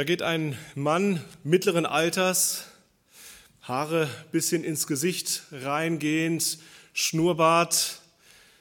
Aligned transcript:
Da 0.00 0.04
geht 0.04 0.22
ein 0.22 0.56
Mann 0.74 1.22
mittleren 1.44 1.84
Alters, 1.84 2.64
Haare 3.60 4.08
bisschen 4.32 4.64
ins 4.64 4.86
Gesicht 4.86 5.42
reingehend, 5.52 6.58
Schnurrbart, 6.94 8.00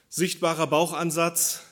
sichtbarer 0.10 0.68
Bauchansatz, 0.68 1.64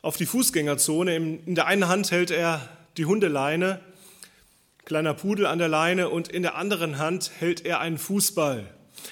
auf 0.00 0.16
die 0.16 0.24
Fußgängerzone. 0.24 1.16
In 1.16 1.54
der 1.54 1.66
einen 1.66 1.86
Hand 1.86 2.12
hält 2.12 2.30
er 2.30 2.66
die 2.96 3.04
Hundeleine, 3.04 3.80
kleiner 4.86 5.12
Pudel 5.12 5.44
an 5.44 5.58
der 5.58 5.68
Leine, 5.68 6.08
und 6.08 6.28
in 6.28 6.40
der 6.40 6.54
anderen 6.54 6.96
Hand 6.96 7.30
hält 7.38 7.66
er 7.66 7.80
einen 7.80 7.98
Fußball. 7.98 8.66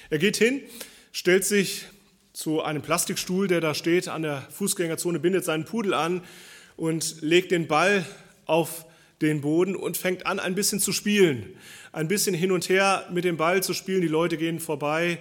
Er 0.09 0.17
geht 0.17 0.37
hin, 0.37 0.63
stellt 1.11 1.45
sich 1.45 1.85
zu 2.33 2.63
einem 2.63 2.81
Plastikstuhl, 2.81 3.47
der 3.47 3.61
da 3.61 3.75
steht 3.75 4.07
an 4.07 4.23
der 4.23 4.41
Fußgängerzone, 4.49 5.19
bindet 5.19 5.45
seinen 5.45 5.65
Pudel 5.65 5.93
an 5.93 6.23
und 6.77 7.21
legt 7.21 7.51
den 7.51 7.67
Ball 7.67 8.03
auf 8.47 8.87
den 9.23 9.41
Boden 9.41 9.75
und 9.75 9.97
fängt 9.97 10.25
an, 10.25 10.39
ein 10.39 10.55
bisschen 10.55 10.79
zu 10.79 10.91
spielen. 10.91 11.55
Ein 11.91 12.07
bisschen 12.07 12.35
hin 12.35 12.51
und 12.51 12.69
her 12.69 13.07
mit 13.11 13.23
dem 13.23 13.37
Ball 13.37 13.63
zu 13.63 13.73
spielen. 13.73 14.01
Die 14.01 14.07
Leute 14.07 14.37
gehen 14.37 14.59
vorbei, 14.59 15.19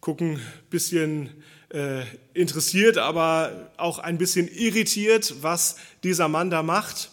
gucken 0.00 0.36
ein 0.36 0.42
bisschen 0.70 1.30
äh, 1.70 2.02
interessiert, 2.32 2.98
aber 2.98 3.72
auch 3.76 3.98
ein 3.98 4.18
bisschen 4.18 4.48
irritiert, 4.48 5.34
was 5.42 5.76
dieser 6.02 6.28
Mann 6.28 6.50
da 6.50 6.62
macht. 6.62 7.10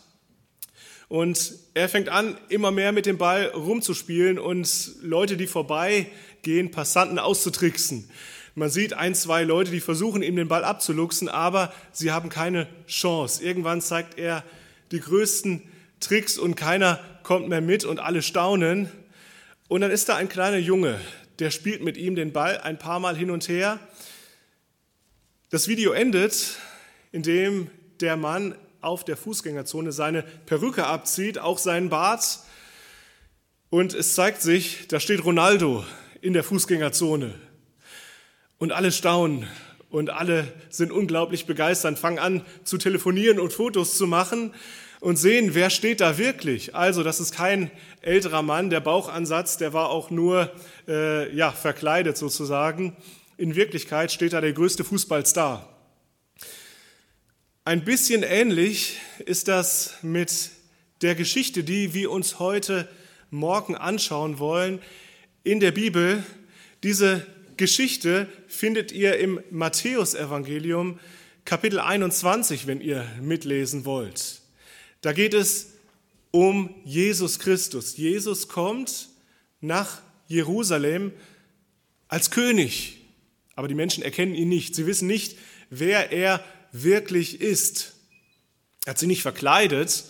Und 1.08 1.56
er 1.74 1.90
fängt 1.90 2.08
an, 2.08 2.38
immer 2.48 2.72
mehr 2.72 2.94
mit 2.94 3.06
dem 3.06 3.18
Ball 3.18 3.48
rumzuspielen 3.48 4.40
und 4.40 4.92
Leute, 5.02 5.36
die 5.36 5.48
vorbeigehen, 5.48 6.72
Passanten 6.72 7.20
auszutricksen. 7.20 8.10
Man 8.56 8.70
sieht 8.70 8.94
ein, 8.94 9.16
zwei 9.16 9.44
Leute, 9.44 9.72
die 9.72 9.80
versuchen, 9.80 10.22
ihm 10.24 10.36
den 10.36 10.48
Ball 10.48 10.64
abzuluxen, 10.64 11.30
aber 11.30 11.74
sie 11.92 12.12
haben 12.12 12.30
keine 12.30 12.68
Chance. 12.88 13.44
Irgendwann 13.44 13.82
zeigt 13.82 14.18
er 14.18 14.44
die 14.92 15.00
größten 15.00 15.62
Tricks 16.02 16.38
und 16.38 16.56
keiner 16.56 17.00
kommt 17.24 17.48
mehr 17.48 17.62
mit 17.62 17.86
und 17.86 18.00
alle 18.00 18.22
staunen. 18.22 18.90
Und 19.70 19.82
dann 19.82 19.92
ist 19.92 20.10
da 20.10 20.18
ein 20.18 20.28
kleiner 20.28 20.58
Junge, 20.58 21.00
der 21.40 21.52
spielt 21.52 21.82
mit 21.82 21.96
ihm 21.96 22.16
den 22.16 22.34
Ball 22.34 22.58
ein 22.58 22.78
paar 22.78 23.00
Mal 23.00 23.16
hin 23.16 23.32
und 23.32 23.48
her. 23.48 23.80
Das 25.50 25.68
Video 25.68 25.92
endet, 25.94 26.58
indem 27.12 27.70
der 28.02 28.18
Mann 28.18 28.56
auf 28.82 29.06
der 29.06 29.16
Fußgängerzone 29.16 29.92
seine 29.92 30.24
Perücke 30.46 30.86
abzieht, 30.86 31.40
auch 31.40 31.58
seinen 31.58 31.90
Bart. 31.90 32.40
Und 33.70 33.94
es 33.94 34.16
zeigt 34.16 34.42
sich, 34.42 34.88
da 34.88 35.00
steht 35.00 35.24
Ronaldo 35.24 35.86
in 36.20 36.34
der 36.34 36.44
Fußgängerzone. 36.44 37.34
Und 38.58 38.72
alle 38.72 38.92
staunen 38.92 39.48
und 39.90 40.10
alle 40.10 40.52
sind 40.70 40.92
unglaublich 40.92 41.46
begeistert, 41.46 42.00
fangen 42.00 42.20
an 42.20 42.46
zu 42.64 42.78
telefonieren 42.78 43.40
und 43.40 43.54
Fotos 43.54 43.98
zu 43.98 44.08
machen 44.08 44.54
und 45.02 45.18
sehen, 45.18 45.56
wer 45.56 45.70
steht 45.70 46.00
da 46.00 46.18
wirklich. 46.18 46.76
Also 46.76 47.04
das 47.04 47.20
ist 47.20 47.34
kein 47.34 47.72
älterer 48.02 48.44
Mann, 48.44 48.70
der 48.70 48.80
Bauchansatz, 48.80 49.58
der 49.58 49.74
war 49.74 49.90
auch 49.90 50.12
nur 50.12 50.54
äh, 50.88 51.36
ja, 51.36 51.52
verkleidet 51.52 52.18
sozusagen. 52.18 52.96
In 53.36 53.56
Wirklichkeit 53.56 54.12
steht 54.12 54.34
da 54.34 54.42
der 54.42 54.54
größte 54.54 54.84
Fußballstar. 54.84 55.68
Ein 57.66 57.84
bisschen 57.84 58.22
ähnlich 58.24 59.00
ist 59.26 59.48
das 59.48 59.96
mit 60.04 60.52
der 61.02 61.16
Geschichte, 61.16 61.64
die 61.64 61.96
wir 61.96 62.12
uns 62.12 62.38
heute 62.40 62.88
Morgen 63.32 63.76
anschauen 63.76 64.38
wollen. 64.38 64.80
In 65.44 65.60
der 65.60 65.72
Bibel, 65.72 66.24
diese 66.84 67.26
Geschichte 67.58 68.28
findet 68.48 68.92
ihr 68.92 69.18
im 69.18 69.42
Matthäusevangelium 69.50 71.00
Kapitel 71.44 71.80
21, 71.80 72.68
wenn 72.68 72.82
ihr 72.82 73.04
mitlesen 73.20 73.84
wollt. 73.86 74.41
Da 75.02 75.14
geht 75.14 75.34
es 75.34 75.74
um 76.32 76.74
Jesus 76.86 77.40
Christus. 77.40 77.98
Jesus 77.98 78.48
kommt 78.48 79.10
nach 79.60 80.02
Jerusalem 80.28 81.12
als 82.08 82.32
König, 82.32 83.02
aber 83.56 83.68
die 83.68 83.76
Menschen 83.76 84.04
erkennen 84.04 84.34
ihn 84.34 84.50
nicht. 84.50 84.76
Sie 84.76 84.86
wissen 84.86 85.08
nicht, 85.08 85.38
wer 85.70 86.12
er 86.12 86.44
wirklich 86.72 87.42
ist. 87.42 87.96
Er 88.86 88.92
hat 88.92 89.00
sich 89.00 89.08
nicht 89.08 89.22
verkleidet, 89.22 90.06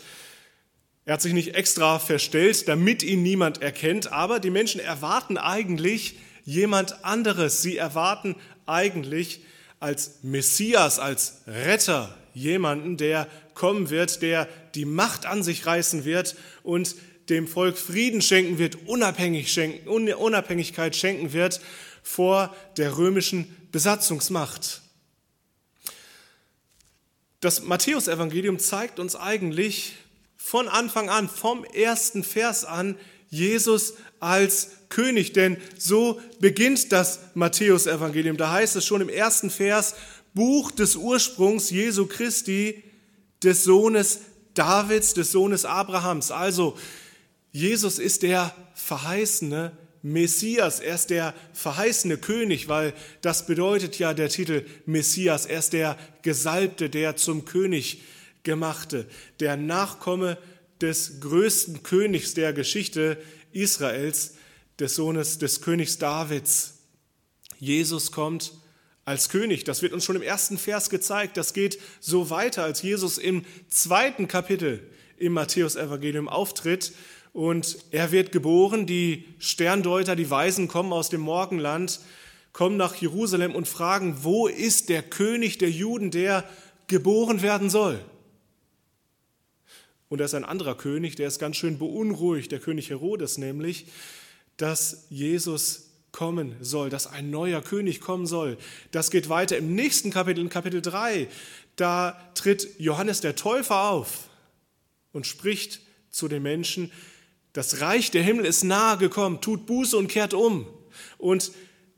er 1.05 1.15
hat 1.15 1.21
sich 1.21 1.33
nicht 1.33 1.55
extra 1.55 1.97
verstellt, 1.99 2.67
damit 2.67 3.01
ihn 3.01 3.23
niemand 3.23 3.61
erkennt, 3.61 4.11
aber 4.11 4.39
die 4.39 4.51
Menschen 4.51 4.79
erwarten 4.79 5.37
eigentlich, 5.37 6.15
jemand 6.45 7.03
anderes. 7.03 7.61
Sie 7.61 7.77
erwarten 7.77 8.35
eigentlich 8.65 9.41
als 9.79 10.19
Messias, 10.21 10.99
als 10.99 11.41
Retter 11.47 12.17
jemanden, 12.33 12.97
der 12.97 13.27
kommen 13.53 13.89
wird, 13.89 14.21
der 14.21 14.47
die 14.75 14.85
Macht 14.85 15.25
an 15.25 15.43
sich 15.43 15.65
reißen 15.65 16.05
wird 16.05 16.35
und 16.63 16.95
dem 17.29 17.47
Volk 17.47 17.77
Frieden 17.77 18.21
schenken 18.21 18.57
wird, 18.57 18.87
unabhängig 18.87 19.51
schenken, 19.51 19.87
Unabhängigkeit 19.87 20.95
schenken 20.95 21.33
wird 21.33 21.61
vor 22.03 22.55
der 22.77 22.97
römischen 22.97 23.55
Besatzungsmacht. 23.71 24.81
Das 27.39 27.63
Matthäusevangelium 27.63 28.59
zeigt 28.59 28.99
uns 28.99 29.15
eigentlich 29.15 29.93
von 30.37 30.67
Anfang 30.67 31.09
an, 31.09 31.29
vom 31.29 31.63
ersten 31.63 32.23
Vers 32.23 32.65
an, 32.65 32.97
Jesus 33.29 33.93
als 34.19 34.71
König, 34.89 35.33
denn 35.33 35.57
so 35.77 36.19
beginnt 36.39 36.91
das 36.91 37.19
Matthäusevangelium. 37.33 38.37
Da 38.37 38.51
heißt 38.51 38.75
es 38.75 38.85
schon 38.85 39.01
im 39.01 39.09
ersten 39.09 39.49
Vers, 39.49 39.95
Buch 40.33 40.71
des 40.71 40.95
Ursprungs 40.95 41.69
Jesu 41.69 42.05
Christi, 42.05 42.83
des 43.41 43.63
Sohnes 43.63 44.19
Davids, 44.53 45.13
des 45.13 45.31
Sohnes 45.31 45.65
Abrahams. 45.65 46.31
Also 46.31 46.77
Jesus 47.51 47.99
ist 47.99 48.23
der 48.23 48.53
verheißene 48.75 49.71
Messias, 50.03 50.79
er 50.79 50.95
ist 50.95 51.09
der 51.09 51.33
verheißene 51.53 52.17
König, 52.17 52.67
weil 52.67 52.93
das 53.21 53.45
bedeutet 53.45 53.99
ja 53.99 54.13
der 54.13 54.29
Titel 54.29 54.65
Messias, 54.85 55.45
er 55.45 55.59
ist 55.59 55.73
der 55.73 55.97
Gesalbte, 56.23 56.89
der 56.89 57.15
zum 57.17 57.45
König 57.45 58.01
gemachte, 58.43 59.05
der 59.39 59.57
Nachkomme 59.57 60.37
des 60.81 61.19
größten 61.19 61.83
Königs 61.83 62.33
der 62.33 62.53
Geschichte 62.53 63.21
Israels, 63.51 64.35
des 64.79 64.95
Sohnes 64.95 65.37
des 65.37 65.61
Königs 65.61 65.99
Davids. 65.99 66.79
Jesus 67.59 68.11
kommt 68.11 68.53
als 69.05 69.29
König. 69.29 69.63
Das 69.63 69.81
wird 69.81 69.93
uns 69.93 70.05
schon 70.05 70.15
im 70.15 70.21
ersten 70.21 70.57
Vers 70.57 70.89
gezeigt. 70.89 71.37
Das 71.37 71.53
geht 71.53 71.79
so 71.99 72.29
weiter, 72.29 72.63
als 72.63 72.81
Jesus 72.81 73.17
im 73.17 73.45
zweiten 73.67 74.27
Kapitel 74.27 74.87
im 75.17 75.33
Matthäusevangelium 75.33 76.27
auftritt. 76.27 76.93
Und 77.33 77.77
er 77.91 78.11
wird 78.11 78.31
geboren. 78.31 78.85
Die 78.85 79.25
Sterndeuter, 79.39 80.15
die 80.15 80.29
Weisen 80.29 80.67
kommen 80.67 80.93
aus 80.93 81.09
dem 81.09 81.21
Morgenland, 81.21 81.99
kommen 82.53 82.77
nach 82.77 82.95
Jerusalem 82.95 83.55
und 83.55 83.67
fragen, 83.67 84.23
wo 84.23 84.47
ist 84.47 84.89
der 84.89 85.01
König 85.01 85.57
der 85.57 85.71
Juden, 85.71 86.11
der 86.11 86.43
geboren 86.87 87.41
werden 87.41 87.69
soll? 87.69 88.03
Und 90.09 90.17
da 90.17 90.25
ist 90.25 90.33
ein 90.33 90.43
anderer 90.43 90.75
König, 90.75 91.15
der 91.15 91.29
ist 91.29 91.39
ganz 91.39 91.55
schön 91.55 91.79
beunruhigt, 91.79 92.51
der 92.51 92.59
König 92.59 92.89
Herodes 92.89 93.37
nämlich, 93.37 93.85
dass 94.57 95.05
Jesus 95.09 95.90
kommen 96.11 96.55
soll, 96.61 96.89
dass 96.89 97.07
ein 97.07 97.29
neuer 97.29 97.61
König 97.61 98.01
kommen 98.01 98.25
soll. 98.25 98.57
Das 98.91 99.11
geht 99.11 99.29
weiter 99.29 99.57
im 99.57 99.75
nächsten 99.75 100.11
Kapitel, 100.11 100.41
in 100.41 100.49
Kapitel 100.49 100.81
3. 100.81 101.27
Da 101.75 102.19
tritt 102.35 102.79
Johannes 102.79 103.21
der 103.21 103.35
Täufer 103.35 103.89
auf 103.89 104.29
und 105.13 105.25
spricht 105.25 105.81
zu 106.09 106.27
den 106.27 106.43
Menschen, 106.43 106.91
das 107.53 107.81
Reich 107.81 108.11
der 108.11 108.23
Himmel 108.23 108.45
ist 108.45 108.63
nahe 108.63 108.97
gekommen, 108.97 109.41
tut 109.41 109.65
Buße 109.65 109.97
und 109.97 110.07
kehrt 110.07 110.33
um. 110.33 110.67
Und 111.17 111.51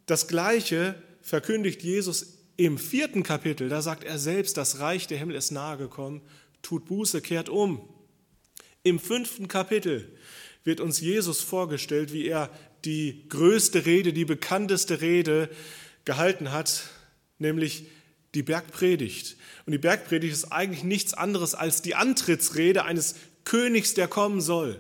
das 0.06 0.28
Gleiche 0.28 0.96
verkündigt 1.22 1.84
Jesus 1.84 2.38
im 2.58 2.78
vierten 2.78 3.24
Kapitel. 3.24 3.70
Da 3.70 3.82
sagt 3.82 4.04
er 4.04 4.18
selbst, 4.18 4.58
das 4.58 4.80
Reich 4.80 5.08
der 5.08 5.18
Himmel 5.18 5.36
ist 5.36 5.52
nahe 5.52 5.78
gekommen, 5.78 6.22
tut 6.62 6.86
Buße, 6.86 7.22
kehrt 7.22 7.50
um. 7.50 7.88
Im 8.84 9.00
fünften 9.00 9.48
Kapitel 9.48 10.18
wird 10.64 10.80
uns 10.80 11.00
Jesus 11.00 11.42
vorgestellt, 11.42 12.14
wie 12.14 12.28
er 12.28 12.50
die 12.86 13.26
größte 13.30 13.86
Rede, 13.86 14.14
die 14.14 14.26
bekannteste 14.26 15.02
Rede 15.02 15.50
gehalten 16.06 16.52
hat, 16.52 16.84
nämlich 17.40 17.86
die 18.34 18.44
Bergpredigt. 18.44 19.38
Und 19.66 19.72
die 19.72 19.78
Bergpredigt 19.78 20.34
ist 20.34 20.52
eigentlich 20.52 20.84
nichts 20.84 21.14
anderes 21.14 21.56
als 21.56 21.82
die 21.82 21.96
Antrittsrede 21.96 22.84
eines 22.84 23.16
Königs, 23.46 23.94
der 23.94 24.08
kommen 24.08 24.42
soll. 24.42 24.80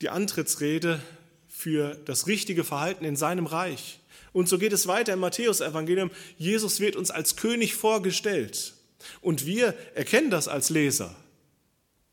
Die 0.00 0.08
Antrittsrede 0.08 1.00
für 1.48 1.94
das 2.04 2.26
richtige 2.26 2.64
Verhalten 2.64 3.04
in 3.04 3.16
seinem 3.16 3.46
Reich. 3.46 4.00
Und 4.32 4.48
so 4.48 4.58
geht 4.58 4.72
es 4.72 4.86
weiter 4.86 5.12
im 5.12 5.20
Matthäusevangelium. 5.20 6.10
Jesus 6.36 6.80
wird 6.80 6.96
uns 6.96 7.10
als 7.10 7.36
König 7.36 7.74
vorgestellt. 7.74 8.74
Und 9.20 9.46
wir 9.46 9.74
erkennen 9.94 10.30
das 10.30 10.48
als 10.48 10.70
Leser. 10.70 11.14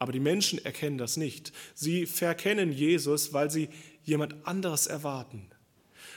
Aber 0.02 0.12
die 0.12 0.20
Menschen 0.20 0.58
erkennen 0.66 0.98
das 0.98 1.16
nicht. 1.16 1.54
Sie 1.76 2.08
verkennen 2.08 2.72
Jesus, 2.72 3.34
weil 3.34 3.52
sie 3.52 3.70
jemand 4.02 4.48
anderes 4.48 4.88
erwarten. 4.88 5.46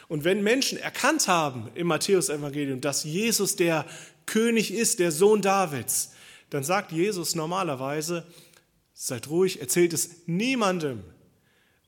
Und 0.09 0.25
wenn 0.25 0.43
Menschen 0.43 0.79
erkannt 0.79 1.29
haben 1.29 1.71
im 1.75 1.89
Matthäusevangelium, 1.89 2.81
dass 2.81 3.05
Jesus 3.05 3.57
der 3.57 3.85
König 4.25 4.73
ist, 4.73 5.01
der 5.01 5.13
Sohn 5.13 5.43
Davids, 5.43 6.15
dann 6.49 6.65
sagt 6.65 6.93
Jesus 6.93 7.35
normalerweise, 7.35 8.27
Seid 8.95 9.29
ruhig, 9.29 9.61
erzählt 9.61 9.93
es 9.93 10.23
niemandem, 10.25 11.05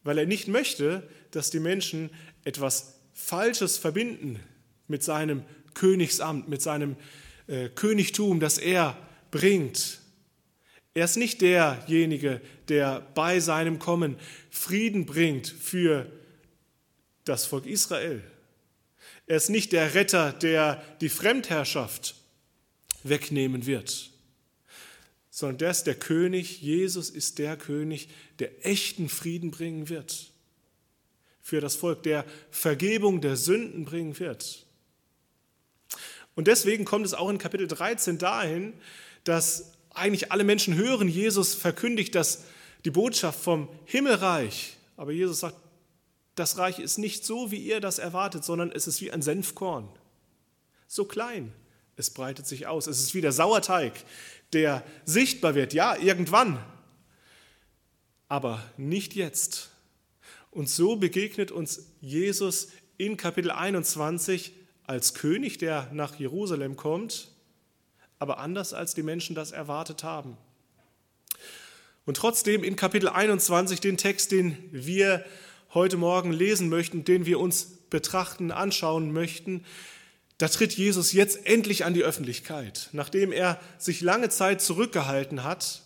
weil 0.02 0.18
er 0.18 0.26
nicht 0.26 0.48
möchte, 0.48 1.08
dass 1.30 1.48
die 1.48 1.60
Menschen 1.60 2.10
etwas 2.44 3.00
Falsches 3.14 3.78
verbinden 3.78 4.38
mit 4.86 5.02
seinem 5.02 5.44
Königsamt, 5.72 6.46
mit 6.46 6.60
seinem 6.60 6.96
äh, 7.46 7.70
Königtum, 7.70 8.38
das 8.38 8.58
er 8.58 8.98
bringt. 9.30 10.00
Er 10.96 11.04
ist 11.04 11.18
nicht 11.18 11.42
derjenige, 11.42 12.40
der 12.68 13.02
bei 13.14 13.38
seinem 13.38 13.78
Kommen 13.78 14.16
Frieden 14.48 15.04
bringt 15.04 15.46
für 15.46 16.10
das 17.24 17.44
Volk 17.44 17.66
Israel. 17.66 18.24
Er 19.26 19.36
ist 19.36 19.50
nicht 19.50 19.72
der 19.72 19.92
Retter, 19.92 20.32
der 20.32 20.82
die 21.02 21.10
Fremdherrschaft 21.10 22.14
wegnehmen 23.02 23.66
wird, 23.66 24.10
sondern 25.28 25.58
der 25.58 25.70
ist 25.72 25.82
der 25.84 25.96
König. 25.96 26.62
Jesus 26.62 27.10
ist 27.10 27.38
der 27.38 27.58
König, 27.58 28.08
der 28.38 28.64
echten 28.64 29.10
Frieden 29.10 29.50
bringen 29.50 29.90
wird 29.90 30.32
für 31.42 31.60
das 31.60 31.76
Volk, 31.76 32.04
der 32.04 32.24
Vergebung 32.50 33.20
der 33.20 33.36
Sünden 33.36 33.84
bringen 33.84 34.18
wird. 34.18 34.64
Und 36.34 36.46
deswegen 36.46 36.86
kommt 36.86 37.04
es 37.04 37.12
auch 37.12 37.28
in 37.28 37.36
Kapitel 37.36 37.68
13 37.68 38.16
dahin, 38.16 38.72
dass 39.24 39.75
eigentlich 39.96 40.32
alle 40.32 40.44
Menschen 40.44 40.74
hören, 40.74 41.08
Jesus 41.08 41.54
verkündigt 41.54 42.14
das, 42.14 42.44
die 42.84 42.90
Botschaft 42.90 43.40
vom 43.40 43.68
Himmelreich. 43.84 44.76
Aber 44.96 45.12
Jesus 45.12 45.40
sagt, 45.40 45.56
das 46.34 46.58
Reich 46.58 46.78
ist 46.78 46.98
nicht 46.98 47.24
so, 47.24 47.50
wie 47.50 47.58
ihr 47.58 47.80
das 47.80 47.98
erwartet, 47.98 48.44
sondern 48.44 48.70
es 48.70 48.86
ist 48.86 49.00
wie 49.00 49.10
ein 49.10 49.22
Senfkorn. 49.22 49.88
So 50.86 51.04
klein, 51.04 51.52
es 51.96 52.10
breitet 52.10 52.46
sich 52.46 52.66
aus. 52.66 52.86
Es 52.86 53.00
ist 53.00 53.14
wie 53.14 53.22
der 53.22 53.32
Sauerteig, 53.32 53.92
der 54.52 54.84
sichtbar 55.04 55.54
wird. 55.54 55.72
Ja, 55.72 55.96
irgendwann, 55.96 56.62
aber 58.28 58.62
nicht 58.76 59.14
jetzt. 59.14 59.70
Und 60.50 60.68
so 60.68 60.96
begegnet 60.96 61.50
uns 61.50 61.86
Jesus 62.00 62.68
in 62.98 63.16
Kapitel 63.16 63.50
21 63.50 64.52
als 64.84 65.14
König, 65.14 65.58
der 65.58 65.90
nach 65.92 66.14
Jerusalem 66.16 66.76
kommt, 66.76 67.28
aber 68.18 68.38
anders 68.38 68.72
als 68.72 68.94
die 68.94 69.02
Menschen 69.02 69.34
das 69.34 69.52
erwartet 69.52 70.04
haben. 70.04 70.36
Und 72.04 72.16
trotzdem 72.16 72.62
in 72.62 72.76
Kapitel 72.76 73.08
21 73.08 73.80
den 73.80 73.96
Text, 73.96 74.30
den 74.32 74.56
wir 74.70 75.24
heute 75.74 75.96
Morgen 75.96 76.32
lesen 76.32 76.68
möchten, 76.68 77.04
den 77.04 77.26
wir 77.26 77.40
uns 77.40 77.78
betrachten, 77.90 78.52
anschauen 78.52 79.12
möchten, 79.12 79.64
da 80.38 80.48
tritt 80.48 80.74
Jesus 80.74 81.12
jetzt 81.12 81.46
endlich 81.46 81.84
an 81.84 81.94
die 81.94 82.04
Öffentlichkeit. 82.04 82.90
Nachdem 82.92 83.32
er 83.32 83.60
sich 83.78 84.02
lange 84.02 84.28
Zeit 84.28 84.60
zurückgehalten 84.60 85.44
hat, 85.44 85.82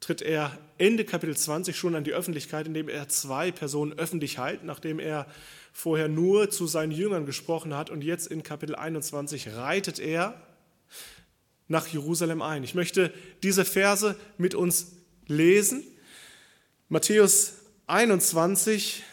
tritt 0.00 0.20
er 0.20 0.58
Ende 0.78 1.04
Kapitel 1.04 1.36
20 1.36 1.76
schon 1.76 1.94
an 1.94 2.04
die 2.04 2.12
Öffentlichkeit, 2.12 2.66
indem 2.66 2.88
er 2.88 3.08
zwei 3.08 3.52
Personen 3.52 3.92
öffentlich 3.92 4.38
heilt, 4.38 4.64
nachdem 4.64 4.98
er 4.98 5.26
vorher 5.72 6.08
nur 6.08 6.50
zu 6.50 6.66
seinen 6.66 6.92
Jüngern 6.92 7.26
gesprochen 7.26 7.74
hat 7.74 7.90
und 7.90 8.02
jetzt 8.02 8.26
in 8.26 8.42
Kapitel 8.42 8.74
21 8.74 9.54
reitet 9.54 9.98
er 9.98 10.40
nach 11.68 11.86
Jerusalem 11.86 12.42
ein. 12.42 12.64
Ich 12.64 12.74
möchte 12.74 13.12
diese 13.42 13.64
Verse 13.64 14.16
mit 14.38 14.54
uns 14.54 14.92
lesen. 15.26 15.84
Matthäus 16.88 17.54
21, 17.86 19.04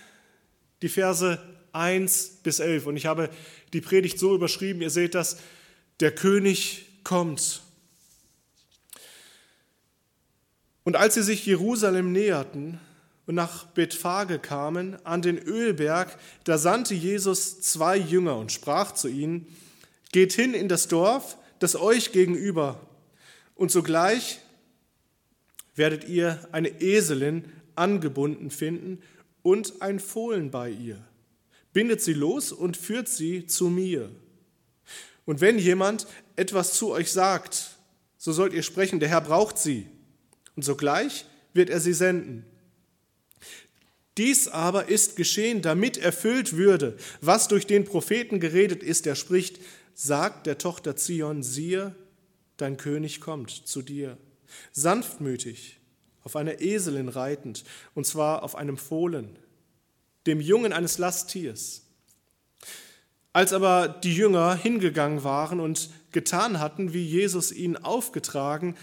die 0.81 0.89
Verse 0.89 1.39
1 1.71 2.39
bis 2.43 2.59
11. 2.59 2.87
Und 2.87 2.97
ich 2.97 3.05
habe 3.05 3.29
die 3.73 3.81
Predigt 3.81 4.17
so 4.17 4.33
überschrieben, 4.33 4.81
ihr 4.81 4.89
seht 4.89 5.13
das, 5.13 5.37
der 5.99 6.13
König 6.13 6.87
kommt. 7.03 7.61
Und 10.83 10.95
als 10.95 11.13
sie 11.13 11.23
sich 11.23 11.45
Jerusalem 11.45 12.11
näherten, 12.11 12.79
und 13.27 13.35
nach 13.35 13.65
Bethphage 13.65 14.39
kamen, 14.39 14.97
an 15.05 15.21
den 15.21 15.37
Ölberg, 15.37 16.17
da 16.45 16.57
sandte 16.57 16.95
Jesus 16.95 17.61
zwei 17.61 17.97
Jünger 17.97 18.37
und 18.37 18.51
sprach 18.51 18.93
zu 18.93 19.07
ihnen, 19.09 19.45
Geht 20.13 20.33
hin 20.33 20.53
in 20.53 20.69
das 20.69 20.87
Dorf, 20.87 21.37
das 21.59 21.75
euch 21.75 22.13
gegenüber, 22.13 22.79
und 23.55 23.71
sogleich 23.71 24.39
werdet 25.75 26.07
ihr 26.07 26.47
eine 26.51 26.81
Eselin 26.81 27.45
angebunden 27.75 28.49
finden 28.49 29.01
und 29.43 29.81
ein 29.81 29.99
Fohlen 29.99 30.49
bei 30.49 30.69
ihr. 30.69 30.97
Bindet 31.73 32.01
sie 32.01 32.13
los 32.13 32.51
und 32.51 32.77
führt 32.77 33.09
sie 33.09 33.45
zu 33.45 33.69
mir. 33.69 34.09
Und 35.25 35.41
wenn 35.41 35.59
jemand 35.59 36.07
etwas 36.35 36.73
zu 36.73 36.91
euch 36.91 37.11
sagt, 37.11 37.71
so 38.17 38.31
sollt 38.31 38.53
ihr 38.53 38.63
sprechen, 38.63 38.99
der 38.99 39.09
Herr 39.09 39.21
braucht 39.21 39.57
sie. 39.57 39.87
Und 40.55 40.63
sogleich 40.63 41.25
wird 41.53 41.69
er 41.69 41.79
sie 41.79 41.93
senden. 41.93 42.45
Dies 44.17 44.47
aber 44.47 44.89
ist 44.89 45.15
geschehen, 45.15 45.61
damit 45.61 45.97
erfüllt 45.97 46.57
würde, 46.57 46.97
was 47.21 47.47
durch 47.47 47.67
den 47.67 47.85
Propheten 47.85 48.39
geredet 48.39 48.81
ist, 48.81 49.05
der 49.05 49.13
spricht, 49.13 49.59
sagt 49.93 50.47
der 50.47 50.57
Tochter 50.57 50.95
Zion, 50.95 51.43
siehe, 51.43 51.95
dein 52.57 52.77
König 52.77 53.21
kommt 53.21 53.51
zu 53.51 53.83
dir, 53.83 54.17
sanftmütig, 54.71 55.79
auf 56.23 56.35
einer 56.35 56.61
Eselin 56.61 57.09
reitend, 57.09 57.63
und 57.93 58.05
zwar 58.07 58.41
auf 58.43 58.55
einem 58.55 58.77
Fohlen, 58.77 59.37
dem 60.25 60.41
Jungen 60.41 60.73
eines 60.73 60.97
Lasttiers. 60.97 61.83
Als 63.33 63.53
aber 63.53 63.87
die 63.87 64.15
Jünger 64.15 64.55
hingegangen 64.55 65.23
waren 65.23 65.59
und 65.59 65.91
getan 66.11 66.59
hatten, 66.59 66.91
wie 66.91 67.05
Jesus 67.05 67.51
ihnen 67.51 67.77
aufgetragen, 67.77 68.75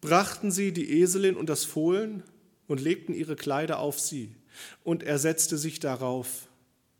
brachten 0.00 0.52
sie 0.52 0.72
die 0.72 1.00
Eselin 1.00 1.36
und 1.36 1.48
das 1.48 1.64
Fohlen 1.64 2.22
und 2.68 2.80
legten 2.80 3.14
ihre 3.14 3.34
Kleider 3.34 3.80
auf 3.80 3.98
sie 3.98 4.36
und 4.84 5.02
er 5.02 5.18
setzte 5.18 5.58
sich 5.58 5.80
darauf. 5.80 6.48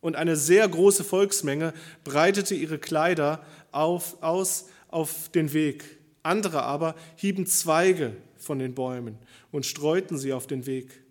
Und 0.00 0.16
eine 0.16 0.36
sehr 0.36 0.68
große 0.68 1.04
Volksmenge 1.04 1.72
breitete 2.04 2.54
ihre 2.54 2.78
Kleider 2.78 3.44
auf, 3.72 4.22
aus 4.22 4.66
auf 4.88 5.28
den 5.30 5.52
Weg. 5.52 5.84
Andere 6.22 6.62
aber 6.62 6.94
hieben 7.16 7.46
Zweige 7.46 8.16
von 8.36 8.58
den 8.58 8.74
Bäumen 8.74 9.18
und 9.52 9.66
streuten 9.66 10.18
sie 10.18 10.32
auf 10.32 10.46
den 10.46 10.66
Weg. 10.66 11.02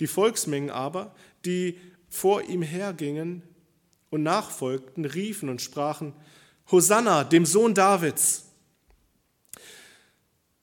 Die 0.00 0.06
Volksmengen 0.06 0.70
aber, 0.70 1.14
die 1.44 1.78
vor 2.08 2.42
ihm 2.42 2.62
hergingen 2.62 3.42
und 4.10 4.22
nachfolgten, 4.22 5.04
riefen 5.04 5.48
und 5.48 5.62
sprachen, 5.62 6.12
Hosanna, 6.70 7.24
dem 7.24 7.46
Sohn 7.46 7.74
Davids. 7.74 8.44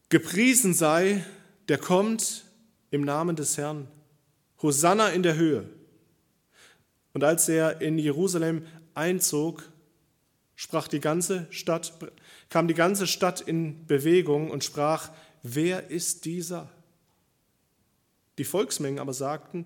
Gepriesen 0.09 0.73
sei, 0.73 1.25
der 1.67 1.77
kommt 1.77 2.45
im 2.91 3.01
Namen 3.01 3.35
des 3.35 3.57
Herrn. 3.57 3.87
Hosanna 4.61 5.09
in 5.09 5.23
der 5.23 5.35
Höhe. 5.35 5.69
Und 7.13 7.23
als 7.23 7.49
er 7.49 7.81
in 7.81 7.97
Jerusalem 7.97 8.65
einzog, 8.93 9.69
sprach 10.55 10.87
die 10.87 10.99
ganze 10.99 11.47
Stadt, 11.49 11.93
kam 12.49 12.67
die 12.67 12.73
ganze 12.73 13.07
Stadt 13.07 13.41
in 13.41 13.85
Bewegung 13.87 14.51
und 14.51 14.63
sprach, 14.63 15.11
wer 15.41 15.89
ist 15.89 16.25
dieser? 16.25 16.69
Die 18.37 18.43
Volksmengen 18.43 18.99
aber 18.99 19.13
sagten, 19.13 19.65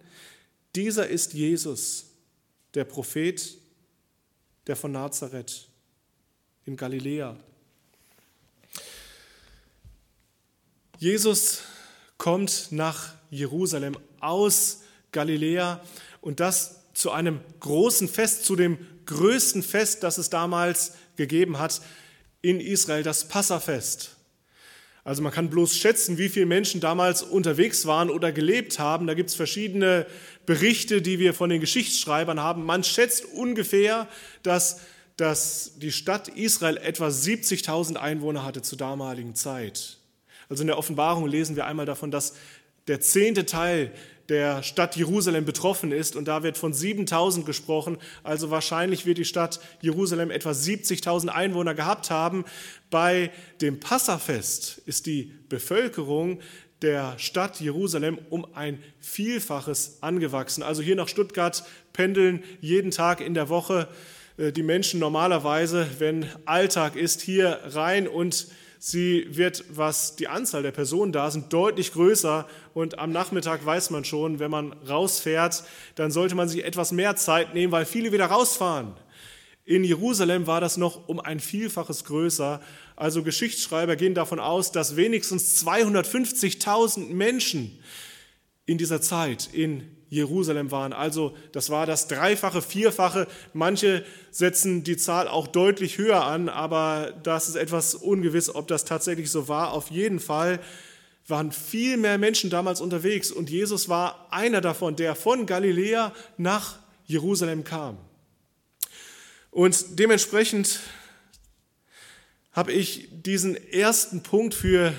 dieser 0.76 1.08
ist 1.08 1.34
Jesus, 1.34 2.06
der 2.74 2.86
Prophet, 2.86 3.58
der 4.66 4.76
von 4.76 4.92
Nazareth 4.92 5.68
in 6.66 6.78
Galiläa. 6.78 7.38
Jesus 10.98 11.62
kommt 12.18 12.68
nach 12.72 13.14
Jerusalem 13.30 13.98
aus 14.20 14.83
Galiläa 15.14 15.82
und 16.22 16.40
das 16.40 16.82
zu 16.94 17.12
einem 17.12 17.40
großen 17.60 18.08
Fest, 18.08 18.46
zu 18.46 18.56
dem 18.56 18.78
größten 19.06 19.64
Fest, 19.64 20.04
das 20.04 20.18
es 20.18 20.30
damals 20.30 20.94
gegeben 21.16 21.60
hat 21.60 21.82
in 22.42 22.60
Israel, 22.60 23.04
das 23.04 23.28
Passafest. 23.28 24.16
Also 25.06 25.22
man 25.22 25.34
kann 25.34 25.50
bloß 25.50 25.78
schätzen, 25.78 26.18
wie 26.18 26.30
viele 26.30 26.46
Menschen 26.46 26.80
damals 26.80 27.24
unterwegs 27.24 27.86
waren 27.86 28.10
oder 28.10 28.32
gelebt 28.32 28.80
haben. 28.80 29.06
Da 29.06 29.14
gibt 29.16 29.30
es 29.30 29.36
verschiedene 29.36 30.06
Berichte, 30.46 31.02
die 31.02 31.20
wir 31.20 31.34
von 31.34 31.50
den 31.50 31.60
Geschichtsschreibern 31.60 32.40
haben. 32.40 32.64
Man 32.64 32.84
schätzt 32.84 33.26
ungefähr, 33.26 34.08
dass, 34.44 34.80
dass 35.18 35.74
die 35.78 35.92
Stadt 35.92 36.30
Israel 36.30 36.78
etwa 36.78 37.08
70.000 37.08 37.98
Einwohner 37.98 38.46
hatte 38.46 38.62
zur 38.62 38.78
damaligen 38.78 39.36
Zeit. 39.36 39.98
Also 40.48 40.62
in 40.64 40.68
der 40.68 40.78
Offenbarung 40.78 41.28
lesen 41.28 41.58
wir 41.58 41.66
einmal 41.66 41.86
davon, 41.86 42.10
dass 42.10 42.36
der 42.88 43.02
zehnte 43.02 43.46
Teil 43.46 43.92
der 44.34 44.64
Stadt 44.64 44.96
Jerusalem 44.96 45.46
betroffen 45.46 45.92
ist. 45.92 46.16
Und 46.16 46.28
da 46.28 46.42
wird 46.42 46.58
von 46.58 46.74
7000 46.74 47.46
gesprochen. 47.46 48.00
Also 48.24 48.50
wahrscheinlich 48.50 49.06
wird 49.06 49.20
die 49.20 49.26
Stadt 49.26 49.60
Jerusalem 49.80 50.32
etwa 50.32 50.50
70.000 50.50 51.28
Einwohner 51.28 51.76
gehabt 51.76 52.10
haben. 52.10 52.44
Bei 52.90 53.30
dem 53.62 53.80
Passafest 53.80 54.82
ist 54.88 55.06
die 55.06 55.32
Bevölkerung 55.50 56.40
der 56.82 57.14
Stadt 57.20 57.62
Jerusalem 57.62 58.18
um 58.32 58.48
ein 58.56 58.82
Vielfaches 59.00 60.00
angewachsen. 60.02 60.64
Also 60.64 60.82
hier 60.82 60.96
nach 60.96 61.08
Stuttgart 61.08 61.64
pendeln 61.94 62.44
jeden 62.60 62.90
Tag 62.90 63.22
in 63.22 63.36
der 63.36 63.50
Woche 63.50 63.88
äh, 64.38 64.52
die 64.52 64.64
Menschen 64.64 65.00
normalerweise, 65.00 65.86
wenn 66.00 66.26
Alltag 66.46 66.96
ist, 66.96 67.22
hier 67.22 67.60
rein 67.66 68.08
und 68.08 68.48
Sie 68.86 69.26
wird, 69.30 69.64
was 69.70 70.18
die 70.18 70.28
Anzahl 70.28 70.62
der 70.62 70.74
Personen 70.74 71.14
da 71.14 71.32
sind, 71.32 71.54
deutlich 71.54 71.94
größer. 71.94 72.46
Und 72.74 73.00
am 73.00 73.14
Nachmittag 73.14 73.66
weiß 73.66 73.92
man 73.92 74.04
schon, 74.04 74.40
wenn 74.40 74.52
man 74.52 74.74
rausfährt, 74.74 75.64
dann 75.96 76.12
sollte 76.12 76.36
man 76.36 76.50
sich 76.50 76.66
etwas 76.66 76.92
mehr 76.92 77.16
Zeit 77.16 77.54
nehmen, 77.54 77.72
weil 77.72 77.86
viele 77.86 78.12
wieder 78.12 78.26
rausfahren. 78.26 78.92
In 79.64 79.86
Jerusalem 79.86 80.48
war 80.48 80.60
das 80.60 80.76
noch 80.76 81.08
um 81.08 81.22
ein 81.22 81.40
Vielfaches 81.40 82.04
größer. 82.04 82.60
Also 82.98 83.24
Geschichtsschreiber 83.24 83.96
gehen 83.96 84.16
davon 84.16 84.42
aus, 84.42 84.74
dass 84.74 84.98
wenigstens 84.98 85.66
250.000 85.66 87.08
Menschen 87.08 87.80
in 88.66 88.78
dieser 88.78 89.00
Zeit 89.00 89.48
in 89.54 89.93
Jerusalem 90.14 90.72
waren. 90.72 90.94
Also 90.94 91.36
das 91.52 91.70
war 91.70 91.86
das 91.86 92.08
Dreifache, 92.08 92.62
Vierfache. 92.62 93.28
Manche 93.54 94.06
setzen 94.32 94.84
die 94.84 94.98
Zahl 94.98 95.28
auch 95.28 95.48
deutlich 95.48 95.98
höher 95.98 96.24
an, 96.24 96.50
aber 96.50 97.14
das 97.24 97.50
ist 97.50 97.56
etwas 97.56 97.96
ungewiss, 97.96 98.54
ob 98.54 98.68
das 98.68 98.86
tatsächlich 98.86 99.32
so 99.32 99.48
war. 99.48 99.74
Auf 99.74 99.90
jeden 99.90 100.20
Fall 100.20 100.60
waren 101.28 101.52
viel 101.52 101.98
mehr 101.98 102.18
Menschen 102.18 102.50
damals 102.50 102.80
unterwegs 102.80 103.32
und 103.32 103.50
Jesus 103.50 103.90
war 103.90 104.28
einer 104.32 104.62
davon, 104.62 104.96
der 104.96 105.16
von 105.16 105.46
Galiläa 105.46 106.14
nach 106.38 106.78
Jerusalem 107.06 107.64
kam. 107.64 107.98
Und 109.50 110.00
dementsprechend 110.00 110.80
habe 112.52 112.72
ich 112.72 113.08
diesen 113.12 113.56
ersten 113.56 114.22
Punkt 114.22 114.54
für 114.54 114.94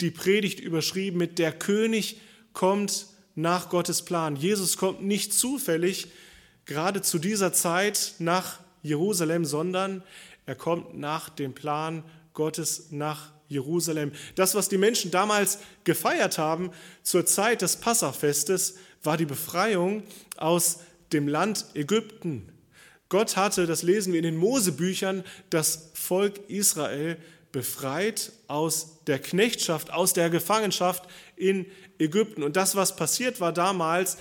die 0.00 0.10
Predigt 0.10 0.60
überschrieben 0.60 1.18
mit 1.18 1.38
der 1.38 1.52
König 1.52 2.20
kommt 2.52 3.06
nach 3.36 3.68
Gottes 3.68 4.02
Plan. 4.02 4.34
Jesus 4.34 4.76
kommt 4.76 5.02
nicht 5.02 5.32
zufällig 5.32 6.08
gerade 6.64 7.02
zu 7.02 7.20
dieser 7.20 7.52
Zeit 7.52 8.14
nach 8.18 8.58
Jerusalem, 8.82 9.44
sondern 9.44 10.02
er 10.46 10.56
kommt 10.56 10.98
nach 10.98 11.28
dem 11.28 11.54
Plan 11.54 12.02
Gottes 12.32 12.88
nach 12.90 13.32
Jerusalem. 13.48 14.12
Das, 14.34 14.54
was 14.54 14.68
die 14.68 14.78
Menschen 14.78 15.10
damals 15.10 15.58
gefeiert 15.84 16.38
haben 16.38 16.70
zur 17.02 17.26
Zeit 17.26 17.62
des 17.62 17.76
Passafestes, 17.76 18.76
war 19.02 19.16
die 19.16 19.26
Befreiung 19.26 20.02
aus 20.36 20.80
dem 21.12 21.28
Land 21.28 21.66
Ägypten. 21.74 22.48
Gott 23.08 23.36
hatte, 23.36 23.66
das 23.66 23.82
lesen 23.82 24.12
wir 24.12 24.18
in 24.18 24.24
den 24.24 24.36
Mosebüchern, 24.36 25.22
das 25.50 25.90
Volk 25.94 26.40
Israel 26.48 27.16
befreit 27.56 28.32
aus 28.48 29.02
der 29.06 29.18
Knechtschaft, 29.18 29.90
aus 29.90 30.12
der 30.12 30.28
Gefangenschaft 30.28 31.08
in 31.36 31.64
Ägypten. 31.98 32.42
Und 32.42 32.54
das, 32.54 32.76
was 32.76 32.96
passiert 32.96 33.40
war 33.40 33.50
damals, 33.50 34.18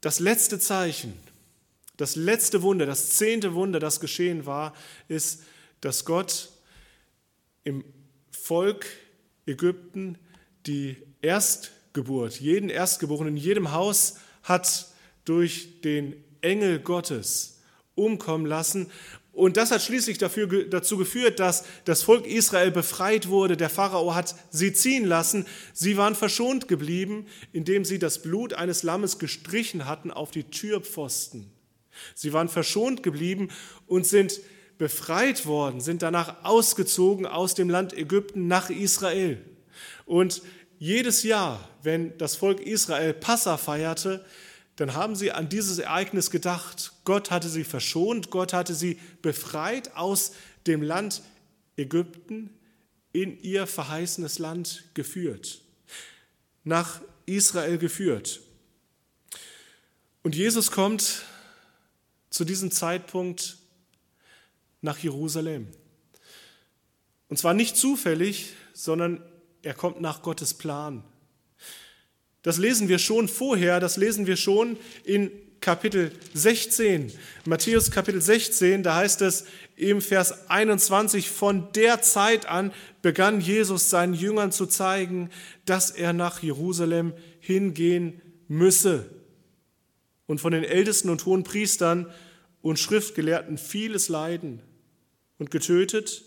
das 0.00 0.18
letzte 0.18 0.58
Zeichen, 0.58 1.12
das 1.98 2.16
letzte 2.16 2.62
Wunder, 2.62 2.86
das 2.86 3.10
zehnte 3.10 3.52
Wunder, 3.52 3.78
das 3.78 4.00
geschehen 4.00 4.46
war, 4.46 4.74
ist, 5.08 5.42
dass 5.82 6.06
Gott 6.06 6.48
im 7.62 7.84
Volk 8.30 8.86
Ägypten 9.44 10.18
die 10.64 10.96
Erstgeburt, 11.20 12.40
jeden 12.40 12.70
Erstgeborenen 12.70 13.36
in 13.36 13.42
jedem 13.42 13.72
Haus 13.72 14.16
hat 14.44 14.86
durch 15.26 15.82
den 15.82 16.14
Engel 16.40 16.78
Gottes 16.78 17.60
umkommen 17.94 18.46
lassen 18.46 18.90
und 19.32 19.56
das 19.56 19.70
hat 19.70 19.80
schließlich 19.80 20.18
dafür, 20.18 20.64
dazu 20.64 20.98
geführt, 20.98 21.40
dass 21.40 21.64
das 21.86 22.02
Volk 22.02 22.26
Israel 22.26 22.70
befreit 22.70 23.28
wurde. 23.28 23.56
Der 23.56 23.70
Pharao 23.70 24.14
hat 24.14 24.34
sie 24.50 24.74
ziehen 24.74 25.06
lassen. 25.06 25.46
Sie 25.72 25.96
waren 25.96 26.14
verschont 26.14 26.68
geblieben, 26.68 27.26
indem 27.50 27.86
sie 27.86 27.98
das 27.98 28.20
Blut 28.20 28.52
eines 28.52 28.82
Lammes 28.82 29.18
gestrichen 29.18 29.86
hatten 29.86 30.10
auf 30.10 30.32
die 30.32 30.44
Türpfosten. 30.44 31.50
Sie 32.14 32.34
waren 32.34 32.50
verschont 32.50 33.02
geblieben 33.02 33.48
und 33.86 34.06
sind 34.06 34.40
befreit 34.76 35.46
worden, 35.46 35.80
sind 35.80 36.02
danach 36.02 36.44
ausgezogen 36.44 37.24
aus 37.24 37.54
dem 37.54 37.70
Land 37.70 37.96
Ägypten 37.96 38.48
nach 38.48 38.68
Israel. 38.68 39.42
Und 40.04 40.42
jedes 40.78 41.22
Jahr, 41.22 41.68
wenn 41.82 42.18
das 42.18 42.36
Volk 42.36 42.60
Israel 42.60 43.14
Passa 43.14 43.56
feierte, 43.56 44.24
dann 44.76 44.94
haben 44.94 45.16
sie 45.16 45.32
an 45.32 45.48
dieses 45.48 45.78
Ereignis 45.78 46.30
gedacht. 46.30 46.92
Gott 47.04 47.30
hatte 47.30 47.48
sie 47.48 47.64
verschont, 47.64 48.30
Gott 48.30 48.52
hatte 48.52 48.74
sie 48.74 48.98
befreit 49.20 49.96
aus 49.96 50.32
dem 50.66 50.82
Land 50.82 51.22
Ägypten 51.76 52.50
in 53.12 53.40
ihr 53.42 53.66
verheißenes 53.66 54.38
Land 54.38 54.84
geführt, 54.94 55.60
nach 56.64 57.00
Israel 57.26 57.78
geführt. 57.78 58.40
Und 60.22 60.34
Jesus 60.34 60.70
kommt 60.70 61.24
zu 62.30 62.44
diesem 62.44 62.70
Zeitpunkt 62.70 63.58
nach 64.80 64.98
Jerusalem. 64.98 65.68
Und 67.28 67.38
zwar 67.38 67.54
nicht 67.54 67.76
zufällig, 67.76 68.54
sondern 68.72 69.22
er 69.62 69.74
kommt 69.74 70.00
nach 70.00 70.22
Gottes 70.22 70.54
Plan. 70.54 71.04
Das 72.42 72.58
lesen 72.58 72.88
wir 72.88 72.98
schon 72.98 73.28
vorher, 73.28 73.78
das 73.78 73.96
lesen 73.96 74.26
wir 74.26 74.36
schon 74.36 74.76
in 75.04 75.30
Kapitel 75.60 76.10
16. 76.34 77.12
Matthäus 77.44 77.92
Kapitel 77.92 78.20
16, 78.20 78.82
da 78.82 78.96
heißt 78.96 79.22
es 79.22 79.44
im 79.76 80.00
Vers 80.00 80.50
21, 80.50 81.30
von 81.30 81.72
der 81.72 82.02
Zeit 82.02 82.46
an 82.46 82.72
begann 83.00 83.40
Jesus 83.40 83.90
seinen 83.90 84.12
Jüngern 84.12 84.50
zu 84.50 84.66
zeigen, 84.66 85.30
dass 85.66 85.92
er 85.92 86.12
nach 86.12 86.42
Jerusalem 86.42 87.12
hingehen 87.38 88.20
müsse 88.48 89.08
und 90.26 90.40
von 90.40 90.52
den 90.52 90.64
Ältesten 90.64 91.10
und 91.10 91.24
hohen 91.26 91.44
Priestern 91.44 92.12
und 92.60 92.80
Schriftgelehrten 92.80 93.56
vieles 93.56 94.08
leiden 94.08 94.60
und 95.38 95.52
getötet 95.52 96.24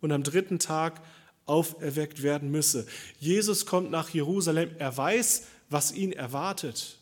und 0.00 0.10
am 0.10 0.22
dritten 0.22 0.58
Tag 0.58 1.02
auferweckt 1.50 2.22
werden 2.22 2.50
müsse. 2.50 2.86
Jesus 3.18 3.66
kommt 3.66 3.90
nach 3.90 4.08
Jerusalem, 4.10 4.70
er 4.78 4.96
weiß, 4.96 5.46
was 5.68 5.92
ihn 5.92 6.12
erwartet 6.12 6.98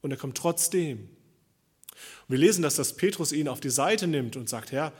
und 0.00 0.12
er 0.12 0.16
kommt 0.16 0.36
trotzdem. 0.36 1.00
Und 1.00 2.28
wir 2.28 2.38
lesen, 2.38 2.62
dass 2.62 2.76
das 2.76 2.94
Petrus 2.96 3.32
ihn 3.32 3.48
auf 3.48 3.58
die 3.58 3.70
Seite 3.70 4.06
nimmt 4.06 4.36
und 4.36 4.48
sagt, 4.48 4.70
Herr, 4.70 4.92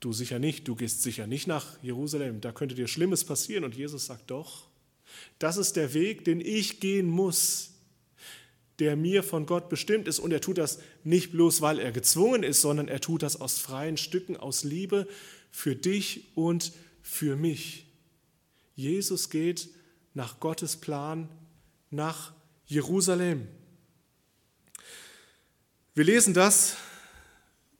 du 0.00 0.12
sicher 0.12 0.40
nicht, 0.40 0.66
du 0.66 0.74
gehst 0.74 1.02
sicher 1.02 1.28
nicht 1.28 1.46
nach 1.46 1.80
Jerusalem, 1.82 2.40
da 2.40 2.50
könnte 2.50 2.74
dir 2.74 2.88
Schlimmes 2.88 3.24
passieren. 3.24 3.62
Und 3.62 3.76
Jesus 3.76 4.06
sagt, 4.06 4.30
doch, 4.32 4.66
das 5.38 5.56
ist 5.56 5.76
der 5.76 5.94
Weg, 5.94 6.24
den 6.24 6.40
ich 6.40 6.80
gehen 6.80 7.08
muss, 7.08 7.70
der 8.80 8.96
mir 8.96 9.22
von 9.22 9.46
Gott 9.46 9.68
bestimmt 9.68 10.08
ist. 10.08 10.18
Und 10.18 10.32
er 10.32 10.40
tut 10.40 10.58
das 10.58 10.80
nicht 11.04 11.30
bloß, 11.30 11.60
weil 11.60 11.78
er 11.78 11.92
gezwungen 11.92 12.42
ist, 12.42 12.60
sondern 12.60 12.88
er 12.88 13.00
tut 13.00 13.22
das 13.22 13.40
aus 13.40 13.58
freien 13.58 13.96
Stücken, 13.96 14.36
aus 14.36 14.64
Liebe 14.64 15.06
für 15.52 15.76
dich 15.76 16.32
und 16.34 16.72
für 17.00 17.36
mich. 17.36 17.87
Jesus 18.78 19.28
geht 19.28 19.70
nach 20.14 20.38
Gottes 20.38 20.76
Plan, 20.76 21.28
nach 21.90 22.32
Jerusalem. 22.64 23.48
Wir 25.96 26.04
lesen 26.04 26.32
das, 26.32 26.76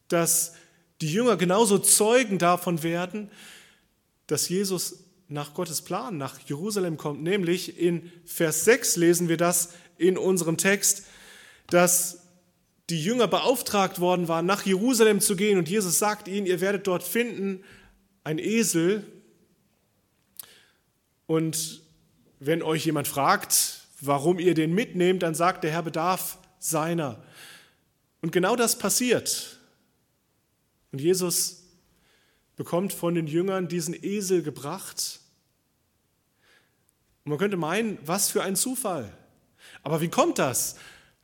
dass 0.08 0.54
die 1.00 1.12
Jünger 1.12 1.36
genauso 1.36 1.78
Zeugen 1.78 2.40
davon 2.40 2.82
werden, 2.82 3.30
dass 4.26 4.48
Jesus 4.48 5.04
nach 5.28 5.54
Gottes 5.54 5.82
Plan 5.82 6.18
nach 6.18 6.40
Jerusalem 6.48 6.96
kommt. 6.96 7.22
Nämlich 7.22 7.78
in 7.78 8.10
Vers 8.24 8.64
6 8.64 8.96
lesen 8.96 9.28
wir 9.28 9.36
das 9.36 9.74
in 9.98 10.18
unserem 10.18 10.56
Text, 10.56 11.04
dass 11.68 12.24
die 12.90 13.00
Jünger 13.00 13.28
beauftragt 13.28 14.00
worden 14.00 14.26
waren, 14.26 14.46
nach 14.46 14.66
Jerusalem 14.66 15.20
zu 15.20 15.36
gehen. 15.36 15.58
Und 15.58 15.68
Jesus 15.68 16.00
sagt 16.00 16.26
ihnen, 16.26 16.46
ihr 16.46 16.60
werdet 16.60 16.88
dort 16.88 17.04
finden 17.04 17.62
ein 18.24 18.40
Esel, 18.40 19.06
und 21.28 21.82
wenn 22.40 22.62
euch 22.62 22.86
jemand 22.86 23.06
fragt, 23.06 23.82
warum 24.00 24.38
ihr 24.38 24.54
den 24.54 24.74
mitnehmt, 24.74 25.22
dann 25.22 25.34
sagt 25.34 25.62
der 25.62 25.70
Herr 25.70 25.82
bedarf 25.82 26.38
seiner. 26.58 27.22
Und 28.22 28.32
genau 28.32 28.56
das 28.56 28.78
passiert. 28.78 29.58
Und 30.90 31.00
Jesus 31.00 31.64
bekommt 32.56 32.94
von 32.94 33.14
den 33.14 33.26
Jüngern 33.26 33.68
diesen 33.68 33.94
Esel 33.94 34.42
gebracht. 34.42 35.20
Und 37.24 37.30
man 37.30 37.38
könnte 37.38 37.58
meinen, 37.58 37.98
was 38.06 38.30
für 38.30 38.42
ein 38.42 38.56
Zufall. 38.56 39.12
Aber 39.82 40.00
wie 40.00 40.08
kommt 40.08 40.38
das? 40.38 40.76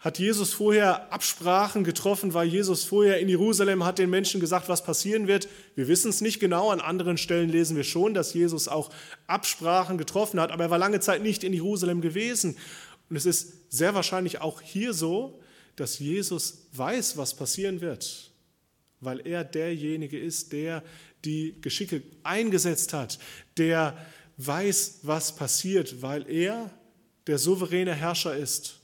Hat 0.05 0.19
Jesus 0.19 0.53
vorher 0.53 1.11
Absprachen 1.15 1.83
getroffen? 1.83 2.35
War 2.35 2.45
Jesus 2.45 2.85
vorher 2.85 3.21
in 3.21 3.29
Jerusalem, 3.31 3.87
hat 3.87 3.99
den 3.99 4.11
Menschen 4.11 4.39
gesagt, 4.39 4.69
was 4.69 4.85
passieren 4.85 5.29
wird? 5.29 5.49
Wir 5.77 5.89
wissen 5.89 6.11
es 6.11 6.21
nicht 6.21 6.41
genau. 6.41 6.69
An 6.69 6.81
anderen 6.81 7.17
Stellen 7.17 7.49
lesen 7.49 7.75
wir 7.75 7.85
schon, 7.85 8.13
dass 8.13 8.35
Jesus 8.35 8.69
auch 8.69 8.91
Absprachen 9.29 9.97
getroffen 9.97 10.39
hat, 10.41 10.51
aber 10.51 10.65
er 10.65 10.71
war 10.71 10.77
lange 10.77 11.01
Zeit 11.01 11.23
nicht 11.23 11.43
in 11.43 11.55
Jerusalem 11.55 12.03
gewesen. 12.03 12.59
Und 13.09 13.17
es 13.17 13.25
ist 13.25 13.73
sehr 13.73 13.95
wahrscheinlich 13.95 14.43
auch 14.43 14.61
hier 14.61 14.93
so, 14.93 15.41
dass 15.75 15.99
Jesus 15.99 16.67
weiß, 16.73 17.17
was 17.17 17.35
passieren 17.35 17.81
wird, 17.81 18.31
weil 19.01 19.27
er 19.27 19.43
derjenige 19.43 20.19
ist, 20.19 20.53
der 20.53 20.83
die 21.25 21.57
Geschicke 21.63 22.03
eingesetzt 22.25 22.93
hat, 22.93 23.19
der 23.57 23.97
weiß, 24.37 24.99
was 25.01 25.35
passiert, 25.35 26.03
weil 26.03 26.31
er 26.31 26.69
der 27.27 27.39
souveräne 27.39 27.95
Herrscher 27.95 28.37
ist 28.37 28.84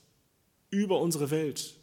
über 0.71 0.99
unsere 0.99 1.29
Welt. 1.29 1.75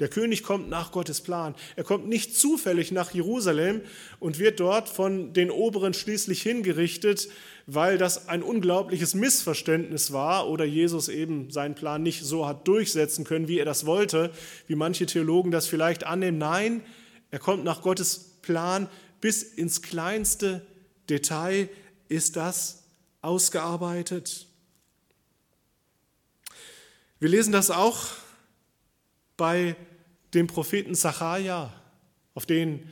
Der 0.00 0.08
König 0.08 0.42
kommt 0.42 0.68
nach 0.68 0.92
Gottes 0.92 1.20
Plan. 1.20 1.54
Er 1.76 1.84
kommt 1.84 2.08
nicht 2.08 2.36
zufällig 2.36 2.92
nach 2.92 3.12
Jerusalem 3.14 3.82
und 4.20 4.38
wird 4.38 4.60
dort 4.60 4.88
von 4.88 5.32
den 5.32 5.50
Oberen 5.50 5.94
schließlich 5.94 6.42
hingerichtet, 6.42 7.28
weil 7.66 7.98
das 7.98 8.28
ein 8.28 8.42
unglaubliches 8.42 9.14
Missverständnis 9.14 10.12
war 10.12 10.48
oder 10.48 10.64
Jesus 10.64 11.08
eben 11.08 11.50
seinen 11.50 11.74
Plan 11.74 12.02
nicht 12.02 12.22
so 12.24 12.46
hat 12.46 12.66
durchsetzen 12.68 13.24
können, 13.24 13.48
wie 13.48 13.58
er 13.58 13.64
das 13.64 13.86
wollte, 13.86 14.32
wie 14.66 14.74
manche 14.74 15.06
Theologen 15.06 15.50
das 15.50 15.66
vielleicht 15.66 16.04
annehmen. 16.04 16.38
Nein, 16.38 16.82
er 17.30 17.38
kommt 17.38 17.64
nach 17.64 17.82
Gottes 17.82 18.38
Plan 18.42 18.88
bis 19.20 19.42
ins 19.42 19.82
kleinste 19.82 20.66
Detail 21.08 21.68
ist 22.08 22.36
das 22.36 22.82
ausgearbeitet. 23.22 24.48
Wir 27.22 27.28
lesen 27.28 27.52
das 27.52 27.70
auch 27.70 28.08
bei 29.36 29.76
dem 30.34 30.48
Propheten 30.48 30.96
Zacharia, 30.96 31.72
auf 32.34 32.46
den 32.46 32.90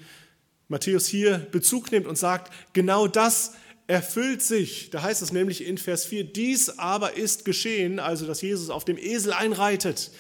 Matthäus 0.69 1.09
hier 1.09 1.39
Bezug 1.51 1.91
nimmt 1.91 2.07
und 2.07 2.17
sagt, 2.17 2.53
genau 2.73 3.09
das 3.09 3.55
erfüllt 3.89 4.41
sich. 4.41 4.91
Da 4.91 5.03
heißt 5.03 5.21
es 5.21 5.33
nämlich 5.33 5.67
in 5.67 5.79
Vers 5.79 6.05
4, 6.05 6.23
dies 6.23 6.79
aber 6.79 7.17
ist 7.17 7.45
geschehen, 7.45 7.99
also 7.99 8.25
dass 8.25 8.41
Jesus 8.41 8.71
auf 8.71 8.85
dem 8.85 8.99
Esel 8.99 9.33
einreitet, 9.33 10.13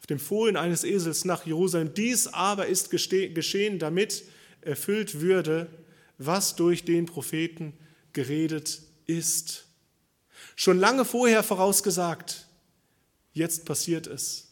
auf 0.00 0.08
dem 0.08 0.18
Fohlen 0.18 0.56
eines 0.56 0.82
Esels 0.82 1.24
nach 1.24 1.46
Jerusalem. 1.46 1.94
Dies 1.94 2.26
aber 2.26 2.66
ist 2.66 2.90
geschehen, 2.90 3.78
damit 3.78 4.24
erfüllt 4.62 5.20
würde, 5.20 5.68
was 6.18 6.56
durch 6.56 6.84
den 6.84 7.06
Propheten 7.06 7.72
geredet 8.14 8.80
ist. 9.06 9.66
Schon 10.56 10.80
lange 10.80 11.04
vorher 11.04 11.44
vorausgesagt, 11.44 12.43
jetzt 13.34 13.66
passiert 13.66 14.06
es. 14.06 14.48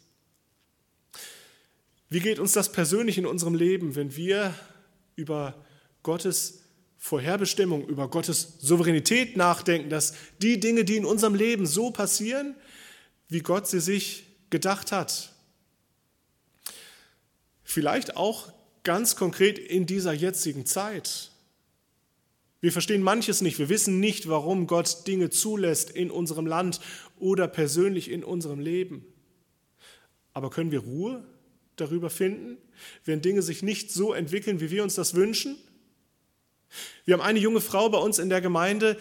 Wie 2.10 2.20
geht 2.20 2.38
uns 2.38 2.52
das 2.52 2.70
persönlich 2.70 3.16
in 3.16 3.24
unserem 3.24 3.54
Leben, 3.54 3.96
wenn 3.96 4.14
wir 4.14 4.54
über 5.16 5.54
Gottes 6.02 6.60
Vorherbestimmung, 6.98 7.88
über 7.88 8.08
Gottes 8.08 8.58
Souveränität 8.60 9.36
nachdenken, 9.36 9.88
dass 9.88 10.14
die 10.42 10.60
Dinge, 10.60 10.84
die 10.84 10.96
in 10.96 11.04
unserem 11.04 11.34
Leben 11.34 11.66
so 11.66 11.90
passieren, 11.90 12.54
wie 13.28 13.40
Gott 13.40 13.66
sie 13.66 13.80
sich 13.80 14.24
gedacht 14.50 14.92
hat. 14.92 15.32
Vielleicht 17.64 18.16
auch 18.16 18.52
ganz 18.84 19.16
konkret 19.16 19.58
in 19.58 19.86
dieser 19.86 20.12
jetzigen 20.12 20.66
Zeit. 20.66 21.30
Wir 22.60 22.70
verstehen 22.70 23.02
manches 23.02 23.40
nicht, 23.40 23.58
wir 23.58 23.68
wissen 23.68 23.98
nicht, 23.98 24.28
warum 24.28 24.68
Gott 24.68 25.06
Dinge 25.08 25.30
zulässt 25.30 25.90
in 25.90 26.10
unserem 26.10 26.46
Land 26.46 26.80
oder 27.22 27.46
persönlich 27.46 28.10
in 28.10 28.24
unserem 28.24 28.58
Leben. 28.58 29.06
Aber 30.34 30.50
können 30.50 30.72
wir 30.72 30.80
Ruhe 30.80 31.24
darüber 31.76 32.10
finden, 32.10 32.58
wenn 33.04 33.22
Dinge 33.22 33.42
sich 33.42 33.62
nicht 33.62 33.92
so 33.92 34.12
entwickeln, 34.12 34.60
wie 34.60 34.70
wir 34.70 34.82
uns 34.82 34.96
das 34.96 35.14
wünschen? 35.14 35.56
Wir 37.04 37.14
haben 37.14 37.22
eine 37.22 37.38
junge 37.38 37.60
Frau 37.60 37.88
bei 37.88 37.98
uns 37.98 38.18
in 38.18 38.28
der 38.28 38.40
Gemeinde, 38.40 38.98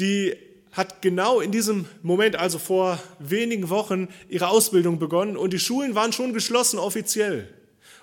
die 0.00 0.34
hat 0.72 1.02
genau 1.02 1.40
in 1.40 1.52
diesem 1.52 1.86
Moment, 2.02 2.36
also 2.36 2.58
vor 2.58 3.02
wenigen 3.18 3.68
Wochen, 3.68 4.08
ihre 4.28 4.48
Ausbildung 4.48 4.98
begonnen 4.98 5.36
und 5.36 5.52
die 5.52 5.58
Schulen 5.58 5.94
waren 5.94 6.12
schon 6.12 6.32
geschlossen 6.32 6.78
offiziell. 6.78 7.52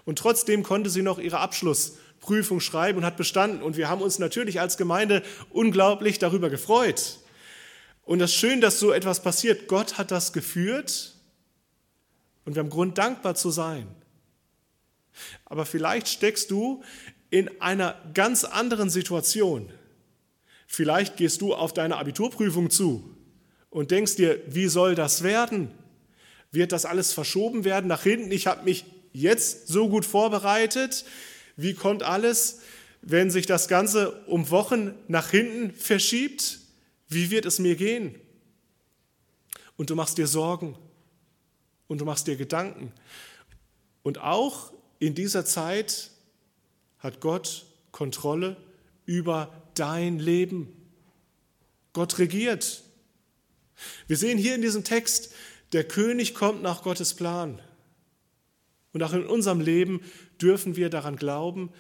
Und 0.03 0.19
trotzdem 0.19 0.62
konnte 0.62 0.91
sie 0.91 1.01
noch 1.01 1.17
ihre 1.17 1.39
Abschlussprüfung 1.39 2.60
schreiben 2.60 3.00
und 3.00 3.05
hat 3.05 3.17
bestanden. 3.17 3.63
Und 3.63 3.77
wir 3.77 3.89
haben 3.89 4.01
uns 4.01 4.19
natürlich 4.19 4.60
als 4.60 4.77
Gemeinde 4.77 5.24
unglaublich 5.50 6.19
darüber 6.19 6.51
gefreut. 6.51 7.19
Und 8.05 8.19
das 8.19 8.31
ist 8.31 8.38
schön, 8.38 8.62
dass 8.62 8.79
so 8.79 8.91
etwas 8.91 9.21
passiert. 9.21 9.67
Gott 9.67 9.97
hat 9.97 10.12
das 10.12 10.31
geführt 10.31 11.15
und 12.45 12.55
wir 12.55 12.62
haben 12.62 12.69
Grund, 12.69 12.97
dankbar 12.97 13.35
zu 13.35 13.50
sein. 13.50 13.88
Aber 15.45 15.65
vielleicht 15.65 16.07
steckst 16.07 16.51
du 16.51 16.83
in 17.31 17.50
einer 17.62 18.00
ganz 18.13 18.43
anderen 18.43 18.89
Situation. 18.89 19.69
Vielleicht 20.67 21.17
gehst 21.17 21.41
du 21.41 21.53
auf 21.53 21.74
deine 21.74 21.97
Abiturprüfung 21.97 22.69
zu 22.69 23.15
und 23.69 23.91
denkst 23.91 24.15
dir, 24.15 24.39
wie 24.47 24.67
soll 24.67 24.93
das 24.93 25.24
werden? 25.24 25.71
Wird 26.51 26.71
das 26.71 26.85
alles 26.85 27.12
verschoben 27.12 27.65
werden 27.65 27.88
nach 27.88 28.03
hinten? 28.03 28.32
Ich 28.32 28.45
habe 28.45 28.63
mich 28.63 28.86
jetzt 29.13 29.67
so 29.67 29.89
gut 29.89 30.06
vorbereitet. 30.06 31.06
Wie 31.56 31.73
kommt 31.73 32.03
alles, 32.03 32.60
wenn 33.01 33.32
sich 33.32 33.47
das 33.47 33.67
Ganze 33.67 34.12
um 34.25 34.49
Wochen 34.51 34.93
nach 35.08 35.32
hinten 35.32 35.73
verschiebt? 35.73 36.60
Wie 37.08 37.30
wird 37.30 37.46
es 37.46 37.60
mir 37.60 37.76
gehen? 37.76 38.20
Und 39.78 39.89
du 39.89 39.96
machst 39.96 40.18
dir 40.18 40.28
Sorgen 40.28 40.78
und 41.88 42.00
du 42.00 42.06
machst 42.06 42.28
dir 42.28 42.36
Gedanken. 42.36 42.91
Und 44.04 44.20
auch 44.20 44.74
in 45.00 45.15
dieser 45.15 45.46
Zeit 45.46 46.12
hat 47.00 47.20
Gott 47.22 47.65
Kontrolle 47.91 48.58
über 49.06 49.54
dein 49.76 50.20
Leben. 50.20 50.74
Gott 51.94 52.18
regiert. 52.18 52.84
Wir 54.08 54.18
sehen 54.18 54.38
hier 54.38 54.56
in 54.56 54.62
diesem 54.62 54.84
Text, 54.84 55.34
der 55.74 55.84
König 55.84 56.34
kommt 56.34 56.62
nach 56.62 56.84
Gottes 56.84 57.13
Plan. 57.13 57.62
Und 58.94 59.04
auch 59.04 59.13
in 59.13 59.26
unserem 59.26 59.60
Leben 59.60 60.02
dürfen 60.41 60.76
wir 60.78 60.89
daran 60.89 61.18
glauben, 61.18 61.72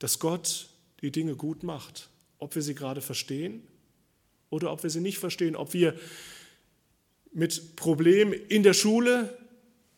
dass 0.00 0.18
Gott 0.18 0.68
die 1.00 1.12
Dinge 1.12 1.36
gut 1.36 1.62
macht, 1.62 2.08
ob 2.38 2.54
wir 2.56 2.62
sie 2.62 2.74
gerade 2.74 3.00
verstehen 3.00 3.62
oder 4.54 4.72
ob 4.72 4.82
wir 4.82 4.90
sie 4.90 5.00
nicht 5.00 5.18
verstehen, 5.18 5.56
ob 5.56 5.74
wir 5.74 5.94
mit 7.32 7.76
Problemen 7.76 8.32
in 8.32 8.62
der 8.62 8.72
Schule, 8.72 9.36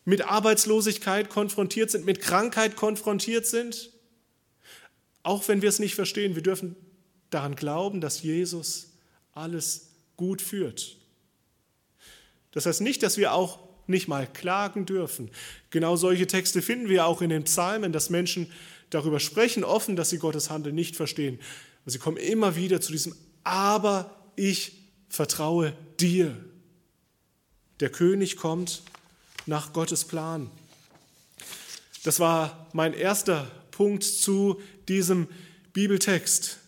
mit 0.03 0.23
Arbeitslosigkeit 0.23 1.29
konfrontiert 1.29 1.91
sind, 1.91 2.05
mit 2.05 2.19
Krankheit 2.19 2.75
konfrontiert 2.75 3.45
sind. 3.45 3.91
Auch 5.21 5.47
wenn 5.47 5.61
wir 5.61 5.69
es 5.69 5.79
nicht 5.79 5.95
verstehen, 5.95 6.35
wir 6.35 6.41
dürfen 6.41 6.75
daran 7.29 7.55
glauben, 7.55 8.01
dass 8.01 8.23
Jesus 8.23 8.93
alles 9.33 9.91
gut 10.15 10.41
führt. 10.41 10.97
Das 12.51 12.65
heißt 12.65 12.81
nicht, 12.81 13.03
dass 13.03 13.17
wir 13.17 13.33
auch 13.33 13.59
nicht 13.85 14.07
mal 14.07 14.27
klagen 14.27 14.85
dürfen. 14.85 15.29
Genau 15.69 15.95
solche 15.95 16.27
Texte 16.27 16.61
finden 16.61 16.89
wir 16.89 17.05
auch 17.05 17.21
in 17.21 17.29
den 17.29 17.43
Psalmen, 17.43 17.91
dass 17.91 18.09
Menschen 18.09 18.51
darüber 18.89 19.19
sprechen, 19.19 19.63
offen, 19.63 19.95
dass 19.95 20.09
sie 20.09 20.17
Gottes 20.17 20.49
Handel 20.49 20.73
nicht 20.73 20.95
verstehen. 20.95 21.39
Und 21.85 21.91
sie 21.91 21.99
kommen 21.99 22.17
immer 22.17 22.55
wieder 22.55 22.81
zu 22.81 22.91
diesem 22.91 23.15
Aber 23.43 24.26
ich 24.37 24.71
vertraue 25.09 25.75
dir. 25.99 26.37
Der 27.81 27.89
König 27.89 28.37
kommt 28.37 28.81
nach 29.45 29.73
Gottes 29.73 30.05
Plan. 30.05 30.49
Das 32.03 32.21
war 32.21 32.69
mein 32.71 32.93
erster 32.93 33.51
Punkt 33.71 34.03
zu 34.03 34.61
diesem 34.87 35.27
Bibeltext. 35.73 36.59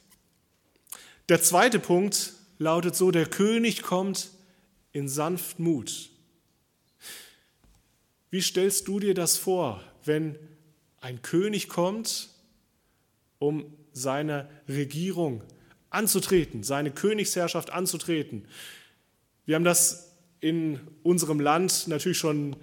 Der 1.29 1.41
zweite 1.41 1.79
Punkt 1.79 2.33
lautet 2.57 2.95
so, 2.95 3.11
der 3.11 3.25
König 3.25 3.83
kommt 3.83 4.31
in 4.91 5.07
Sanftmut. 5.07 6.09
Wie 8.31 8.41
stellst 8.41 8.87
du 8.87 8.99
dir 8.99 9.13
das 9.13 9.37
vor, 9.37 9.83
wenn 10.03 10.37
ein 11.01 11.21
König 11.21 11.69
kommt, 11.69 12.29
um 13.39 13.73
seine 13.93 14.49
Regierung 14.67 15.41
anzutreten, 15.89 16.63
seine 16.63 16.91
Königsherrschaft 16.91 17.71
anzutreten? 17.71 18.45
Wir 19.45 19.55
haben 19.55 19.63
das 19.63 20.15
in 20.41 20.79
unserem 21.03 21.39
Land 21.39 21.87
natürlich 21.87 22.17
schon 22.17 22.55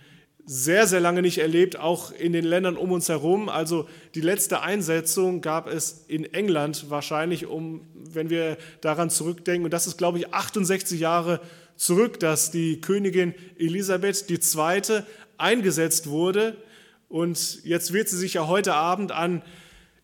sehr, 0.48 0.86
sehr 0.86 1.00
lange 1.00 1.22
nicht 1.22 1.38
erlebt, 1.38 1.76
auch 1.76 2.12
in 2.12 2.32
den 2.32 2.44
Ländern 2.44 2.76
um 2.76 2.92
uns 2.92 3.08
herum. 3.08 3.48
Also 3.48 3.88
die 4.14 4.20
letzte 4.20 4.62
Einsetzung 4.62 5.40
gab 5.40 5.66
es 5.66 6.04
in 6.06 6.24
England 6.32 6.88
wahrscheinlich, 6.88 7.46
um, 7.46 7.84
wenn 7.94 8.30
wir 8.30 8.56
daran 8.80 9.10
zurückdenken, 9.10 9.64
und 9.64 9.72
das 9.72 9.88
ist, 9.88 9.98
glaube 9.98 10.18
ich, 10.18 10.32
68 10.32 11.00
Jahre 11.00 11.40
zurück, 11.74 12.20
dass 12.20 12.52
die 12.52 12.80
Königin 12.80 13.34
Elisabeth 13.58 14.30
II. 14.30 15.02
eingesetzt 15.36 16.06
wurde. 16.06 16.56
Und 17.08 17.64
jetzt 17.64 17.92
wird 17.92 18.08
sie 18.08 18.16
sich 18.16 18.34
ja 18.34 18.46
heute 18.46 18.74
Abend 18.74 19.10
an 19.10 19.42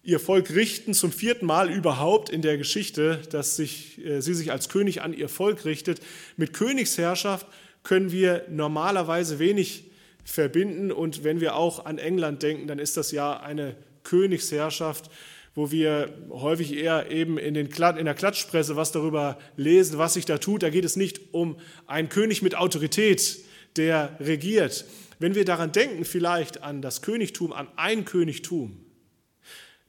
ihr 0.03 0.19
Volk 0.19 0.55
richten, 0.55 0.95
zum 0.95 1.13
vierten 1.13 1.47
Mal 1.47 1.71
überhaupt 1.71 2.29
in 2.29 2.43
der 2.43 2.59
Geschichte, 2.59 3.21
dass 3.31 3.57
sich, 3.57 4.05
äh, 4.05 4.21
sie 4.21 4.35
sich 4.35 4.51
als 4.51 4.69
König 4.69 5.03
an 5.03 5.15
ihr 5.15 5.29
Volk 5.29 5.65
richtet. 5.65 6.01
Mit 6.37 6.53
Königsherrschaft 6.53 7.47
können 7.83 8.13
wir 8.13 8.45
normalerweise 8.49 9.39
wenig 9.39 9.85
verbinden. 10.25 10.93
Und 10.93 11.25
wenn 11.25 11.41
wir 11.41 11.57
auch 11.57 11.85
an 11.85 11.99
England 11.99 12.43
denken, 12.43 12.67
dann 12.67 12.79
ist 12.79 12.97
das 12.97 13.13
ja 13.13 13.39
eine 13.41 13.77
Königsherrschaft, 14.05 15.11
wo 15.55 15.71
wir 15.71 16.13
häufig 16.31 16.75
eher 16.75 17.11
eben 17.11 17.39
in, 17.39 17.55
den, 17.55 17.67
in 17.67 18.05
der 18.05 18.15
Klatschpresse 18.15 18.75
was 18.75 18.91
darüber 18.91 19.39
lesen, 19.57 19.99
was 19.99 20.15
sich 20.15 20.25
da 20.25 20.39
tut. 20.39 20.63
Da 20.63 20.71
geht 20.71 20.85
es 20.85 20.97
nicht 20.97 21.33
um 21.33 21.57
einen 21.87 22.09
König 22.09 22.43
mit 22.43 22.55
Autorität, 22.57 23.39
der 23.77 24.17
regiert. 24.19 24.85
Wenn 25.19 25.35
wir 25.35 25.45
daran 25.45 25.71
denken, 25.71 26.05
vielleicht 26.05 26.63
an 26.63 26.83
das 26.83 27.03
Königtum, 27.03 27.53
an 27.53 27.69
ein 27.77 28.05
Königtum, 28.05 28.82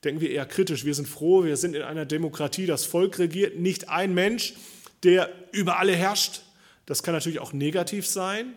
denken 0.03 0.21
wir 0.21 0.31
eher 0.31 0.45
kritisch. 0.45 0.85
Wir 0.85 0.95
sind 0.95 1.07
froh, 1.07 1.43
wir 1.43 1.57
sind 1.57 1.75
in 1.75 1.81
einer 1.81 2.05
Demokratie, 2.05 2.65
das 2.65 2.85
Volk 2.85 3.19
regiert, 3.19 3.57
nicht 3.57 3.89
ein 3.89 4.13
Mensch, 4.13 4.53
der 5.03 5.29
über 5.51 5.79
alle 5.79 5.95
herrscht. 5.95 6.41
Das 6.85 7.03
kann 7.03 7.13
natürlich 7.13 7.39
auch 7.39 7.53
negativ 7.53 8.07
sein, 8.07 8.53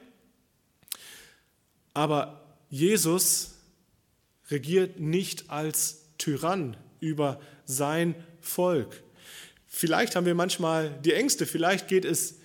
aber 1.94 2.40
Jesus 2.68 3.54
regiert 4.50 5.00
nicht 5.00 5.50
als 5.50 6.02
Tyrann 6.18 6.76
über 7.00 7.40
sein 7.64 8.14
Volk. 8.40 9.02
Vielleicht 9.66 10.16
haben 10.16 10.26
wir 10.26 10.34
manchmal 10.34 10.90
die 11.04 11.12
Ängste, 11.12 11.46
vielleicht 11.46 11.88
geht 11.88 12.04
es 12.04 12.38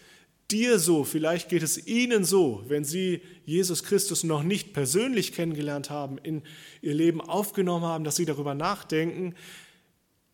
dir 0.51 0.79
so, 0.79 1.03
vielleicht 1.03 1.49
geht 1.49 1.63
es 1.63 1.87
ihnen 1.87 2.23
so, 2.23 2.63
wenn 2.67 2.83
sie 2.83 3.21
Jesus 3.45 3.83
Christus 3.83 4.23
noch 4.23 4.43
nicht 4.43 4.73
persönlich 4.73 5.33
kennengelernt 5.33 5.89
haben, 5.89 6.17
in 6.17 6.41
ihr 6.81 6.93
Leben 6.93 7.21
aufgenommen 7.21 7.85
haben, 7.85 8.03
dass 8.03 8.15
sie 8.15 8.25
darüber 8.25 8.53
nachdenken, 8.53 9.35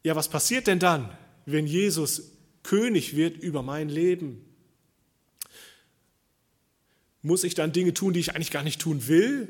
ja, 0.03 0.15
was 0.15 0.29
passiert 0.29 0.67
denn 0.67 0.79
dann, 0.79 1.15
wenn 1.45 1.67
Jesus 1.67 2.31
König 2.63 3.15
wird 3.15 3.37
über 3.37 3.61
mein 3.61 3.89
Leben? 3.89 4.43
Muss 7.21 7.43
ich 7.43 7.55
dann 7.55 7.73
Dinge 7.73 7.93
tun, 7.93 8.13
die 8.13 8.19
ich 8.19 8.35
eigentlich 8.35 8.51
gar 8.51 8.63
nicht 8.63 8.79
tun 8.79 9.07
will? 9.07 9.49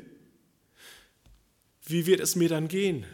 Wie 1.84 2.06
wird 2.06 2.20
es 2.20 2.36
mir 2.36 2.48
dann 2.48 2.68
gehen? 2.68 3.06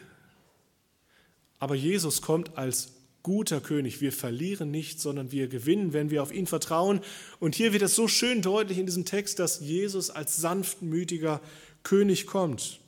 Aber 1.58 1.74
Jesus 1.74 2.22
kommt 2.22 2.58
als 2.58 2.92
guter 3.24 3.60
König. 3.60 4.00
Wir 4.00 4.12
verlieren 4.12 4.70
nicht, 4.70 5.00
sondern 5.00 5.32
wir 5.32 5.48
gewinnen, 5.48 5.92
wenn 5.92 6.10
wir 6.10 6.22
auf 6.22 6.32
ihn 6.32 6.46
vertrauen. 6.46 7.00
Und 7.40 7.56
hier 7.56 7.72
wird 7.72 7.82
es 7.82 7.96
so 7.96 8.06
schön 8.06 8.42
deutlich 8.42 8.78
in 8.78 8.86
diesem 8.86 9.06
Text, 9.06 9.40
dass 9.40 9.58
Jesus 9.58 10.10
als 10.10 10.36
sanftmütiger 10.36 11.40
König 11.82 12.26
kommt. 12.26 12.78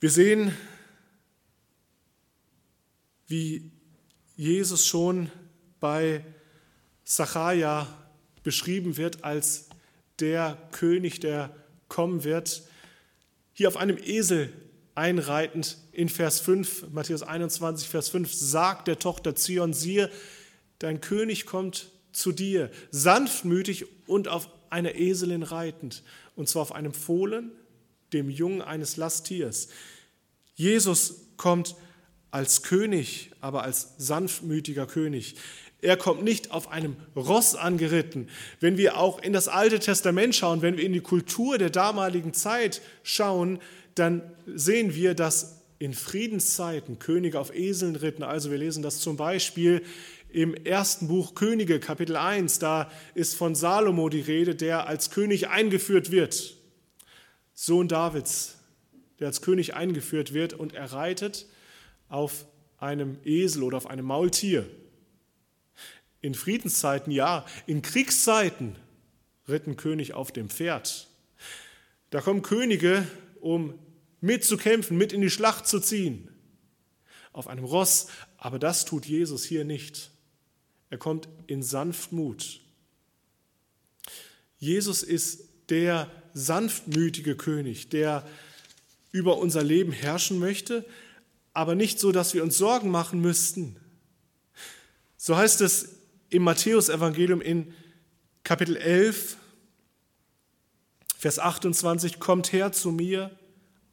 Wir 0.00 0.10
sehen, 0.10 0.52
wie 3.28 3.70
Jesus 4.36 4.86
schon 4.86 5.30
bei 5.78 6.24
Zachariah 7.04 7.86
beschrieben 8.42 8.96
wird 8.96 9.22
als 9.22 9.68
der 10.18 10.58
König, 10.72 11.20
der 11.20 11.54
kommen 11.86 12.24
wird. 12.24 12.62
Hier 13.52 13.68
auf 13.68 13.76
einem 13.76 13.98
Esel 13.98 14.52
einreitend 14.94 15.78
in 15.92 16.08
Vers 16.08 16.40
5, 16.40 16.90
Matthäus 16.92 17.22
21, 17.22 17.88
Vers 17.88 18.08
5, 18.10 18.32
sagt 18.32 18.88
der 18.88 18.98
Tochter 18.98 19.34
Zion, 19.34 19.72
siehe, 19.72 20.10
dein 20.78 21.00
König 21.00 21.46
kommt 21.46 21.90
zu 22.12 22.32
dir, 22.32 22.70
sanftmütig 22.90 23.86
und 24.06 24.28
auf 24.28 24.48
einer 24.70 24.94
Eselin 24.94 25.42
reitend, 25.42 26.02
und 26.36 26.48
zwar 26.48 26.62
auf 26.62 26.72
einem 26.72 26.92
Fohlen, 26.92 27.52
dem 28.12 28.28
Jungen 28.28 28.62
eines 28.62 28.96
Lasttiers. 28.96 29.68
Jesus 30.54 31.28
kommt 31.36 31.74
als 32.30 32.62
König, 32.62 33.30
aber 33.40 33.62
als 33.62 33.94
sanftmütiger 33.98 34.86
König. 34.86 35.36
Er 35.82 35.96
kommt 35.96 36.22
nicht 36.22 36.52
auf 36.52 36.70
einem 36.70 36.96
Ross 37.16 37.56
angeritten. 37.56 38.28
Wenn 38.60 38.78
wir 38.78 38.96
auch 38.96 39.20
in 39.20 39.32
das 39.32 39.48
Alte 39.48 39.80
Testament 39.80 40.34
schauen, 40.36 40.62
wenn 40.62 40.76
wir 40.76 40.84
in 40.84 40.92
die 40.92 41.00
Kultur 41.00 41.58
der 41.58 41.70
damaligen 41.70 42.32
Zeit 42.32 42.80
schauen, 43.02 43.58
dann 43.96 44.22
sehen 44.46 44.94
wir, 44.94 45.14
dass 45.14 45.60
in 45.80 45.92
Friedenszeiten 45.92 47.00
Könige 47.00 47.40
auf 47.40 47.52
Eseln 47.52 47.96
ritten. 47.96 48.22
Also 48.22 48.52
wir 48.52 48.58
lesen 48.58 48.84
das 48.84 49.00
zum 49.00 49.16
Beispiel 49.16 49.82
im 50.30 50.54
ersten 50.54 51.08
Buch 51.08 51.34
Könige, 51.34 51.80
Kapitel 51.80 52.14
1. 52.14 52.60
Da 52.60 52.88
ist 53.16 53.34
von 53.34 53.56
Salomo 53.56 54.08
die 54.08 54.20
Rede, 54.20 54.54
der 54.54 54.86
als 54.86 55.10
König 55.10 55.48
eingeführt 55.48 56.12
wird. 56.12 56.56
Sohn 57.54 57.88
Davids, 57.88 58.56
der 59.18 59.26
als 59.26 59.42
König 59.42 59.74
eingeführt 59.74 60.32
wird 60.32 60.54
und 60.54 60.74
er 60.74 60.92
reitet 60.92 61.46
auf 62.08 62.46
einem 62.78 63.18
Esel 63.24 63.64
oder 63.64 63.78
auf 63.78 63.88
einem 63.88 64.06
Maultier. 64.06 64.64
In 66.22 66.34
Friedenszeiten 66.34 67.12
ja, 67.12 67.44
in 67.66 67.82
Kriegszeiten 67.82 68.76
ritten 69.48 69.76
König 69.76 70.14
auf 70.14 70.32
dem 70.32 70.48
Pferd. 70.48 71.08
Da 72.10 72.22
kommen 72.22 72.40
Könige 72.42 73.06
um 73.40 73.78
mitzukämpfen, 74.20 74.96
mit 74.96 75.12
in 75.12 75.20
die 75.20 75.30
Schlacht 75.30 75.66
zu 75.66 75.80
ziehen. 75.80 76.28
Auf 77.32 77.48
einem 77.48 77.64
Ross, 77.64 78.06
aber 78.38 78.58
das 78.58 78.84
tut 78.84 79.04
Jesus 79.04 79.44
hier 79.44 79.64
nicht. 79.64 80.10
Er 80.90 80.98
kommt 80.98 81.28
in 81.46 81.62
Sanftmut. 81.62 82.60
Jesus 84.58 85.02
ist 85.02 85.48
der 85.70 86.10
sanftmütige 86.34 87.34
König, 87.34 87.88
der 87.88 88.26
über 89.10 89.38
unser 89.38 89.62
Leben 89.62 89.92
herrschen 89.92 90.38
möchte, 90.38 90.84
aber 91.52 91.74
nicht 91.74 91.98
so, 91.98 92.12
dass 92.12 92.32
wir 92.32 92.42
uns 92.42 92.56
Sorgen 92.56 92.90
machen 92.90 93.20
müssten. 93.20 93.76
So 95.16 95.36
heißt 95.36 95.60
es 95.62 96.01
im 96.32 96.44
Matthäusevangelium 96.44 97.40
in 97.40 97.74
Kapitel 98.42 98.76
11, 98.76 99.36
Vers 101.16 101.38
28, 101.38 102.18
kommt 102.18 102.52
her 102.52 102.72
zu 102.72 102.90
mir, 102.90 103.30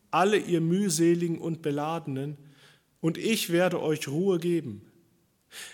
alle 0.10 0.38
ihr 0.38 0.62
mühseligen 0.62 1.38
und 1.38 1.62
beladenen, 1.62 2.38
und 3.02 3.18
ich 3.18 3.52
werde 3.52 3.82
euch 3.82 4.08
Ruhe 4.08 4.40
geben. 4.40 4.90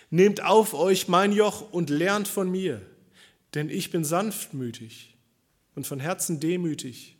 Nehmt 0.10 0.44
auf 0.44 0.74
euch 0.74 1.08
mein 1.08 1.32
Joch 1.32 1.72
und 1.72 1.90
lernt 1.90 2.28
von 2.28 2.50
mir, 2.50 2.82
denn 3.54 3.70
ich 3.70 3.92
bin 3.92 4.04
sanftmütig 4.04 5.16
und 5.76 5.86
von 5.88 6.00
Herzen 6.00 6.40
demütig, 6.40 7.16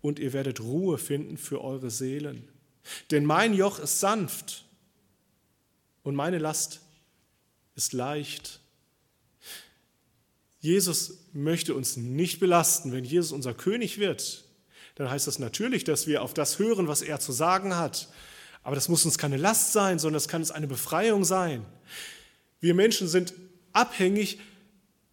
und 0.00 0.18
ihr 0.18 0.32
werdet 0.32 0.60
Ruhe 0.60 0.96
finden 0.96 1.36
für 1.36 1.60
eure 1.62 1.90
Seelen. 1.90 2.48
Denn 3.10 3.26
mein 3.26 3.52
Joch 3.52 3.80
ist 3.80 4.00
sanft 4.00 4.64
und 6.02 6.14
meine 6.14 6.38
Last 6.38 6.80
ist 7.74 7.92
leicht. 7.92 8.59
Jesus 10.60 11.26
möchte 11.32 11.74
uns 11.74 11.96
nicht 11.96 12.38
belasten. 12.38 12.92
Wenn 12.92 13.04
Jesus 13.04 13.32
unser 13.32 13.54
König 13.54 13.98
wird, 13.98 14.44
dann 14.94 15.10
heißt 15.10 15.26
das 15.26 15.38
natürlich, 15.38 15.84
dass 15.84 16.06
wir 16.06 16.22
auf 16.22 16.34
das 16.34 16.58
hören, 16.58 16.86
was 16.86 17.02
er 17.02 17.18
zu 17.18 17.32
sagen 17.32 17.76
hat. 17.76 18.08
Aber 18.62 18.74
das 18.74 18.88
muss 18.88 19.06
uns 19.06 19.16
keine 19.16 19.38
Last 19.38 19.72
sein, 19.72 19.98
sondern 19.98 20.18
es 20.18 20.28
kann 20.28 20.42
uns 20.42 20.50
eine 20.50 20.66
Befreiung 20.66 21.24
sein. 21.24 21.64
Wir 22.60 22.74
Menschen 22.74 23.08
sind 23.08 23.32
abhängig, 23.72 24.38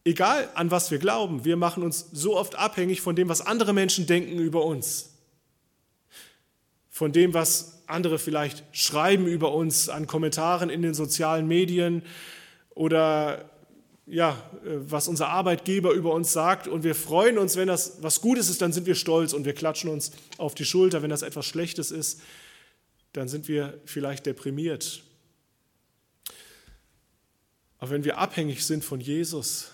egal 0.04 0.50
an 0.56 0.70
was 0.70 0.92
wir 0.92 0.98
glauben. 0.98 1.46
Wir 1.46 1.56
machen 1.56 1.84
uns 1.84 2.08
so 2.12 2.36
oft 2.36 2.56
abhängig 2.56 3.00
von 3.00 3.16
dem, 3.16 3.30
was 3.30 3.40
andere 3.40 3.72
Menschen 3.74 4.06
denken 4.06 4.38
über 4.40 4.66
uns. 4.66 5.14
Von 6.90 7.14
dem, 7.14 7.34
was 7.34 7.84
andere 7.88 8.20
vielleicht 8.20 8.66
schreiben 8.74 9.28
über 9.28 9.54
uns 9.54 9.88
an 9.88 10.08
Kommentaren 10.08 10.70
in 10.70 10.82
den 10.82 10.94
sozialen 10.94 11.48
Medien 11.48 12.04
oder 12.72 13.50
ja, 14.08 14.32
äh, 14.66 14.78
was 14.90 15.08
unser 15.08 15.28
Arbeitgeber 15.30 15.92
über 15.92 16.14
uns 16.14 16.32
sagt 16.32 16.68
und 16.68 16.84
wir 16.84 16.96
freuen 16.96 17.38
uns, 17.38 17.56
wenn 17.58 17.68
das 17.68 18.02
was 18.02 18.22
Gutes 18.22 18.50
ist, 18.50 18.62
dann 18.62 18.74
sind 18.74 18.88
wir 18.88 18.96
stolz 18.96 19.34
und 19.34 19.46
wir 19.46 19.54
klatschen 19.54 19.90
uns 19.90 20.12
auf 20.38 20.56
die 20.56 20.66
Schulter. 20.66 21.02
Wenn 21.02 21.10
das 21.10 21.22
etwas 21.22 21.46
Schlechtes 21.46 21.92
ist, 21.92 22.22
dann 23.14 23.28
sind 23.28 23.48
wir 23.48 23.80
vielleicht 23.86 24.26
deprimiert. 24.26 25.04
Aber 27.80 27.92
wenn 27.92 28.06
wir 28.06 28.18
abhängig 28.18 28.66
sind 28.66 28.84
von 28.84 29.00
Jesus, 29.00 29.72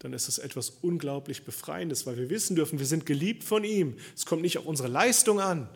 dann 0.00 0.12
ist 0.12 0.28
das 0.28 0.38
etwas 0.38 0.70
unglaublich 0.70 1.44
Befreiendes, 1.44 2.06
weil 2.06 2.16
wir 2.16 2.30
wissen 2.30 2.56
dürfen, 2.56 2.78
wir 2.78 2.86
sind 2.86 3.06
geliebt 3.06 3.42
von 3.42 3.64
ihm. 3.64 3.96
Es 4.14 4.26
kommt 4.26 4.42
nicht 4.42 4.58
auf 4.58 4.66
unsere 4.66 4.88
Leistung 4.88 5.40
an. 5.40 5.68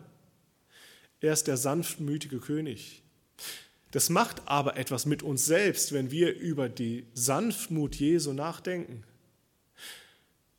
Er 1.19 1.33
ist 1.33 1.47
der 1.47 1.57
sanftmütige 1.57 2.39
König. 2.39 3.02
Das 3.93 4.09
macht 4.09 4.41
aber 4.47 4.75
etwas 4.75 5.05
mit 5.05 5.21
uns 5.21 5.45
selbst, 5.45 5.93
wenn 5.93 6.09
wir 6.09 6.35
über 6.35 6.67
die 6.67 7.05
Sanftmut 7.13 7.93
Jesu 7.93 8.33
nachdenken. 8.33 9.03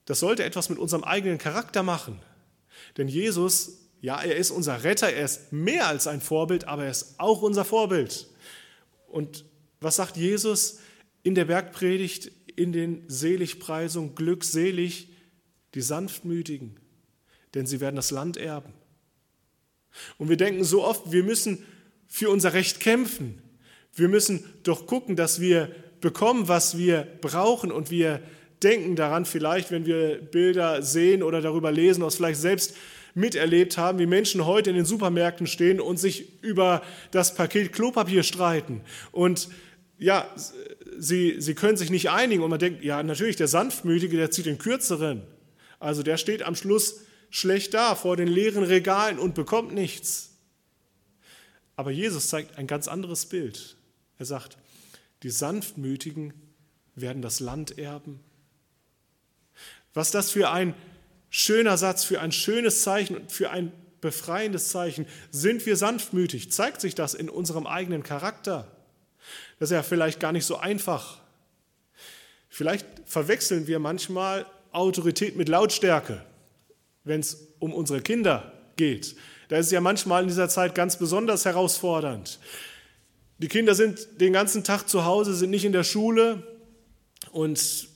Das 0.04 0.20
sollte 0.20 0.44
etwas 0.44 0.68
mit 0.68 0.78
unserem 0.78 1.02
eigenen 1.02 1.38
Charakter 1.38 1.82
machen. 1.82 2.20
Denn 2.96 3.08
Jesus, 3.08 3.88
ja, 4.00 4.22
er 4.22 4.36
ist 4.36 4.52
unser 4.52 4.84
Retter, 4.84 5.12
er 5.12 5.24
ist 5.24 5.52
mehr 5.52 5.88
als 5.88 6.06
ein 6.06 6.20
Vorbild, 6.20 6.68
aber 6.68 6.84
er 6.84 6.92
ist 6.92 7.16
auch 7.18 7.42
unser 7.42 7.64
Vorbild. 7.64 8.28
Und 9.08 9.44
was 9.80 9.96
sagt 9.96 10.16
Jesus 10.16 10.78
in 11.24 11.34
der 11.34 11.46
Bergpredigt, 11.46 12.30
in 12.54 12.70
den 12.70 13.02
Seligpreisungen, 13.08 14.14
glückselig 14.14 15.08
die 15.74 15.82
Sanftmütigen, 15.82 16.78
denn 17.54 17.66
sie 17.66 17.80
werden 17.80 17.96
das 17.96 18.12
Land 18.12 18.36
erben. 18.36 18.72
Und 20.18 20.28
wir 20.28 20.36
denken 20.36 20.62
so 20.62 20.84
oft, 20.84 21.10
wir 21.10 21.24
müssen 21.24 21.66
für 22.14 22.30
unser 22.30 22.52
Recht 22.52 22.78
kämpfen. 22.78 23.42
Wir 23.92 24.06
müssen 24.06 24.44
doch 24.62 24.86
gucken, 24.86 25.16
dass 25.16 25.40
wir 25.40 25.74
bekommen, 26.00 26.46
was 26.46 26.78
wir 26.78 27.08
brauchen 27.20 27.72
und 27.72 27.90
wir 27.90 28.22
denken 28.62 28.94
daran 28.94 29.24
vielleicht, 29.24 29.72
wenn 29.72 29.84
wir 29.84 30.20
Bilder 30.20 30.80
sehen 30.82 31.24
oder 31.24 31.40
darüber 31.40 31.72
lesen, 31.72 32.04
was 32.04 32.14
vielleicht 32.14 32.40
selbst 32.40 32.76
miterlebt 33.14 33.78
haben, 33.78 33.98
wie 33.98 34.06
Menschen 34.06 34.46
heute 34.46 34.70
in 34.70 34.76
den 34.76 34.84
Supermärkten 34.84 35.48
stehen 35.48 35.80
und 35.80 35.96
sich 35.96 36.40
über 36.40 36.82
das 37.10 37.34
Paket 37.34 37.72
Klopapier 37.72 38.22
streiten. 38.22 38.82
Und 39.10 39.48
ja, 39.98 40.24
sie, 40.96 41.40
sie 41.40 41.54
können 41.56 41.76
sich 41.76 41.90
nicht 41.90 42.10
einigen 42.10 42.44
und 42.44 42.50
man 42.50 42.60
denkt, 42.60 42.84
ja, 42.84 43.02
natürlich, 43.02 43.34
der 43.34 43.48
Sanftmütige, 43.48 44.16
der 44.16 44.30
zieht 44.30 44.46
den 44.46 44.58
Kürzeren. 44.58 45.22
Also 45.80 46.04
der 46.04 46.16
steht 46.16 46.44
am 46.44 46.54
Schluss 46.54 47.00
schlecht 47.30 47.74
da 47.74 47.96
vor 47.96 48.16
den 48.16 48.28
leeren 48.28 48.62
Regalen 48.62 49.18
und 49.18 49.34
bekommt 49.34 49.74
nichts. 49.74 50.33
Aber 51.76 51.90
Jesus 51.90 52.28
zeigt 52.28 52.58
ein 52.58 52.66
ganz 52.66 52.88
anderes 52.88 53.26
Bild. 53.26 53.76
Er 54.18 54.26
sagt, 54.26 54.58
die 55.22 55.30
Sanftmütigen 55.30 56.34
werden 56.94 57.22
das 57.22 57.40
Land 57.40 57.78
erben. 57.78 58.20
Was 59.92 60.10
das 60.10 60.30
für 60.30 60.50
ein 60.50 60.74
schöner 61.30 61.76
Satz, 61.76 62.04
für 62.04 62.20
ein 62.20 62.32
schönes 62.32 62.82
Zeichen 62.82 63.16
und 63.16 63.32
für 63.32 63.50
ein 63.50 63.72
befreiendes 64.04 64.68
Zeichen. 64.68 65.06
Sind 65.30 65.64
wir 65.64 65.76
sanftmütig? 65.76 66.52
Zeigt 66.52 66.82
sich 66.82 66.94
das 66.94 67.14
in 67.14 67.30
unserem 67.30 67.66
eigenen 67.66 68.02
Charakter? 68.02 68.70
Das 69.58 69.70
ist 69.70 69.74
ja 69.74 69.82
vielleicht 69.82 70.20
gar 70.20 70.30
nicht 70.30 70.44
so 70.44 70.58
einfach. 70.58 71.20
Vielleicht 72.50 72.86
verwechseln 73.06 73.66
wir 73.66 73.78
manchmal 73.78 74.44
Autorität 74.72 75.36
mit 75.36 75.48
Lautstärke, 75.48 76.22
wenn 77.04 77.20
es 77.20 77.48
um 77.60 77.72
unsere 77.72 78.02
Kinder 78.02 78.52
geht. 78.76 79.16
Da 79.48 79.56
ist 79.56 79.66
es 79.66 79.72
ja 79.72 79.80
manchmal 79.80 80.22
in 80.22 80.28
dieser 80.28 80.48
Zeit 80.48 80.74
ganz 80.74 80.98
besonders 80.98 81.44
herausfordernd. 81.44 82.38
Die 83.38 83.48
Kinder 83.48 83.74
sind 83.74 84.20
den 84.20 84.32
ganzen 84.32 84.64
Tag 84.64 84.88
zu 84.88 85.04
Hause, 85.04 85.34
sind 85.34 85.50
nicht 85.50 85.64
in 85.64 85.72
der 85.72 85.84
Schule 85.84 86.42
und 87.32 87.88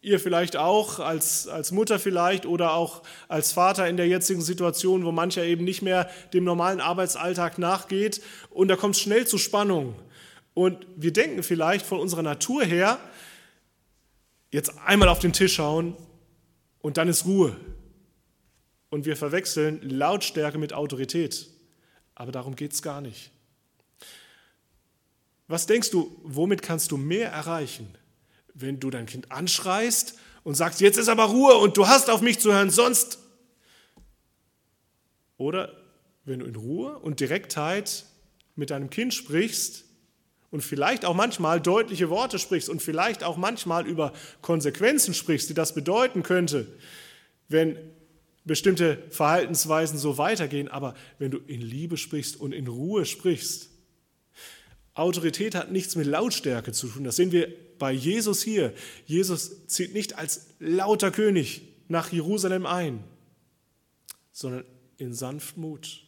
ihr 0.00 0.18
vielleicht 0.18 0.56
auch, 0.56 1.00
als, 1.00 1.46
als 1.46 1.72
Mutter 1.72 1.98
vielleicht 1.98 2.46
oder 2.46 2.72
auch 2.72 3.02
als 3.28 3.52
Vater 3.52 3.88
in 3.88 3.96
der 3.96 4.08
jetzigen 4.08 4.40
Situation, 4.40 5.04
wo 5.04 5.12
mancher 5.12 5.44
eben 5.44 5.64
nicht 5.64 5.82
mehr 5.82 6.08
dem 6.32 6.44
normalen 6.44 6.80
Arbeitsalltag 6.80 7.58
nachgeht 7.58 8.22
und 8.50 8.68
da 8.68 8.76
kommt 8.76 8.94
es 8.94 9.02
schnell 9.02 9.26
zu 9.26 9.38
Spannung. 9.38 9.94
Und 10.54 10.86
wir 10.96 11.12
denken 11.12 11.42
vielleicht 11.42 11.86
von 11.86 12.00
unserer 12.00 12.22
Natur 12.22 12.64
her, 12.64 12.98
jetzt 14.50 14.72
einmal 14.84 15.08
auf 15.08 15.18
den 15.18 15.32
Tisch 15.32 15.54
schauen 15.54 15.94
und 16.80 16.96
dann 16.96 17.08
ist 17.08 17.26
Ruhe. 17.26 17.54
Und 18.90 19.04
wir 19.04 19.16
verwechseln 19.16 19.80
Lautstärke 19.82 20.58
mit 20.58 20.72
Autorität. 20.72 21.48
Aber 22.14 22.32
darum 22.32 22.56
geht 22.56 22.72
es 22.72 22.82
gar 22.82 23.00
nicht. 23.00 23.30
Was 25.46 25.66
denkst 25.66 25.90
du, 25.90 26.20
womit 26.22 26.62
kannst 26.62 26.90
du 26.90 26.96
mehr 26.96 27.30
erreichen? 27.30 27.94
Wenn 28.54 28.80
du 28.80 28.90
dein 28.90 29.06
Kind 29.06 29.32
anschreist 29.32 30.18
und 30.44 30.54
sagst, 30.54 30.80
jetzt 30.80 30.98
ist 30.98 31.08
aber 31.08 31.24
Ruhe 31.24 31.54
und 31.54 31.76
du 31.76 31.88
hast 31.88 32.10
auf 32.10 32.20
mich 32.20 32.38
zu 32.38 32.52
hören, 32.52 32.70
sonst. 32.70 33.18
Oder 35.36 35.74
wenn 36.24 36.40
du 36.40 36.46
in 36.46 36.56
Ruhe 36.56 36.98
und 36.98 37.20
Direktheit 37.20 38.04
mit 38.56 38.70
deinem 38.70 38.90
Kind 38.90 39.14
sprichst 39.14 39.84
und 40.50 40.62
vielleicht 40.62 41.04
auch 41.04 41.14
manchmal 41.14 41.60
deutliche 41.60 42.10
Worte 42.10 42.38
sprichst 42.38 42.68
und 42.68 42.82
vielleicht 42.82 43.24
auch 43.24 43.36
manchmal 43.36 43.86
über 43.86 44.12
Konsequenzen 44.42 45.14
sprichst, 45.14 45.48
die 45.48 45.54
das 45.54 45.74
bedeuten 45.74 46.22
könnte, 46.22 46.66
wenn 47.48 47.78
bestimmte 48.48 49.04
Verhaltensweisen 49.10 49.96
so 49.96 50.18
weitergehen, 50.18 50.66
aber 50.66 50.94
wenn 51.20 51.30
du 51.30 51.38
in 51.38 51.60
Liebe 51.60 51.96
sprichst 51.96 52.40
und 52.40 52.52
in 52.52 52.66
Ruhe 52.66 53.06
sprichst, 53.06 53.70
Autorität 54.94 55.54
hat 55.54 55.70
nichts 55.70 55.94
mit 55.94 56.08
Lautstärke 56.08 56.72
zu 56.72 56.88
tun. 56.88 57.04
Das 57.04 57.14
sehen 57.14 57.30
wir 57.30 57.48
bei 57.78 57.92
Jesus 57.92 58.42
hier. 58.42 58.74
Jesus 59.06 59.68
zieht 59.68 59.94
nicht 59.94 60.18
als 60.18 60.48
lauter 60.58 61.12
König 61.12 61.62
nach 61.86 62.12
Jerusalem 62.12 62.66
ein, 62.66 63.04
sondern 64.32 64.64
in 64.96 65.14
Sanftmut. 65.14 66.02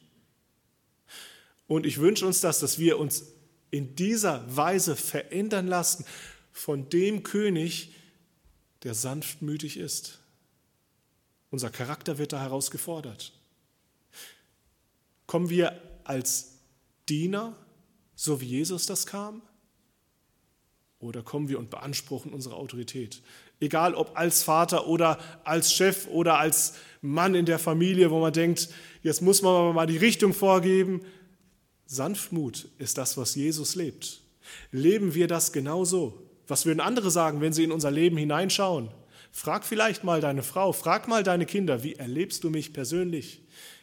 Und 1.68 1.86
ich 1.86 2.00
wünsche 2.00 2.26
uns 2.26 2.40
das, 2.40 2.58
dass 2.58 2.80
wir 2.80 2.98
uns 2.98 3.26
in 3.70 3.94
dieser 3.94 4.44
Weise 4.56 4.96
verändern 4.96 5.68
lassen 5.68 6.04
von 6.50 6.88
dem 6.88 7.22
König, 7.22 7.92
der 8.82 8.94
sanftmütig 8.94 9.76
ist. 9.76 10.19
Unser 11.50 11.70
Charakter 11.70 12.18
wird 12.18 12.32
da 12.32 12.40
herausgefordert. 12.40 13.32
Kommen 15.26 15.50
wir 15.50 15.80
als 16.04 16.58
Diener, 17.08 17.56
so 18.14 18.40
wie 18.40 18.46
Jesus 18.46 18.86
das 18.86 19.06
kam? 19.06 19.42
Oder 21.00 21.22
kommen 21.22 21.48
wir 21.48 21.58
und 21.58 21.70
beanspruchen 21.70 22.32
unsere 22.32 22.56
Autorität? 22.56 23.22
Egal 23.58 23.94
ob 23.94 24.16
als 24.16 24.42
Vater 24.42 24.86
oder 24.86 25.18
als 25.44 25.72
Chef 25.72 26.06
oder 26.08 26.38
als 26.38 26.74
Mann 27.00 27.34
in 27.34 27.46
der 27.46 27.58
Familie, 27.58 28.10
wo 28.10 28.20
man 28.20 28.32
denkt, 28.32 28.68
jetzt 29.02 29.22
muss 29.22 29.42
man 29.42 29.74
mal 29.74 29.86
die 29.86 29.96
Richtung 29.96 30.34
vorgeben. 30.34 31.02
Sanftmut 31.86 32.68
ist 32.78 32.98
das, 32.98 33.16
was 33.16 33.34
Jesus 33.34 33.74
lebt. 33.74 34.20
Leben 34.70 35.14
wir 35.14 35.26
das 35.26 35.52
genauso? 35.52 36.22
Was 36.46 36.66
würden 36.66 36.80
andere 36.80 37.10
sagen, 37.10 37.40
wenn 37.40 37.52
sie 37.52 37.64
in 37.64 37.72
unser 37.72 37.90
Leben 37.90 38.16
hineinschauen? 38.16 38.90
Frag 39.32 39.64
vielleicht 39.64 40.04
mal 40.04 40.20
deine 40.20 40.42
Frau, 40.42 40.72
frag 40.72 41.08
mal 41.08 41.22
deine 41.22 41.46
Kinder, 41.46 41.82
wie 41.82 41.94
erlebst 41.94 42.44
du 42.44 42.50
mich 42.50 42.72
persönlich? 42.72 43.42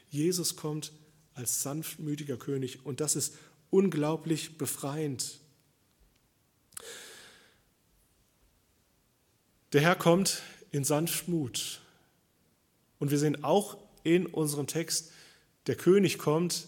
Jesus 0.09 0.55
kommt 0.55 0.91
als 1.33 1.61
sanftmütiger 1.61 2.37
König 2.37 2.85
und 2.85 2.99
das 2.99 3.15
ist 3.15 3.35
unglaublich 3.69 4.57
befreiend. 4.57 5.39
Der 9.73 9.81
Herr 9.81 9.95
kommt 9.95 10.41
in 10.71 10.83
Sanftmut. 10.83 11.81
Und 12.99 13.11
wir 13.11 13.19
sehen 13.19 13.43
auch 13.43 13.77
in 14.03 14.25
unserem 14.25 14.67
Text, 14.67 15.11
der 15.67 15.75
König 15.75 16.17
kommt 16.17 16.67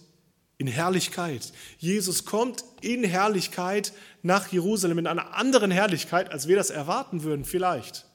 in 0.57 0.67
Herrlichkeit. 0.67 1.53
Jesus 1.77 2.25
kommt 2.25 2.65
in 2.81 3.03
Herrlichkeit 3.03 3.93
nach 4.21 4.51
Jerusalem, 4.51 4.99
in 4.99 5.07
einer 5.07 5.35
anderen 5.35 5.71
Herrlichkeit, 5.71 6.31
als 6.31 6.47
wir 6.47 6.57
das 6.57 6.69
erwarten 6.69 7.23
würden, 7.23 7.45
vielleicht. 7.45 8.05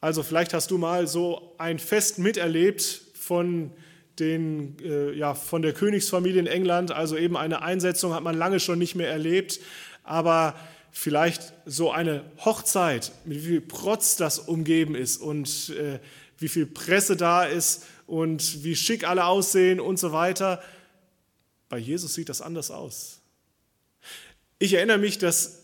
Also 0.00 0.22
vielleicht 0.22 0.54
hast 0.54 0.70
du 0.70 0.78
mal 0.78 1.06
so 1.06 1.54
ein 1.58 1.78
Fest 1.78 2.18
miterlebt 2.18 3.02
von, 3.14 3.72
den, 4.18 4.76
äh, 4.82 5.12
ja, 5.12 5.34
von 5.34 5.62
der 5.62 5.74
Königsfamilie 5.74 6.40
in 6.40 6.46
England. 6.46 6.90
Also 6.90 7.16
eben 7.16 7.36
eine 7.36 7.62
Einsetzung 7.62 8.14
hat 8.14 8.22
man 8.22 8.36
lange 8.36 8.60
schon 8.60 8.78
nicht 8.78 8.94
mehr 8.94 9.10
erlebt. 9.10 9.60
Aber 10.02 10.54
vielleicht 10.90 11.52
so 11.66 11.90
eine 11.90 12.24
Hochzeit, 12.44 13.12
mit 13.24 13.38
wie 13.38 13.46
viel 13.46 13.60
Protz 13.60 14.16
das 14.16 14.38
umgeben 14.38 14.94
ist 14.94 15.18
und 15.18 15.70
äh, 15.70 16.00
wie 16.38 16.48
viel 16.48 16.66
Presse 16.66 17.16
da 17.16 17.44
ist 17.44 17.84
und 18.06 18.64
wie 18.64 18.74
schick 18.74 19.06
alle 19.06 19.26
aussehen 19.26 19.80
und 19.80 19.98
so 19.98 20.12
weiter. 20.12 20.62
Bei 21.68 21.78
Jesus 21.78 22.14
sieht 22.14 22.28
das 22.28 22.40
anders 22.40 22.70
aus. 22.70 23.20
Ich 24.58 24.74
erinnere 24.74 24.98
mich, 24.98 25.18
dass 25.18 25.59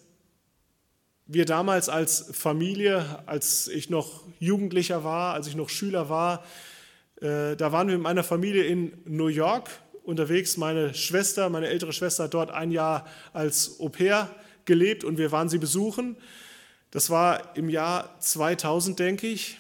wir 1.27 1.45
damals 1.45 1.89
als 1.89 2.27
Familie, 2.33 3.23
als 3.27 3.69
ich 3.69 3.91
noch 3.91 4.23
Jugendlicher 4.39 5.05
war, 5.05 5.35
als 5.35 5.49
ich 5.49 5.57
noch 5.57 5.69
Schüler 5.69 6.09
war, 6.09 6.45
äh, 7.21 7.57
da 7.57 7.73
waren 7.73 7.89
wir 7.89 7.95
mit 7.95 8.03
meiner 8.03 8.25
Familie 8.25 8.65
in 8.65 8.93
New 9.05 9.27
York 9.29 9.71
unterwegs. 10.05 10.57
Meine 10.57 10.95
Schwester, 10.95 11.49
meine 11.49 11.69
ältere 11.69 11.93
Schwester 11.93 12.25
hat 12.25 12.35
dort 12.35 12.51
ein 12.51 12.71
Jahr 12.71 13.07
als 13.33 13.81
Au 13.81 13.89
pair 13.89 14.31
gelebt 14.65 15.03
und 15.05 15.19
wir 15.19 15.33
waren 15.33 15.49
sie 15.49 15.59
besuchen. 15.59 16.17
Das 16.91 17.11
war 17.11 17.57
im 17.57 17.69
Jahr 17.69 18.17
2000, 18.21 18.99
denke 18.99 19.27
ich. 19.27 19.59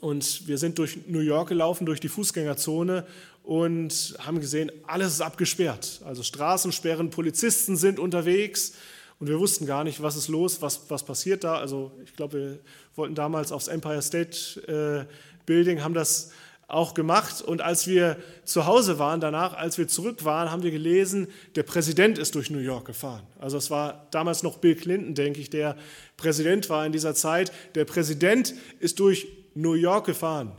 Und 0.00 0.46
wir 0.46 0.58
sind 0.58 0.78
durch 0.78 1.06
New 1.08 1.20
York 1.20 1.48
gelaufen, 1.48 1.86
durch 1.86 1.98
die 1.98 2.08
Fußgängerzone 2.08 3.06
und 3.42 4.14
haben 4.18 4.38
gesehen, 4.40 4.70
alles 4.86 5.14
ist 5.14 5.20
abgesperrt. 5.22 6.02
Also 6.04 6.22
Straßensperren, 6.22 7.10
Polizisten 7.10 7.76
sind 7.76 7.98
unterwegs. 7.98 8.74
Und 9.18 9.28
wir 9.28 9.40
wussten 9.40 9.66
gar 9.66 9.84
nicht, 9.84 10.02
was 10.02 10.16
ist 10.16 10.28
los, 10.28 10.62
was, 10.62 10.88
was 10.90 11.04
passiert 11.04 11.42
da. 11.42 11.58
Also 11.58 11.92
ich 12.04 12.14
glaube, 12.14 12.38
wir 12.38 12.58
wollten 12.94 13.14
damals 13.14 13.50
aufs 13.50 13.68
Empire 13.68 14.00
State 14.00 15.06
äh, 15.08 15.12
Building, 15.44 15.82
haben 15.82 15.94
das 15.94 16.30
auch 16.68 16.94
gemacht. 16.94 17.42
Und 17.42 17.62
als 17.62 17.86
wir 17.86 18.18
zu 18.44 18.66
Hause 18.66 18.98
waren, 18.98 19.20
danach, 19.20 19.54
als 19.54 19.78
wir 19.78 19.88
zurück 19.88 20.24
waren, 20.24 20.50
haben 20.50 20.62
wir 20.62 20.70
gelesen, 20.70 21.26
der 21.56 21.62
Präsident 21.62 22.18
ist 22.18 22.34
durch 22.34 22.50
New 22.50 22.58
York 22.58 22.84
gefahren. 22.84 23.26
Also 23.38 23.56
es 23.56 23.70
war 23.70 24.06
damals 24.10 24.42
noch 24.42 24.58
Bill 24.58 24.76
Clinton, 24.76 25.14
denke 25.14 25.40
ich, 25.40 25.50
der 25.50 25.76
Präsident 26.16 26.68
war 26.68 26.86
in 26.86 26.92
dieser 26.92 27.14
Zeit. 27.14 27.50
Der 27.74 27.86
Präsident 27.86 28.54
ist 28.78 29.00
durch 29.00 29.26
New 29.54 29.72
York 29.72 30.06
gefahren 30.06 30.52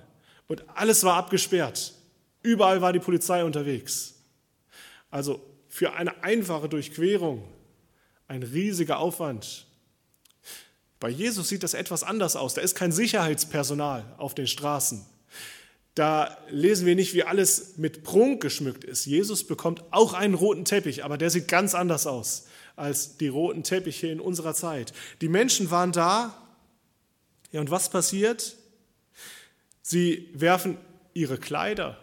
und 0.48 0.66
alles 0.76 1.04
war 1.04 1.16
abgesperrt. 1.16 1.94
Überall 2.42 2.82
war 2.82 2.92
die 2.92 3.00
Polizei 3.00 3.44
unterwegs. 3.44 4.16
Also 5.12 5.42
für 5.68 5.94
eine 5.94 6.24
einfache 6.24 6.68
Durchquerung 6.68 7.44
ein 8.30 8.44
riesiger 8.44 9.00
Aufwand. 9.00 9.66
Bei 11.02 11.10
Jesus 11.10 11.50
sieht 11.50 11.64
das 11.64 11.74
etwas 11.74 12.04
anders 12.04 12.36
aus. 12.36 12.54
Da 12.54 12.62
ist 12.62 12.76
kein 12.76 12.92
Sicherheitspersonal 12.92 14.06
auf 14.18 14.34
den 14.34 14.48
Straßen. 14.48 15.06
Da 15.96 16.38
lesen 16.50 16.86
wir 16.86 16.96
nicht, 16.96 17.14
wie 17.14 17.24
alles 17.24 17.78
mit 17.78 18.04
Prunk 18.04 18.42
geschmückt 18.42 18.86
ist. 18.86 19.06
Jesus 19.06 19.46
bekommt 19.46 19.84
auch 19.92 20.14
einen 20.14 20.36
roten 20.36 20.64
Teppich, 20.64 21.04
aber 21.04 21.18
der 21.18 21.30
sieht 21.30 21.48
ganz 21.50 21.76
anders 21.76 22.08
aus 22.08 22.46
als 22.76 23.18
die 23.18 23.28
roten 23.28 23.64
Teppiche 23.64 24.08
in 24.08 24.22
unserer 24.22 24.54
Zeit. 24.54 24.94
Die 25.20 25.28
Menschen 25.28 25.70
waren 25.70 25.92
da. 25.92 26.42
Ja, 27.52 27.60
und 27.60 27.72
was 27.72 27.90
passiert? 27.90 28.56
Sie 29.82 30.30
werfen 30.34 30.78
ihre 31.14 31.38
Kleider 31.38 31.98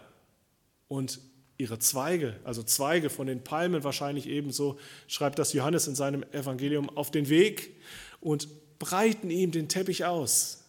und 0.87 1.19
ihre 1.57 1.79
Zweige, 1.79 2.35
also 2.43 2.63
Zweige 2.63 3.09
von 3.09 3.27
den 3.27 3.43
Palmen 3.43 3.83
wahrscheinlich 3.83 4.27
ebenso, 4.27 4.77
schreibt 5.07 5.39
das 5.39 5.53
Johannes 5.53 5.87
in 5.87 5.95
seinem 5.95 6.23
Evangelium, 6.31 6.89
auf 6.95 7.11
den 7.11 7.29
Weg 7.29 7.75
und 8.19 8.47
breiten 8.79 9.29
ihm 9.29 9.51
den 9.51 9.67
Teppich 9.67 10.05
aus. 10.05 10.63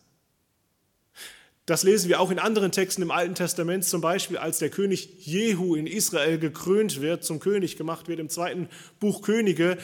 Das 1.66 1.82
lesen 1.82 2.08
wir 2.08 2.18
auch 2.18 2.30
in 2.30 2.38
anderen 2.38 2.72
Texten 2.72 3.02
im 3.02 3.10
Alten 3.10 3.34
Testament, 3.34 3.84
zum 3.84 4.00
Beispiel 4.00 4.38
als 4.38 4.58
der 4.58 4.70
König 4.70 5.26
Jehu 5.26 5.74
in 5.74 5.86
Israel 5.86 6.38
gekrönt 6.38 7.02
wird, 7.02 7.24
zum 7.24 7.40
König 7.40 7.76
gemacht 7.76 8.08
wird 8.08 8.20
im 8.20 8.30
zweiten 8.30 8.70
Buch 9.00 9.20
Könige. 9.20 9.76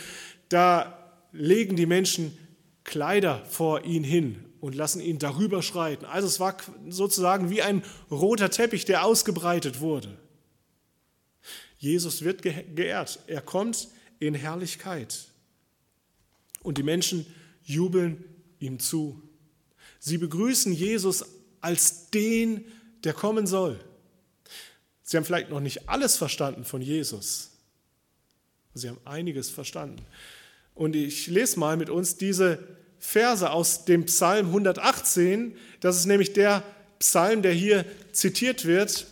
Da 0.48 0.98
legen 1.32 1.76
die 1.76 1.84
Menschen 1.84 2.38
Kleider 2.84 3.44
vor 3.50 3.84
ihn 3.84 4.02
hin 4.02 4.42
und 4.62 4.74
lassen 4.74 5.02
ihn 5.02 5.18
darüber 5.18 5.60
schreiten. 5.60 6.06
Also 6.06 6.26
es 6.26 6.40
war 6.40 6.56
sozusagen 6.88 7.50
wie 7.50 7.60
ein 7.60 7.82
roter 8.10 8.48
Teppich, 8.48 8.86
der 8.86 9.04
ausgebreitet 9.04 9.80
wurde. 9.80 10.16
Jesus 11.84 12.22
wird 12.22 12.40
geehrt. 12.42 13.20
Er 13.26 13.42
kommt 13.42 13.88
in 14.18 14.34
Herrlichkeit. 14.34 15.26
Und 16.62 16.78
die 16.78 16.82
Menschen 16.82 17.26
jubeln 17.62 18.24
ihm 18.58 18.80
zu. 18.80 19.22
Sie 19.98 20.16
begrüßen 20.16 20.72
Jesus 20.72 21.26
als 21.60 22.10
den, 22.10 22.64
der 23.04 23.12
kommen 23.12 23.46
soll. 23.46 23.78
Sie 25.02 25.18
haben 25.18 25.24
vielleicht 25.24 25.50
noch 25.50 25.60
nicht 25.60 25.88
alles 25.88 26.16
verstanden 26.16 26.64
von 26.64 26.80
Jesus. 26.80 27.50
Sie 28.72 28.88
haben 28.88 29.00
einiges 29.04 29.50
verstanden. 29.50 30.04
Und 30.74 30.96
ich 30.96 31.26
lese 31.26 31.58
mal 31.58 31.76
mit 31.76 31.90
uns 31.90 32.16
diese 32.16 32.66
Verse 32.98 33.50
aus 33.50 33.84
dem 33.84 34.06
Psalm 34.06 34.46
118. 34.46 35.54
Das 35.80 35.96
ist 35.96 36.06
nämlich 36.06 36.32
der 36.32 36.64
Psalm, 36.98 37.42
der 37.42 37.52
hier 37.52 37.84
zitiert 38.12 38.64
wird. 38.64 39.06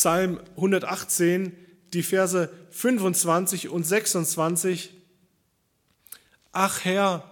Psalm 0.00 0.40
118, 0.56 1.54
die 1.92 2.02
Verse 2.02 2.48
25 2.70 3.68
und 3.68 3.84
26. 3.84 4.94
Ach 6.52 6.86
Herr, 6.86 7.30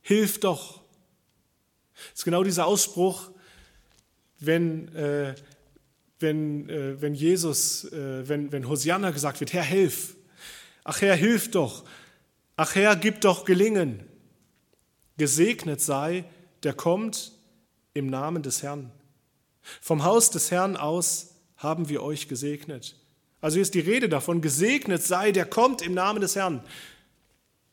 hilf 0.00 0.40
doch. 0.40 0.80
Das 1.94 2.14
ist 2.14 2.24
genau 2.24 2.42
dieser 2.42 2.66
Ausspruch, 2.66 3.30
wenn, 4.40 4.92
äh, 4.96 5.36
wenn, 6.18 6.68
äh, 6.68 7.00
wenn 7.00 7.14
Jesus, 7.14 7.84
äh, 7.92 8.28
wenn, 8.28 8.50
wenn 8.50 8.68
Hosianna 8.68 9.12
gesagt 9.12 9.38
wird, 9.38 9.52
Herr, 9.52 9.62
hilf. 9.62 10.16
Ach 10.82 11.00
Herr, 11.00 11.14
hilf 11.14 11.48
doch. 11.52 11.84
Ach 12.56 12.74
Herr, 12.74 12.96
gib 12.96 13.20
doch 13.20 13.44
gelingen. 13.44 14.02
Gesegnet 15.16 15.80
sei, 15.80 16.24
der 16.64 16.72
kommt 16.72 17.30
im 17.94 18.08
Namen 18.08 18.42
des 18.42 18.64
Herrn. 18.64 18.90
Vom 19.80 20.02
Haus 20.02 20.32
des 20.32 20.50
Herrn 20.50 20.76
aus 20.76 21.36
haben 21.58 21.88
wir 21.88 22.02
euch 22.02 22.28
gesegnet. 22.28 22.96
Also 23.40 23.54
hier 23.54 23.62
ist 23.62 23.74
die 23.74 23.80
Rede 23.80 24.08
davon, 24.08 24.40
gesegnet 24.40 25.02
sei, 25.02 25.32
der 25.32 25.44
kommt 25.44 25.82
im 25.82 25.94
Namen 25.94 26.20
des 26.20 26.34
Herrn. 26.34 26.62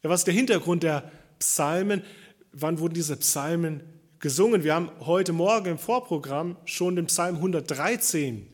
Ja, 0.03 0.09
was 0.09 0.21
ist 0.21 0.27
der 0.27 0.33
Hintergrund 0.33 0.83
der 0.83 1.11
Psalmen? 1.39 2.03
Wann 2.51 2.79
wurden 2.79 2.93
diese 2.93 3.15
Psalmen 3.17 3.81
gesungen? 4.19 4.63
Wir 4.63 4.75
haben 4.75 4.91
heute 4.99 5.33
Morgen 5.33 5.67
im 5.71 5.77
Vorprogramm 5.77 6.57
schon 6.65 6.95
den 6.95 7.07
Psalm 7.07 7.35
113 7.35 8.47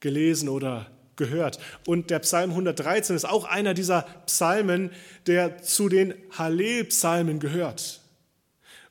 gelesen 0.00 0.48
oder 0.48 0.90
gehört. 1.16 1.58
Und 1.86 2.10
der 2.10 2.20
Psalm 2.20 2.50
113 2.50 3.14
ist 3.14 3.28
auch 3.28 3.44
einer 3.44 3.74
dieser 3.74 4.02
Psalmen, 4.26 4.90
der 5.26 5.62
zu 5.62 5.88
den 5.88 6.14
Hallel-Psalmen 6.30 7.40
gehört. 7.40 8.00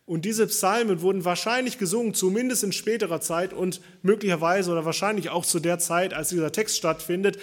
Und 0.07 0.23
diese 0.23 0.47
Psalmen 0.47 1.01
wurden 1.01 1.25
wahrscheinlich 1.25 1.77
gesungen, 1.77 2.13
zumindest 2.13 2.63
in 2.63 2.71
späterer 2.71 3.19
Zeit 3.19 3.51
und 3.51 3.81
möglicherweise 4.03 4.71
oder 4.71 4.85
wahrscheinlich 4.85 5.29
auch 5.29 5.45
zu 5.45 5.59
der 5.59 5.79
Zeit, 5.79 6.13
als 6.13 6.29
dieser 6.29 6.53
Text 6.53 6.77
stattfindet, 6.77 7.37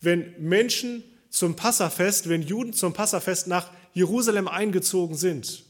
wenn 0.00 0.32
Menschen 0.38 1.04
zum 1.28 1.56
Passafest, 1.56 2.30
wenn 2.30 2.40
Juden 2.40 2.72
zum 2.72 2.94
Passafest 2.94 3.48
nach 3.48 3.70
Jerusalem 3.92 4.48
eingezogen 4.48 5.14
sind. 5.14 5.62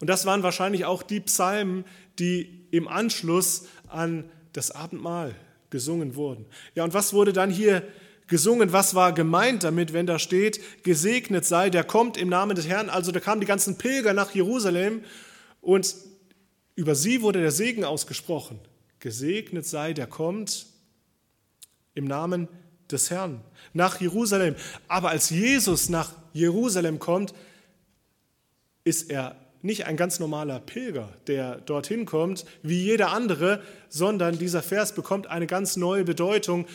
Und 0.00 0.08
das 0.08 0.24
waren 0.24 0.42
wahrscheinlich 0.42 0.86
auch 0.86 1.02
die 1.02 1.20
Psalmen, 1.20 1.84
die 2.18 2.66
im 2.70 2.88
Anschluss 2.88 3.66
an 3.88 4.24
das 4.54 4.70
Abendmahl 4.70 5.34
gesungen 5.68 6.14
wurden. 6.14 6.46
Ja, 6.74 6.84
und 6.84 6.94
was 6.94 7.12
wurde 7.12 7.34
dann 7.34 7.50
hier 7.50 7.86
gesungen, 8.28 8.72
was 8.72 8.94
war 8.94 9.12
gemeint 9.12 9.64
damit, 9.64 9.92
wenn 9.92 10.06
da 10.06 10.18
steht, 10.18 10.84
gesegnet 10.84 11.44
sei, 11.44 11.70
der 11.70 11.82
kommt 11.82 12.16
im 12.16 12.28
Namen 12.28 12.54
des 12.54 12.68
Herrn. 12.68 12.88
Also 12.90 13.10
da 13.10 13.20
kamen 13.20 13.40
die 13.40 13.46
ganzen 13.46 13.78
Pilger 13.78 14.12
nach 14.12 14.34
Jerusalem 14.34 15.02
und 15.60 15.94
über 16.76 16.94
sie 16.94 17.22
wurde 17.22 17.40
der 17.40 17.50
Segen 17.50 17.84
ausgesprochen. 17.84 18.60
Gesegnet 19.00 19.66
sei, 19.66 19.94
der 19.94 20.06
kommt 20.06 20.66
im 21.94 22.04
Namen 22.04 22.48
des 22.90 23.10
Herrn 23.10 23.40
nach 23.72 24.00
Jerusalem. 24.00 24.54
Aber 24.86 25.08
als 25.10 25.30
Jesus 25.30 25.88
nach 25.88 26.12
Jerusalem 26.32 26.98
kommt, 26.98 27.34
ist 28.84 29.10
er 29.10 29.36
nicht 29.60 29.86
ein 29.86 29.96
ganz 29.96 30.20
normaler 30.20 30.60
Pilger, 30.60 31.08
der 31.26 31.56
dorthin 31.56 32.06
kommt, 32.06 32.44
wie 32.62 32.80
jeder 32.80 33.10
andere, 33.10 33.60
sondern 33.88 34.38
dieser 34.38 34.62
Vers 34.62 34.94
bekommt 34.94 35.26
eine 35.26 35.46
ganz 35.46 35.76
neue 35.76 36.04
Bedeutung 36.04 36.66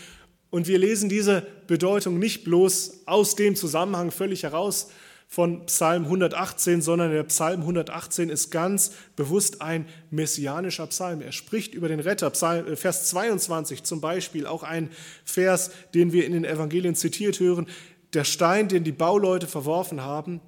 und 0.53 0.67
wir 0.67 0.77
lesen 0.77 1.09
diese 1.09 1.47
Bedeutung 1.65 2.19
nicht 2.19 2.43
bloß 2.43 3.07
aus 3.07 3.35
dem 3.35 3.55
Zusammenhang 3.55 4.11
völlig 4.11 4.43
heraus 4.43 4.91
von 5.27 5.65
Psalm 5.65 6.03
118, 6.03 6.79
sondern 6.83 7.09
der 7.09 7.23
Psalm 7.23 7.61
118 7.61 8.29
ist 8.29 8.51
ganz 8.51 8.91
bewusst 9.15 9.63
ein 9.63 9.87
messianischer 10.11 10.85
Psalm. 10.85 11.21
Er 11.21 11.31
spricht 11.31 11.73
über 11.73 11.87
den 11.87 11.99
Retter. 11.99 12.29
Psalm, 12.29 12.67
äh, 12.67 12.75
Vers 12.75 13.09
22 13.09 13.81
zum 13.81 13.99
Beispiel, 13.99 14.45
auch 14.45 14.61
ein 14.61 14.91
Vers, 15.25 15.71
den 15.95 16.13
wir 16.13 16.23
in 16.23 16.33
den 16.33 16.45
Evangelien 16.45 16.93
zitiert 16.93 17.39
hören. 17.39 17.65
Der 18.13 18.23
Stein, 18.23 18.67
den 18.67 18.83
die 18.83 18.91
Bauleute 18.91 19.47
verworfen 19.47 20.01
haben, 20.01 20.39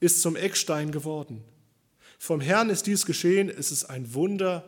ist 0.00 0.22
zum 0.22 0.36
Eckstein 0.36 0.90
geworden. 0.90 1.44
Vom 2.18 2.40
Herrn 2.40 2.70
ist 2.70 2.86
dies 2.86 3.04
geschehen. 3.04 3.50
Es 3.50 3.70
ist 3.70 3.84
ein 3.84 4.14
Wunder 4.14 4.64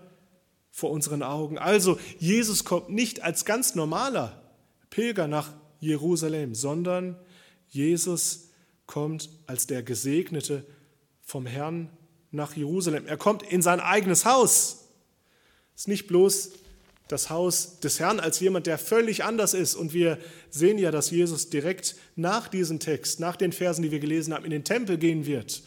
vor 0.71 0.91
unseren 0.91 1.23
Augen. 1.23 1.57
Also, 1.57 1.99
Jesus 2.19 2.65
kommt 2.65 2.91
nicht 2.91 3.23
als 3.23 3.47
ganz 3.47 3.75
normaler 3.75 4.42
Pilger 4.93 5.27
nach 5.27 5.51
Jerusalem, 5.81 6.55
sondern 6.55 7.17
Jesus 7.71 8.51
kommt 8.85 9.31
als 9.47 9.67
der 9.67 9.83
Gesegnete 9.83 10.67
vom 11.23 11.47
Herrn 11.47 11.89
nach 12.31 12.55
Jerusalem. 12.55 13.07
Er 13.07 13.17
kommt 13.17 13.43
in 13.43 13.63
sein 13.63 13.81
eigenes 13.81 14.27
Haus. 14.27 14.91
Es 15.75 15.83
ist 15.83 15.89
nicht 15.89 16.09
bloß 16.09 16.53
das 17.09 17.31
Haus 17.31 17.81
des 17.81 18.01
Herrn 18.01 18.21
als 18.21 18.39
jemand, 18.41 18.67
der 18.67 18.77
völlig 18.77 19.25
anders 19.25 19.55
ist. 19.55 19.77
Und 19.77 19.95
wir 19.95 20.19
sehen 20.51 20.77
ja, 20.77 20.91
dass 20.91 21.11
Jesus 21.11 21.49
direkt 21.49 21.97
nach 22.15 22.49
diesem 22.49 22.79
Text, 22.79 23.19
nach 23.19 23.37
den 23.37 23.53
Versen, 23.53 23.83
die 23.83 23.91
wir 23.91 23.99
gelesen 23.99 24.35
haben, 24.35 24.45
in 24.45 24.51
den 24.51 24.65
Tempel 24.65 24.99
gehen 24.99 25.25
wird, 25.25 25.63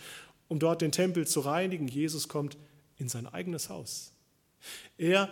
um 0.48 0.60
dort 0.60 0.84
den 0.84 0.92
Tempel 0.92 1.26
zu 1.26 1.40
reinigen. 1.40 1.88
Jesus 1.88 2.28
kommt 2.28 2.58
in 2.98 3.10
sein 3.10 3.26
eigenes 3.26 3.70
Haus. 3.70 4.12
Er 5.00 5.30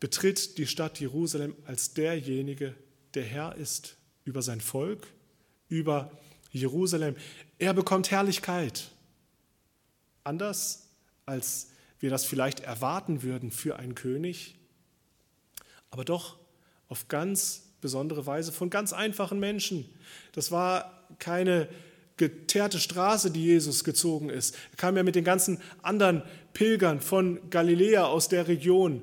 betritt 0.00 0.58
die 0.58 0.66
Stadt 0.66 1.00
Jerusalem 1.00 1.56
als 1.64 1.94
derjenige, 1.94 2.74
der 3.14 3.24
Herr 3.24 3.56
ist 3.56 3.96
über 4.24 4.42
sein 4.42 4.60
Volk, 4.60 5.06
über 5.68 6.10
Jerusalem. 6.50 7.16
Er 7.58 7.74
bekommt 7.74 8.10
Herrlichkeit. 8.10 8.90
Anders 10.24 10.88
als 11.26 11.68
wir 12.00 12.10
das 12.10 12.24
vielleicht 12.24 12.60
erwarten 12.60 13.22
würden 13.22 13.50
für 13.50 13.76
einen 13.76 13.94
König, 13.94 14.56
aber 15.90 16.04
doch 16.04 16.36
auf 16.88 17.08
ganz 17.08 17.62
besondere 17.80 18.26
Weise 18.26 18.52
von 18.52 18.70
ganz 18.70 18.92
einfachen 18.92 19.38
Menschen. 19.38 19.88
Das 20.32 20.50
war 20.50 21.06
keine 21.18 21.68
geteerte 22.16 22.78
Straße, 22.78 23.30
die 23.30 23.44
Jesus 23.44 23.84
gezogen 23.84 24.30
ist. 24.30 24.54
Er 24.72 24.76
kam 24.76 24.96
ja 24.96 25.02
mit 25.02 25.14
den 25.14 25.24
ganzen 25.24 25.60
anderen 25.82 26.22
Pilgern 26.52 27.00
von 27.00 27.50
Galiläa 27.50 28.04
aus 28.04 28.28
der 28.28 28.48
Region. 28.48 29.02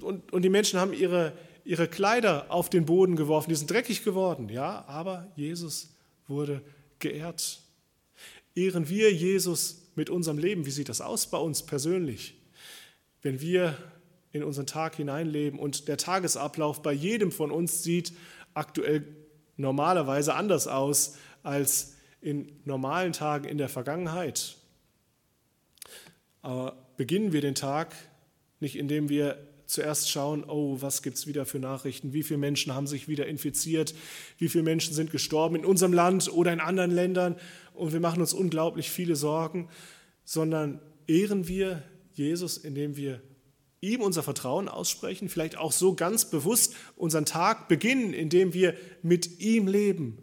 Und, 0.00 0.32
und 0.32 0.42
die 0.42 0.48
Menschen 0.48 0.78
haben 0.78 0.92
ihre, 0.92 1.32
ihre 1.70 1.86
Kleider 1.86 2.46
auf 2.48 2.68
den 2.68 2.84
Boden 2.84 3.14
geworfen, 3.14 3.50
die 3.50 3.54
sind 3.54 3.70
dreckig 3.70 4.02
geworden, 4.02 4.48
ja, 4.48 4.84
aber 4.88 5.30
Jesus 5.36 5.94
wurde 6.26 6.62
geehrt. 6.98 7.60
Ehren 8.56 8.88
wir 8.88 9.12
Jesus 9.12 9.82
mit 9.94 10.10
unserem 10.10 10.38
Leben? 10.38 10.66
Wie 10.66 10.72
sieht 10.72 10.88
das 10.88 11.00
aus 11.00 11.28
bei 11.28 11.38
uns 11.38 11.62
persönlich? 11.62 12.34
Wenn 13.22 13.40
wir 13.40 13.76
in 14.32 14.42
unseren 14.42 14.66
Tag 14.66 14.96
hineinleben 14.96 15.60
und 15.60 15.86
der 15.86 15.96
Tagesablauf 15.96 16.82
bei 16.82 16.92
jedem 16.92 17.30
von 17.30 17.52
uns 17.52 17.84
sieht 17.84 18.14
aktuell 18.52 19.06
normalerweise 19.56 20.34
anders 20.34 20.66
aus 20.66 21.18
als 21.44 21.94
in 22.20 22.50
normalen 22.64 23.12
Tagen 23.12 23.44
in 23.44 23.58
der 23.58 23.68
Vergangenheit. 23.68 24.56
Aber 26.42 26.76
beginnen 26.96 27.32
wir 27.32 27.42
den 27.42 27.54
Tag 27.54 27.94
nicht, 28.58 28.74
indem 28.74 29.08
wir 29.08 29.38
zuerst 29.70 30.10
schauen, 30.10 30.44
oh, 30.44 30.78
was 30.80 31.02
gibt 31.02 31.16
es 31.16 31.26
wieder 31.26 31.46
für 31.46 31.58
Nachrichten, 31.58 32.12
wie 32.12 32.22
viele 32.22 32.38
Menschen 32.38 32.74
haben 32.74 32.86
sich 32.86 33.08
wieder 33.08 33.26
infiziert, 33.26 33.94
wie 34.38 34.48
viele 34.48 34.64
Menschen 34.64 34.94
sind 34.94 35.10
gestorben 35.10 35.56
in 35.56 35.64
unserem 35.64 35.92
Land 35.92 36.32
oder 36.32 36.52
in 36.52 36.60
anderen 36.60 36.90
Ländern? 36.90 37.36
Und 37.74 37.92
wir 37.92 38.00
machen 38.00 38.20
uns 38.20 38.32
unglaublich 38.32 38.90
viele 38.90 39.16
Sorgen, 39.16 39.68
sondern 40.24 40.80
ehren 41.06 41.48
wir 41.48 41.82
Jesus, 42.12 42.58
indem 42.58 42.96
wir 42.96 43.22
ihm 43.80 44.02
unser 44.02 44.22
Vertrauen 44.22 44.68
aussprechen, 44.68 45.28
vielleicht 45.28 45.56
auch 45.56 45.72
so 45.72 45.94
ganz 45.94 46.26
bewusst 46.26 46.74
unseren 46.96 47.24
Tag 47.24 47.68
beginnen, 47.68 48.12
indem 48.12 48.52
wir 48.52 48.74
mit 49.02 49.40
ihm 49.40 49.66
leben, 49.66 50.18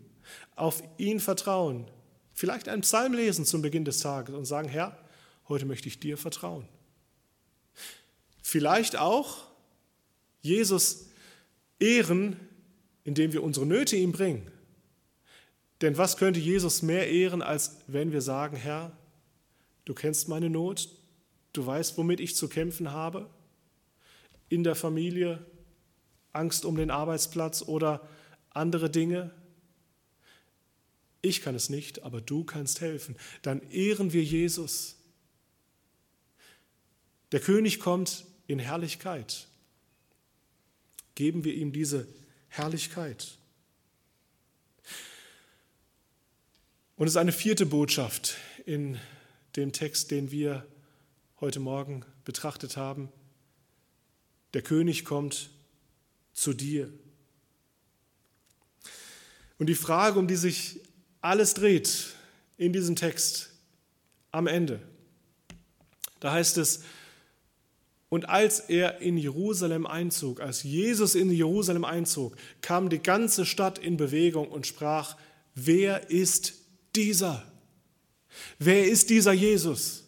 auf 0.56 0.84
ihn 0.98 1.20
vertrauen, 1.20 1.86
vielleicht 2.34 2.70
einen 2.70 2.82
Psalm 2.82 3.14
lesen 3.14 3.45
zum 3.45 3.62
Beginn 3.62 3.86
des 3.86 4.00
Tages 4.00 4.36
und 4.36 4.45
sagen, 4.45 4.70
Herr, 4.70 4.98
heute 5.48 5.66
möchte 5.66 5.88
ich 5.88 6.00
dir 6.00 6.18
vertrauen. 6.18 6.68
Vielleicht 8.48 8.95
auch 8.98 9.45
Jesus 10.41 11.10
ehren, 11.80 12.39
indem 13.04 13.34
wir 13.34 13.43
unsere 13.43 13.66
Nöte 13.66 13.95
ihm 13.95 14.12
bringen. 14.12 14.52
Denn 15.82 15.98
was 15.98 16.18
könnte 16.18 16.39
Jesus 16.39 16.82
mehr 16.82 17.10
ehren, 17.10 17.41
als 17.41 17.78
wenn 17.88 18.12
wir 18.12 18.22
sagen, 18.22 18.58
Herr, 18.58 18.98
Du 19.88 19.93
kennst 19.93 20.28
meine 20.28 20.50
Not, 20.50 20.89
du 21.54 21.66
weißt, 21.66 21.98
womit 21.98 22.20
ich 22.20 22.36
zu 22.36 22.50
kämpfen 22.50 22.91
habe, 22.91 23.30
in 24.50 24.66
der 24.66 24.76
Familie, 24.76 25.45
Angst 26.34 26.66
um 26.66 26.76
den 26.76 26.91
Arbeitsplatz 26.91 27.62
oder 27.62 28.06
andere 28.50 28.89
Dinge. 28.89 29.32
Ich 31.22 31.41
kann 31.41 31.56
es 31.56 31.70
nicht, 31.70 32.04
aber 32.04 32.20
du 32.20 32.43
kannst 32.43 32.82
helfen. 32.82 33.16
Dann 33.43 33.62
ehren 33.72 34.12
wir 34.12 34.26
Jesus. 34.26 34.98
Der 37.32 37.39
König 37.39 37.80
kommt 37.80 38.26
in 38.48 38.60
Herrlichkeit. 38.60 39.45
Geben 41.16 41.43
wir 41.43 41.54
ihm 41.54 41.72
diese 41.72 42.08
Herrlichkeit. 42.50 43.38
Und 46.95 47.06
es 47.06 47.14
ist 47.14 47.18
eine 47.18 47.32
vierte 47.32 47.66
Botschaft 47.66 48.38
in 48.66 49.00
dem 49.56 49.72
Text, 49.72 50.10
den 50.12 50.32
wir 50.32 50.66
heute 51.39 51.60
Morgen 51.60 52.04
betrachtet 52.26 52.78
haben. 52.78 53.10
Der 54.54 54.62
König 54.62 55.06
kommt 55.06 55.50
zu 56.34 56.54
dir. 56.54 56.91
Und 59.60 59.68
die 59.68 59.76
Frage, 59.76 60.18
um 60.18 60.28
die 60.28 60.36
sich 60.36 60.80
alles 61.22 61.54
dreht 61.54 62.14
in 62.58 62.74
diesem 62.74 62.95
Text 62.95 63.50
am 64.32 64.48
Ende, 64.48 64.80
da 66.20 66.32
heißt 66.32 66.58
es, 66.58 66.84
und 68.10 68.30
als 68.30 68.60
er 68.62 69.01
in 69.01 69.18
Jerusalem 69.18 69.86
einzog, 69.86 70.39
als 70.39 70.64
Jesus 70.64 71.16
in 71.16 71.30
Jerusalem 71.30 71.84
einzog, 71.84 72.38
kam 72.62 72.89
die 72.89 72.99
ganze 72.99 73.45
Stadt 73.45 73.78
in 73.80 73.97
Bewegung 73.97 74.47
und 74.47 74.66
sprach, 74.66 75.18
wer 75.55 76.10
ist 76.10 76.53
dieser? 76.95 77.43
Wer 78.60 78.86
ist 78.86 79.10
dieser 79.10 79.34
Jesus? 79.34 80.05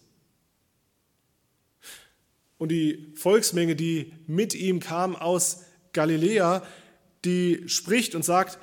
Und 2.57 2.69
die 2.69 3.13
Volksmenge, 3.15 3.75
die 3.75 4.13
mit 4.27 4.53
ihm 4.53 4.79
kam 4.79 5.15
aus 5.15 5.63
Galiläa, 5.93 6.65
die 7.25 7.63
spricht 7.67 8.15
und 8.15 8.23
sagt, 8.23 8.59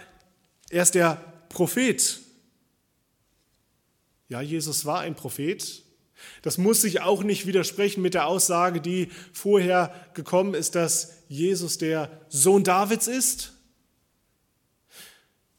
er 0.70 0.82
ist 0.82 0.94
der 0.94 1.16
Prophet. 1.50 2.20
Ja, 4.28 4.40
Jesus 4.40 4.84
war 4.86 5.00
ein 5.00 5.14
Prophet. 5.14 5.82
Das 6.42 6.58
muss 6.58 6.82
sich 6.82 7.00
auch 7.00 7.22
nicht 7.22 7.46
widersprechen 7.46 8.02
mit 8.02 8.14
der 8.14 8.26
Aussage, 8.26 8.80
die 8.80 9.08
vorher 9.32 9.92
gekommen 10.14 10.54
ist, 10.54 10.74
dass 10.74 11.22
Jesus 11.28 11.78
der 11.78 12.20
Sohn 12.28 12.64
Davids 12.64 13.06
ist. 13.06 13.52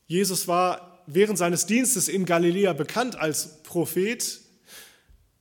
Jesus 0.05 0.47
war 0.47 1.03
während 1.07 1.37
seines 1.37 1.65
Dienstes 1.65 2.07
in 2.07 2.25
Galiläa 2.25 2.73
bekannt 2.73 3.15
als 3.15 3.63
Prophet. 3.63 4.41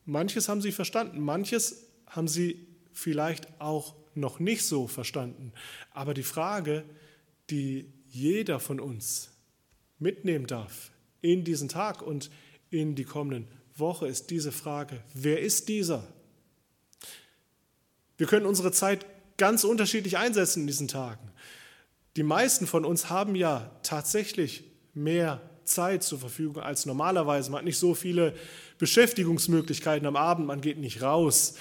Manches 0.04 0.48
haben 0.48 0.62
sie 0.62 0.72
verstanden, 0.72 1.20
manches 1.20 1.86
haben 2.06 2.28
sie 2.28 2.66
vielleicht 2.92 3.60
auch 3.60 3.94
noch 4.14 4.40
nicht 4.40 4.64
so 4.64 4.86
verstanden. 4.88 5.52
Aber 5.92 6.14
die 6.14 6.22
Frage, 6.22 6.84
die 7.50 7.92
jeder 8.08 8.60
von 8.60 8.80
uns 8.80 9.30
mitnehmen 9.98 10.46
darf 10.46 10.90
in 11.20 11.44
diesen 11.44 11.68
Tag 11.68 12.02
und 12.02 12.30
in 12.70 12.94
die 12.94 13.04
kommenden 13.04 13.48
Woche, 13.76 14.06
ist 14.06 14.30
diese 14.30 14.52
Frage, 14.52 15.00
wer 15.14 15.40
ist 15.40 15.68
dieser? 15.68 16.06
Wir 18.16 18.26
können 18.26 18.46
unsere 18.46 18.72
Zeit 18.72 19.06
ganz 19.36 19.64
unterschiedlich 19.64 20.16
einsetzen 20.16 20.62
in 20.62 20.66
diesen 20.66 20.88
Tagen. 20.88 21.30
Die 22.16 22.22
meisten 22.22 22.66
von 22.66 22.84
uns 22.84 23.10
haben 23.10 23.34
ja 23.34 23.70
tatsächlich 23.82 24.64
mehr 24.94 25.42
Zeit 25.64 26.02
zur 26.02 26.18
Verfügung 26.18 26.62
als 26.62 26.86
normalerweise. 26.86 27.50
Man 27.50 27.58
hat 27.58 27.64
nicht 27.66 27.78
so 27.78 27.94
viele 27.94 28.34
Beschäftigungsmöglichkeiten 28.78 30.06
am 30.06 30.16
Abend, 30.16 30.46
man 30.46 30.62
geht 30.62 30.78
nicht 30.78 31.02
raus. 31.02 31.56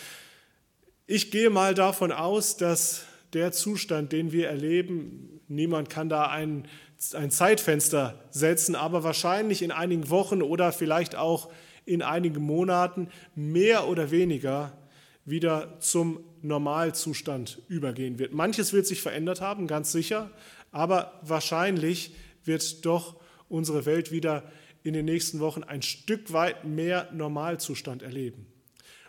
Ich 1.08 1.32
gehe 1.32 1.50
mal 1.50 1.74
davon 1.74 2.12
aus, 2.12 2.56
dass 2.56 3.04
der 3.34 3.52
Zustand, 3.52 4.14
den 4.14 4.32
wir 4.32 4.48
erleben, 4.48 5.42
niemand 5.48 5.90
kann 5.90 6.08
da 6.08 6.28
ein, 6.28 6.68
ein 7.14 7.32
Zeitfenster 7.32 8.24
setzen, 8.32 8.76
aber 8.76 9.04
wahrscheinlich 9.04 9.62
in 9.62 9.72
einigen 9.72 10.10
Wochen 10.10 10.42
oder 10.42 10.72
vielleicht 10.72 11.16
auch 11.16 11.52
in 11.86 12.02
einigen 12.02 12.44
Monaten 12.44 13.10
mehr 13.36 13.88
oder 13.88 14.12
weniger 14.12 14.78
wieder 15.26 15.80
zum 15.80 16.24
Normalzustand 16.42 17.62
übergehen 17.68 18.20
wird. 18.20 18.34
Manches 18.34 18.74
wird 18.74 18.86
sich 18.86 19.02
verändert 19.02 19.42
haben, 19.42 19.68
ganz 19.68 19.92
sicher, 19.92 20.30
aber 20.72 21.20
wahrscheinlich 21.24 22.16
wird 22.44 22.86
doch 22.86 23.16
unsere 23.50 23.86
Welt 23.86 24.12
wieder 24.12 24.44
in 24.84 24.94
den 24.94 25.06
nächsten 25.06 25.40
Wochen 25.40 25.64
ein 25.64 25.82
Stück 25.82 26.32
weit 26.32 26.66
mehr 26.66 27.10
Normalzustand 27.12 28.04
erleben. 28.04 28.46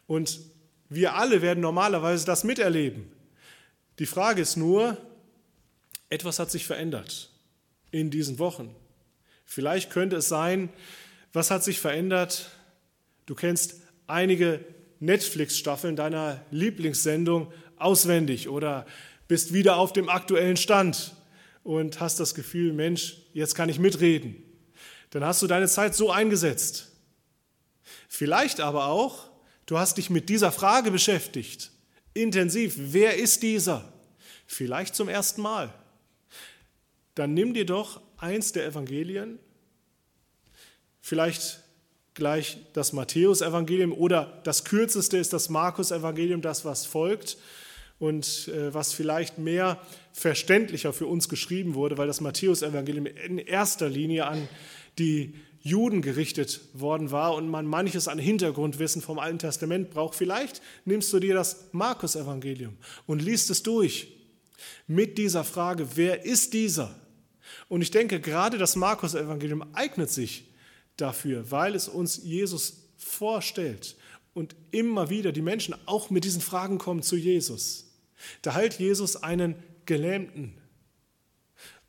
Und 0.06 0.40
wir 0.88 1.14
alle 1.14 1.42
werden 1.42 1.60
normalerweise 1.60 2.24
das 2.24 2.44
miterleben. 2.44 3.12
Die 3.98 4.06
Frage 4.06 4.40
ist 4.40 4.56
nur, 4.56 4.96
etwas 6.08 6.38
hat 6.38 6.50
sich 6.50 6.66
verändert 6.66 7.30
in 7.90 8.10
diesen 8.10 8.38
Wochen. 8.38 8.74
Vielleicht 9.44 9.90
könnte 9.90 10.16
es 10.16 10.28
sein, 10.28 10.70
was 11.32 11.50
hat 11.50 11.64
sich 11.64 11.80
verändert? 11.80 12.50
Du 13.26 13.34
kennst 13.34 13.80
einige 14.06 14.64
Netflix-Staffeln 15.00 15.96
deiner 15.96 16.44
Lieblingssendung 16.50 17.52
auswendig 17.76 18.48
oder 18.48 18.86
bist 19.28 19.52
wieder 19.52 19.76
auf 19.76 19.92
dem 19.92 20.08
aktuellen 20.08 20.56
Stand 20.56 21.14
und 21.64 22.00
hast 22.00 22.20
das 22.20 22.34
Gefühl, 22.34 22.72
Mensch, 22.72 23.18
jetzt 23.32 23.54
kann 23.54 23.68
ich 23.68 23.78
mitreden. 23.78 24.36
Dann 25.10 25.24
hast 25.24 25.42
du 25.42 25.46
deine 25.46 25.68
Zeit 25.68 25.94
so 25.94 26.10
eingesetzt. 26.10 26.92
Vielleicht 28.08 28.60
aber 28.60 28.86
auch, 28.86 29.28
du 29.66 29.78
hast 29.78 29.98
dich 29.98 30.08
mit 30.10 30.28
dieser 30.28 30.52
Frage 30.52 30.90
beschäftigt, 30.90 31.72
intensiv. 32.14 32.74
Wer 32.76 33.16
ist 33.16 33.42
dieser? 33.42 33.92
Vielleicht 34.46 34.94
zum 34.94 35.08
ersten 35.08 35.42
Mal. 35.42 35.74
Dann 37.16 37.34
nimm 37.34 37.52
dir 37.54 37.66
doch 37.66 38.00
eins 38.18 38.52
der 38.52 38.66
Evangelien, 38.66 39.38
vielleicht 41.00 41.60
gleich 42.16 42.58
das 42.72 42.92
Matthäusevangelium 42.92 43.92
oder 43.92 44.40
das 44.42 44.64
kürzeste 44.64 45.18
ist 45.18 45.32
das 45.32 45.48
Markus-Evangelium, 45.48 46.42
das 46.42 46.64
was 46.64 46.84
folgt 46.84 47.38
und 48.00 48.48
äh, 48.48 48.74
was 48.74 48.92
vielleicht 48.92 49.38
mehr 49.38 49.80
verständlicher 50.12 50.92
für 50.92 51.06
uns 51.06 51.28
geschrieben 51.28 51.74
wurde, 51.74 51.96
weil 51.98 52.08
das 52.08 52.20
Matthäusevangelium 52.20 53.06
in 53.06 53.38
erster 53.38 53.88
Linie 53.88 54.26
an 54.26 54.48
die 54.98 55.34
Juden 55.60 56.00
gerichtet 56.00 56.60
worden 56.72 57.10
war 57.10 57.34
und 57.34 57.48
man 57.48 57.66
manches 57.66 58.08
an 58.08 58.18
Hintergrundwissen 58.18 59.02
vom 59.02 59.18
Alten 59.18 59.38
Testament 59.38 59.90
braucht. 59.90 60.14
Vielleicht 60.14 60.62
nimmst 60.84 61.12
du 61.12 61.18
dir 61.18 61.34
das 61.34 61.68
Markus-Evangelium 61.72 62.76
und 63.06 63.20
liest 63.20 63.50
es 63.50 63.62
durch 63.62 64.08
mit 64.86 65.18
dieser 65.18 65.44
Frage, 65.44 65.88
wer 65.96 66.24
ist 66.24 66.54
dieser? 66.54 66.94
Und 67.68 67.82
ich 67.82 67.90
denke, 67.90 68.20
gerade 68.20 68.58
das 68.58 68.76
Markus-Evangelium 68.76 69.64
eignet 69.74 70.10
sich 70.10 70.45
dafür, 70.96 71.50
weil 71.50 71.74
es 71.74 71.88
uns 71.88 72.18
Jesus 72.22 72.88
vorstellt 72.96 73.96
und 74.34 74.54
immer 74.70 75.10
wieder 75.10 75.32
die 75.32 75.42
Menschen 75.42 75.74
auch 75.86 76.10
mit 76.10 76.24
diesen 76.24 76.40
Fragen 76.40 76.78
kommen 76.78 77.02
zu 77.02 77.16
Jesus. 77.16 77.86
Da 78.42 78.54
heilt 78.54 78.78
Jesus 78.78 79.16
einen 79.16 79.56
Gelähmten 79.84 80.54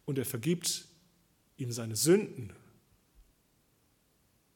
und 0.06 0.18
er 0.18 0.26
vergibt 0.26 0.86
ihm 1.58 1.72
seine 1.72 1.96
Sünden. 1.96 2.54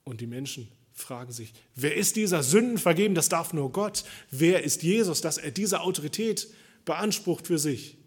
Und 0.04 0.22
die 0.22 0.28
Menschen 0.28 0.68
fragen 0.94 1.32
sich, 1.32 1.54
wer 1.76 1.96
ist 1.96 2.16
dieser 2.16 2.44
Sünden 2.44 2.78
vergeben? 2.78 3.16
Das 3.16 3.30
darf 3.30 3.54
nur 3.54 3.72
Gott. 3.72 4.04
Wer 4.30 4.64
ist 4.64 4.84
Jesus, 4.84 5.22
dass 5.22 5.38
er 5.38 5.52
diese 5.52 5.82
Autorität 5.82 6.48
beansprucht 6.86 7.48
für 7.48 7.58
sich? 7.58 7.98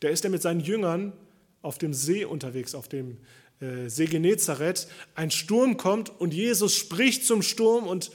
Da 0.00 0.08
ist 0.08 0.24
er 0.24 0.30
mit 0.30 0.42
seinen 0.42 0.60
Jüngern 0.60 1.12
auf 1.62 1.78
dem 1.78 1.94
See 1.94 2.24
unterwegs, 2.24 2.74
auf 2.74 2.88
dem 2.88 3.18
äh, 3.60 3.88
See 3.88 4.06
Genezareth. 4.06 4.88
Ein 5.14 5.30
Sturm 5.30 5.76
kommt 5.76 6.10
und 6.20 6.34
Jesus 6.34 6.74
spricht 6.74 7.24
zum 7.24 7.42
Sturm 7.42 7.86
und 7.86 8.10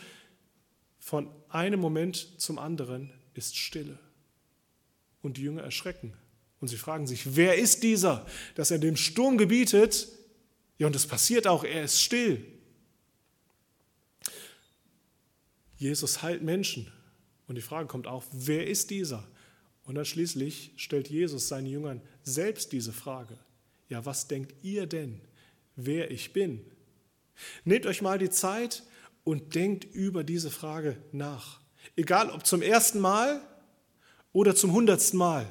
von 1.00 1.30
einem 1.50 1.80
Moment 1.80 2.40
zum 2.40 2.60
anderen 2.60 3.12
ist 3.34 3.58
Stille. 3.58 4.00
Und 5.22 5.38
die 5.38 5.44
Jünger 5.44 5.64
erschrecken 5.64 6.14
und 6.64 6.70
sie 6.70 6.78
fragen 6.78 7.08
sich, 7.08 7.36
wer 7.36 7.58
ist 7.58 7.84
dieser, 7.84 8.26
dass 8.56 8.72
er 8.72 8.80
dem 8.80 8.96
Sturm 8.96 9.38
gebietet? 9.38 10.08
Ja, 10.78 10.88
und 10.88 10.96
es 10.96 11.06
passiert 11.06 11.46
auch, 11.46 11.66
er 11.66 11.84
ist 11.84 12.02
still. 12.02 12.42
Jesus 15.76 16.22
heilt 16.22 16.42
Menschen. 16.42 16.90
Und 17.48 17.56
die 17.56 17.62
Frage 17.62 17.88
kommt 17.88 18.08
auch, 18.08 18.24
wer 18.32 18.66
ist 18.66 18.92
dieser? 18.92 19.28
Und 19.84 19.96
dann 19.96 20.06
schließlich 20.06 20.72
stellt 20.78 21.10
Jesus 21.10 21.50
seinen 21.50 21.68
Jüngern 21.68 22.02
selbst 22.24 22.72
diese 22.72 22.94
Frage. 22.94 23.38
Ja, 23.90 24.06
was 24.06 24.30
denkt 24.30 24.54
ihr 24.64 24.88
denn, 24.88 25.20
wer 25.76 26.12
ich 26.12 26.34
bin? 26.34 26.62
Nehmt 27.64 27.86
euch 27.86 28.02
mal 28.02 28.20
die 28.20 28.30
Zeit 28.30 28.84
und 29.24 29.56
denkt 29.56 29.86
über 29.86 30.24
diese 30.24 30.52
Frage 30.52 30.98
nach. 31.12 31.60
Egal 31.96 32.30
ob 32.30 32.46
zum 32.46 32.62
ersten 32.62 33.00
Mal 33.00 33.42
oder 34.32 34.56
zum 34.56 34.74
hundertsten 34.74 35.18
Mal. 35.18 35.46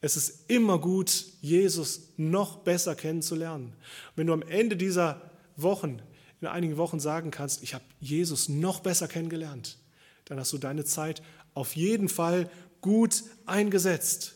Es 0.00 0.16
ist 0.16 0.50
immer 0.50 0.78
gut, 0.78 1.24
Jesus 1.40 2.12
noch 2.16 2.58
besser 2.58 2.94
kennenzulernen. 2.94 3.74
Wenn 4.16 4.26
du 4.26 4.32
am 4.32 4.42
Ende 4.42 4.76
dieser 4.76 5.30
Wochen 5.56 6.02
in 6.40 6.48
einigen 6.48 6.76
Wochen 6.76 7.00
sagen 7.00 7.30
kannst, 7.30 7.62
ich 7.62 7.72
habe 7.72 7.84
Jesus 8.00 8.50
noch 8.50 8.80
besser 8.80 9.08
kennengelernt, 9.08 9.78
dann 10.26 10.38
hast 10.38 10.52
du 10.52 10.58
deine 10.58 10.84
Zeit 10.84 11.22
auf 11.54 11.74
jeden 11.74 12.10
Fall 12.10 12.50
gut 12.82 13.24
eingesetzt. 13.46 14.34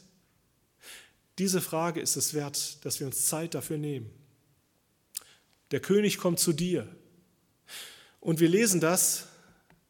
Diese 1.38 1.60
Frage 1.60 2.00
ist 2.00 2.16
es 2.16 2.32
wert, 2.32 2.84
dass 2.84 2.98
wir 2.98 3.06
uns 3.06 3.26
Zeit 3.26 3.54
dafür 3.54 3.76
nehmen. 3.76 4.10
Der 5.70 5.80
König 5.80 6.18
kommt 6.18 6.38
zu 6.38 6.52
dir. 6.52 6.88
Und 8.20 8.40
wir 8.40 8.48
lesen 8.48 8.80
das 8.80 9.28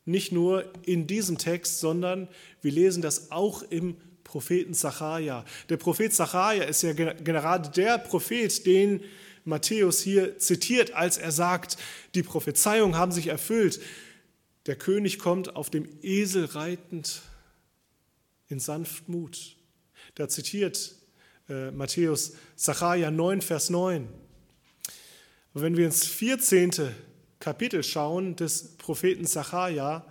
nicht 0.04 0.32
nur 0.32 0.72
in 0.84 1.06
diesem 1.06 1.38
Text, 1.38 1.80
sondern 1.80 2.28
wir 2.62 2.72
lesen 2.72 3.02
das 3.02 3.30
auch 3.30 3.62
im 3.62 3.96
Propheten 4.24 4.74
Zacharia. 4.74 5.44
Der 5.68 5.76
Prophet 5.76 6.12
Zacharia 6.12 6.64
ist 6.64 6.82
ja 6.82 6.92
gerade 6.92 7.70
der 7.70 7.98
Prophet, 7.98 8.66
den 8.66 9.02
Matthäus 9.44 10.00
hier 10.00 10.38
zitiert, 10.38 10.92
als 10.92 11.16
er 11.16 11.32
sagt, 11.32 11.78
die 12.14 12.22
Prophezeiungen 12.22 12.96
haben 12.96 13.12
sich 13.12 13.28
erfüllt. 13.28 13.80
Der 14.66 14.76
König 14.76 15.18
kommt 15.18 15.56
auf 15.56 15.70
dem 15.70 15.88
Esel 16.02 16.44
reitend 16.44 17.22
in 18.48 18.60
Sanftmut. 18.60 19.56
Da 20.14 20.28
zitiert 20.28 20.94
äh, 21.48 21.70
Matthäus 21.70 22.34
Zacharia 22.56 23.10
9, 23.10 23.40
Vers 23.40 23.70
9. 23.70 24.08
Und 25.58 25.64
wenn 25.64 25.76
wir 25.76 25.86
ins 25.86 26.06
14. 26.06 26.70
Kapitel 27.40 27.82
schauen 27.82 28.36
des 28.36 28.76
Propheten 28.76 29.26
Zacharia, 29.26 30.06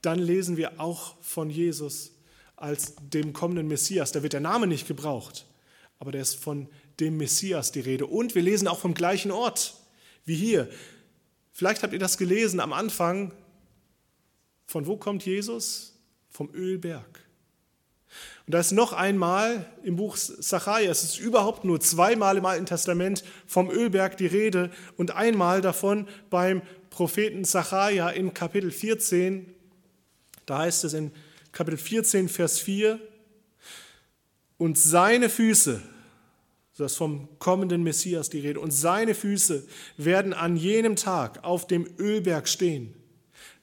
dann 0.00 0.18
lesen 0.18 0.56
wir 0.56 0.80
auch 0.80 1.16
von 1.20 1.50
Jesus 1.50 2.12
als 2.56 2.94
dem 2.96 3.34
kommenden 3.34 3.68
Messias. 3.68 4.12
Da 4.12 4.22
wird 4.22 4.32
der 4.32 4.40
Name 4.40 4.66
nicht 4.66 4.88
gebraucht, 4.88 5.44
aber 5.98 6.10
der 6.10 6.22
ist 6.22 6.36
von 6.36 6.70
dem 7.00 7.18
Messias 7.18 7.70
die 7.70 7.80
Rede. 7.80 8.06
Und 8.06 8.34
wir 8.34 8.40
lesen 8.40 8.66
auch 8.66 8.78
vom 8.78 8.94
gleichen 8.94 9.30
Ort 9.30 9.74
wie 10.24 10.36
hier. 10.36 10.70
Vielleicht 11.52 11.82
habt 11.82 11.92
ihr 11.92 11.98
das 11.98 12.16
gelesen 12.16 12.58
am 12.58 12.72
Anfang. 12.72 13.34
Von 14.64 14.86
wo 14.86 14.96
kommt 14.96 15.26
Jesus? 15.26 15.98
Vom 16.30 16.48
Ölberg. 16.54 17.27
Und 18.46 18.54
da 18.54 18.60
ist 18.60 18.72
noch 18.72 18.92
einmal 18.92 19.66
im 19.82 19.96
Buch 19.96 20.16
Sacharja, 20.16 20.90
es 20.90 21.04
ist 21.04 21.18
überhaupt 21.18 21.64
nur 21.64 21.80
zweimal 21.80 22.36
im 22.38 22.46
Alten 22.46 22.66
Testament 22.66 23.22
vom 23.46 23.70
Ölberg 23.70 24.16
die 24.16 24.26
Rede 24.26 24.70
und 24.96 25.14
einmal 25.14 25.60
davon 25.60 26.08
beim 26.30 26.62
Propheten 26.90 27.44
Sacharja 27.44 28.08
in 28.08 28.32
Kapitel 28.32 28.70
14. 28.70 29.54
Da 30.46 30.58
heißt 30.60 30.84
es 30.84 30.94
in 30.94 31.12
Kapitel 31.52 31.76
14, 31.76 32.28
Vers 32.28 32.58
4, 32.58 32.98
und 34.56 34.76
seine 34.76 35.28
Füße, 35.28 35.80
das 36.76 36.92
ist 36.92 36.98
vom 36.98 37.28
kommenden 37.38 37.82
Messias 37.82 38.28
die 38.28 38.40
Rede, 38.40 38.60
und 38.60 38.70
seine 38.70 39.14
Füße 39.14 39.66
werden 39.96 40.32
an 40.32 40.56
jenem 40.56 40.96
Tag 40.96 41.44
auf 41.44 41.66
dem 41.66 41.88
Ölberg 41.98 42.48
stehen, 42.48 42.94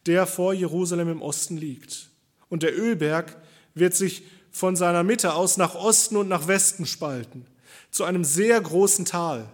der 0.05 0.25
vor 0.25 0.53
Jerusalem 0.53 1.09
im 1.09 1.21
Osten 1.21 1.57
liegt. 1.57 2.09
Und 2.49 2.63
der 2.63 2.77
Ölberg 2.77 3.41
wird 3.73 3.93
sich 3.93 4.23
von 4.55 4.77
seiner 4.77 5.03
Mitte 5.03 5.33
aus 5.33 5.57
nach 5.57 5.75
Osten 5.75 6.15
und 6.15 6.29
nach 6.29 6.47
Westen 6.47 6.85
spalten, 6.85 7.45
zu 7.91 8.05
einem 8.05 8.23
sehr 8.23 8.61
großen 8.61 9.03
Tal. 9.03 9.49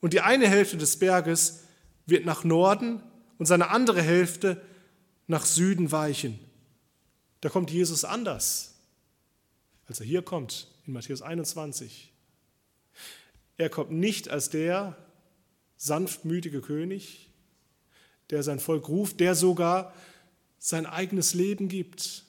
Und 0.00 0.12
die 0.12 0.20
eine 0.20 0.46
Hälfte 0.46 0.76
des 0.76 0.96
Berges 0.96 1.64
wird 2.06 2.24
nach 2.24 2.44
Norden 2.44 3.02
und 3.38 3.46
seine 3.46 3.70
andere 3.70 4.00
Hälfte 4.00 4.62
nach 5.26 5.44
Süden 5.44 5.90
weichen. 5.90 6.38
Da 7.40 7.48
kommt 7.48 7.72
Jesus 7.72 8.04
anders, 8.04 8.76
als 9.88 9.98
er 9.98 10.06
hier 10.06 10.22
kommt 10.22 10.68
in 10.86 10.92
Matthäus 10.92 11.20
21. 11.20 12.12
Er 13.56 13.70
kommt 13.70 13.90
nicht 13.90 14.28
als 14.28 14.50
der 14.50 14.96
sanftmütige 15.78 16.60
König, 16.60 17.28
der 18.30 18.44
sein 18.44 18.60
Volk 18.60 18.88
ruft, 18.88 19.18
der 19.18 19.34
sogar 19.34 19.92
sein 20.60 20.86
eigenes 20.86 21.34
Leben 21.34 21.68
gibt, 21.68 22.23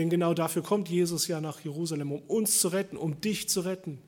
denn 0.00 0.08
genau 0.08 0.32
dafür 0.32 0.62
kommt 0.62 0.88
Jesus 0.88 1.28
ja 1.28 1.42
nach 1.42 1.60
Jerusalem, 1.60 2.10
um 2.10 2.22
uns 2.22 2.58
zu 2.58 2.68
retten, 2.68 2.96
um 2.96 3.20
dich 3.20 3.50
zu 3.50 3.60
retten. 3.60 3.98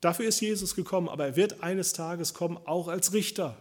Dafür 0.00 0.26
ist 0.26 0.40
Jesus 0.40 0.74
gekommen, 0.74 1.10
aber 1.10 1.26
er 1.26 1.36
wird 1.36 1.62
eines 1.62 1.92
Tages 1.92 2.32
kommen, 2.32 2.56
auch 2.56 2.88
als 2.88 3.12
Richter. 3.12 3.58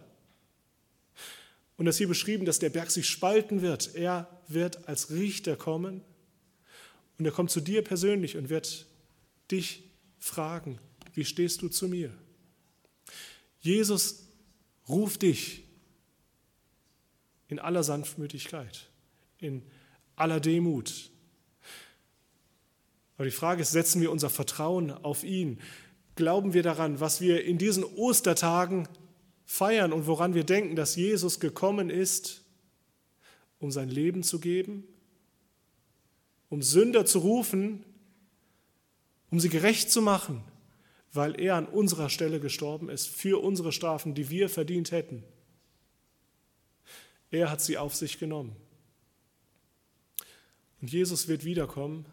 Und 1.76 1.88
es 1.88 1.96
ist 1.96 1.98
hier 1.98 2.08
beschrieben, 2.08 2.46
dass 2.46 2.60
der 2.60 2.70
Berg 2.70 2.90
sich 2.90 3.10
spalten 3.10 3.62
wird. 3.62 3.94
Er 3.94 4.30
wird 4.48 4.88
als 4.88 5.12
Richter 5.12 5.58
kommen 5.58 6.00
und 7.20 7.26
er 7.26 7.34
kommt 7.34 7.52
zu 7.52 7.60
dir 7.60 7.84
persönlich 7.84 8.38
und 8.38 8.48
wird 8.48 8.86
dich 9.52 9.84
fragen, 10.20 10.80
wie 11.16 11.26
stehst 11.26 11.62
du 11.64 11.68
zu 11.68 11.90
mir? 11.90 12.14
Jesus 13.60 14.24
ruft 14.88 15.24
dich 15.24 15.66
in 17.50 17.60
aller 17.60 17.84
Sanftmütigkeit, 17.84 18.88
in 19.38 19.64
aller 20.22 20.40
Demut. 20.40 21.12
Aber 23.18 23.26
die 23.26 23.32
Frage 23.32 23.62
ist, 23.62 23.72
setzen 23.72 24.02
wir 24.02 24.12
unser 24.12 24.30
Vertrauen 24.30 24.92
auf 24.92 25.24
ihn? 25.24 25.60
Glauben 26.16 26.54
wir 26.54 26.64
daran, 26.64 27.00
was 27.00 27.22
wir 27.22 27.44
in 27.44 27.58
diesen 27.58 27.84
Ostertagen 27.84 28.88
feiern 29.46 29.92
und 29.94 30.08
woran 30.08 30.34
wir 30.34 30.44
denken, 30.44 30.76
dass 30.76 30.96
Jesus 30.96 31.40
gekommen 31.40 31.90
ist, 31.90 32.42
um 33.60 33.70
sein 33.72 33.90
Leben 33.90 34.24
zu 34.24 34.40
geben, 34.40 34.88
um 36.50 36.62
Sünder 36.62 37.06
zu 37.06 37.20
rufen, 37.20 37.84
um 39.30 39.40
sie 39.40 39.50
gerecht 39.50 39.92
zu 39.92 40.02
machen, 40.02 40.44
weil 41.14 41.40
er 41.40 41.56
an 41.56 41.66
unserer 41.66 42.10
Stelle 42.10 42.40
gestorben 42.40 42.90
ist, 42.90 43.08
für 43.08 43.42
unsere 43.44 43.72
Strafen, 43.72 44.16
die 44.16 44.30
wir 44.30 44.50
verdient 44.50 44.92
hätten. 44.92 45.24
Er 47.30 47.50
hat 47.50 47.62
sie 47.62 47.78
auf 47.78 47.96
sich 47.96 48.20
genommen. 48.20 48.56
Und 50.82 50.92
Jesus 50.92 51.28
wird 51.28 51.46
wiederkommen 51.46 52.06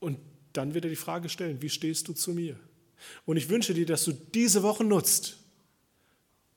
und 0.00 0.18
dann 0.54 0.74
wird 0.74 0.84
er 0.84 0.90
die 0.90 0.96
Frage 0.96 1.28
stellen, 1.28 1.60
wie 1.60 1.68
stehst 1.68 2.08
du 2.08 2.14
zu 2.14 2.32
mir? 2.32 2.58
Und 3.26 3.36
ich 3.36 3.48
wünsche 3.48 3.74
dir, 3.74 3.86
dass 3.86 4.04
du 4.04 4.12
diese 4.12 4.62
Woche 4.62 4.84
nutzt, 4.84 5.38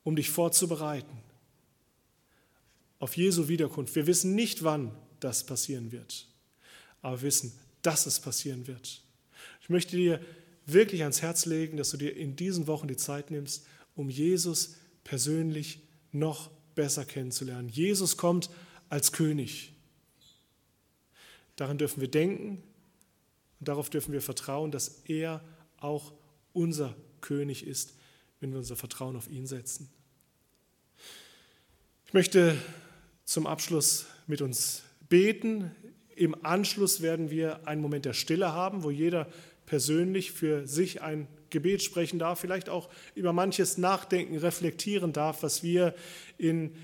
um 0.04 0.16
dich 0.16 0.30
vorzubereiten 0.30 1.18
auf 3.00 3.18
Jesu 3.18 3.48
Wiederkunft. 3.48 3.96
Wir 3.96 4.08
wissen 4.08 4.36
nicht, 4.36 4.64
wann 4.64 4.92
das 5.20 5.46
passieren 5.46 5.92
wird, 5.92 6.28
aber 7.02 7.18
wir 7.18 7.28
wissen, 7.28 7.52
dass 7.82 8.06
es 8.06 8.20
passieren 8.20 8.68
wird. 8.68 9.02
Ich 9.62 9.70
möchte 9.70 9.96
dir 9.96 10.22
wirklich 10.66 11.02
ans 11.02 11.22
Herz 11.22 11.46
legen, 11.46 11.78
dass 11.78 11.90
du 11.90 11.98
dir 11.98 12.16
in 12.16 12.36
diesen 12.36 12.68
Wochen 12.68 12.88
die 12.88 12.98
Zeit 12.98 13.32
nimmst, 13.32 13.66
um 13.96 14.10
Jesus 14.10 14.76
persönlich 15.04 15.80
noch 16.12 16.50
besser 16.76 17.06
kennenzulernen. 17.06 17.70
Jesus 17.70 18.18
kommt 18.18 18.50
als 18.92 19.14
König. 19.14 19.72
Daran 21.56 21.78
dürfen 21.78 22.02
wir 22.02 22.10
denken 22.10 22.62
und 23.60 23.68
darauf 23.68 23.90
dürfen 23.90 24.12
wir 24.12 24.22
vertrauen, 24.22 24.70
dass 24.72 25.02
er 25.06 25.42
auch 25.78 26.12
unser 26.54 26.96
König 27.22 27.66
ist, 27.66 27.96
wenn 28.40 28.52
wir 28.52 28.58
unser 28.58 28.76
Vertrauen 28.76 29.16
auf 29.16 29.30
ihn 29.30 29.48
setzen. 29.48 29.90
Ich 32.06 32.14
möchte 32.14 32.58
zum 33.24 33.48
Abschluss 33.48 34.08
mit 34.28 34.42
uns 34.42 34.84
beten. 35.08 35.72
Im 36.16 36.44
Anschluss 36.44 37.02
werden 37.02 37.32
wir 37.32 37.66
einen 37.68 37.82
Moment 37.82 38.04
der 38.04 38.14
Stille 38.14 38.52
haben, 38.52 38.84
wo 38.84 38.92
jeder 38.92 39.32
persönlich 39.66 40.34
für 40.34 40.68
sich 40.68 41.02
ein 41.02 41.30
Gebet 41.50 41.82
sprechen 41.82 42.20
darf, 42.20 42.42
vielleicht 42.42 42.68
auch 42.68 42.90
über 43.16 43.32
manches 43.32 43.78
nachdenken, 43.78 44.38
reflektieren 44.38 45.14
darf, 45.14 45.44
was 45.44 45.64
wir 45.64 45.96
in 46.38 46.76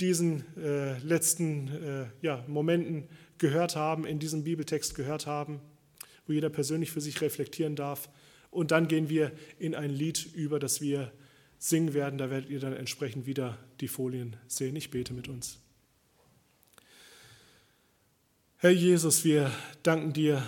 diesen 0.00 0.44
äh, 0.56 0.98
letzten 0.98 1.68
äh, 1.68 2.06
ja, 2.22 2.44
Momenten 2.46 3.08
gehört 3.38 3.76
haben, 3.76 4.06
in 4.06 4.18
diesem 4.18 4.44
Bibeltext 4.44 4.94
gehört 4.94 5.26
haben, 5.26 5.60
wo 6.26 6.32
jeder 6.32 6.50
persönlich 6.50 6.90
für 6.90 7.00
sich 7.00 7.20
reflektieren 7.20 7.76
darf. 7.76 8.08
Und 8.50 8.70
dann 8.70 8.88
gehen 8.88 9.08
wir 9.08 9.32
in 9.58 9.74
ein 9.74 9.90
Lied 9.90 10.26
über, 10.34 10.58
das 10.58 10.80
wir 10.80 11.12
singen 11.58 11.94
werden. 11.94 12.18
Da 12.18 12.30
werdet 12.30 12.50
ihr 12.50 12.60
dann 12.60 12.72
entsprechend 12.72 13.26
wieder 13.26 13.58
die 13.80 13.88
Folien 13.88 14.36
sehen. 14.46 14.76
Ich 14.76 14.90
bete 14.90 15.12
mit 15.12 15.28
uns. 15.28 15.58
Herr 18.58 18.70
Jesus, 18.70 19.24
wir 19.24 19.52
danken 19.82 20.12
dir, 20.12 20.42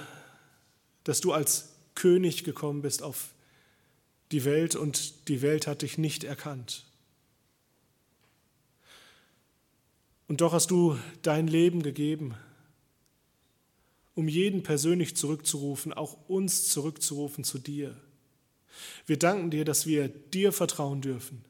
dass 1.05 1.21
du 1.21 1.33
als 1.33 1.77
König 1.95 2.45
gekommen 2.45 2.83
bist 2.83 3.03
auf 3.03 3.35
die 4.33 4.45
Welt 4.45 4.75
und 4.77 5.29
die 5.29 5.43
Welt 5.43 5.67
hat 5.67 5.83
dich 5.83 5.99
nicht 5.99 6.25
erkannt. 6.25 6.90
Und 10.31 10.43
doch 10.43 10.53
hast 10.53 10.71
du 10.71 10.97
dein 11.23 11.49
Leben 11.49 11.83
gegeben, 11.83 12.37
um 14.15 14.29
jeden 14.29 14.63
persönlich 14.63 15.17
zurückzurufen, 15.17 15.93
auch 15.93 16.29
uns 16.29 16.69
zurückzurufen 16.69 17.43
zu 17.43 17.59
dir. 17.59 18.01
Wir 19.07 19.19
danken 19.19 19.51
dir, 19.51 19.65
dass 19.65 19.87
wir 19.87 20.07
dir 20.07 20.53
vertrauen 20.53 21.01
dürfen. 21.01 21.45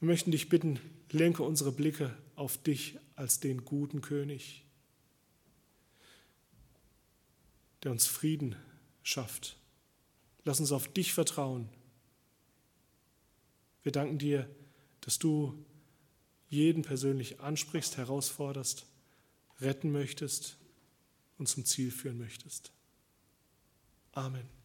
Wir 0.00 0.08
möchten 0.08 0.32
dich 0.32 0.48
bitten, 0.48 0.80
lenke 1.12 1.44
unsere 1.44 1.70
Blicke 1.70 2.12
auf 2.34 2.60
dich 2.60 2.98
als 3.14 3.38
den 3.38 3.64
guten 3.64 4.00
König, 4.00 4.64
der 7.84 7.92
uns 7.92 8.06
Frieden 8.06 8.56
schafft. 9.04 9.56
Lass 10.42 10.58
uns 10.58 10.72
auf 10.72 10.88
dich 10.88 11.12
vertrauen. 11.12 11.68
Wir 13.84 13.92
danken 13.92 14.18
dir, 14.18 14.50
dass 15.02 15.20
du 15.20 15.56
jeden 16.48 16.82
persönlich 16.82 17.40
ansprichst, 17.40 17.96
herausforderst, 17.96 18.86
retten 19.60 19.90
möchtest 19.90 20.56
und 21.38 21.48
zum 21.48 21.64
Ziel 21.64 21.90
führen 21.90 22.18
möchtest. 22.18 22.72
Amen. 24.12 24.55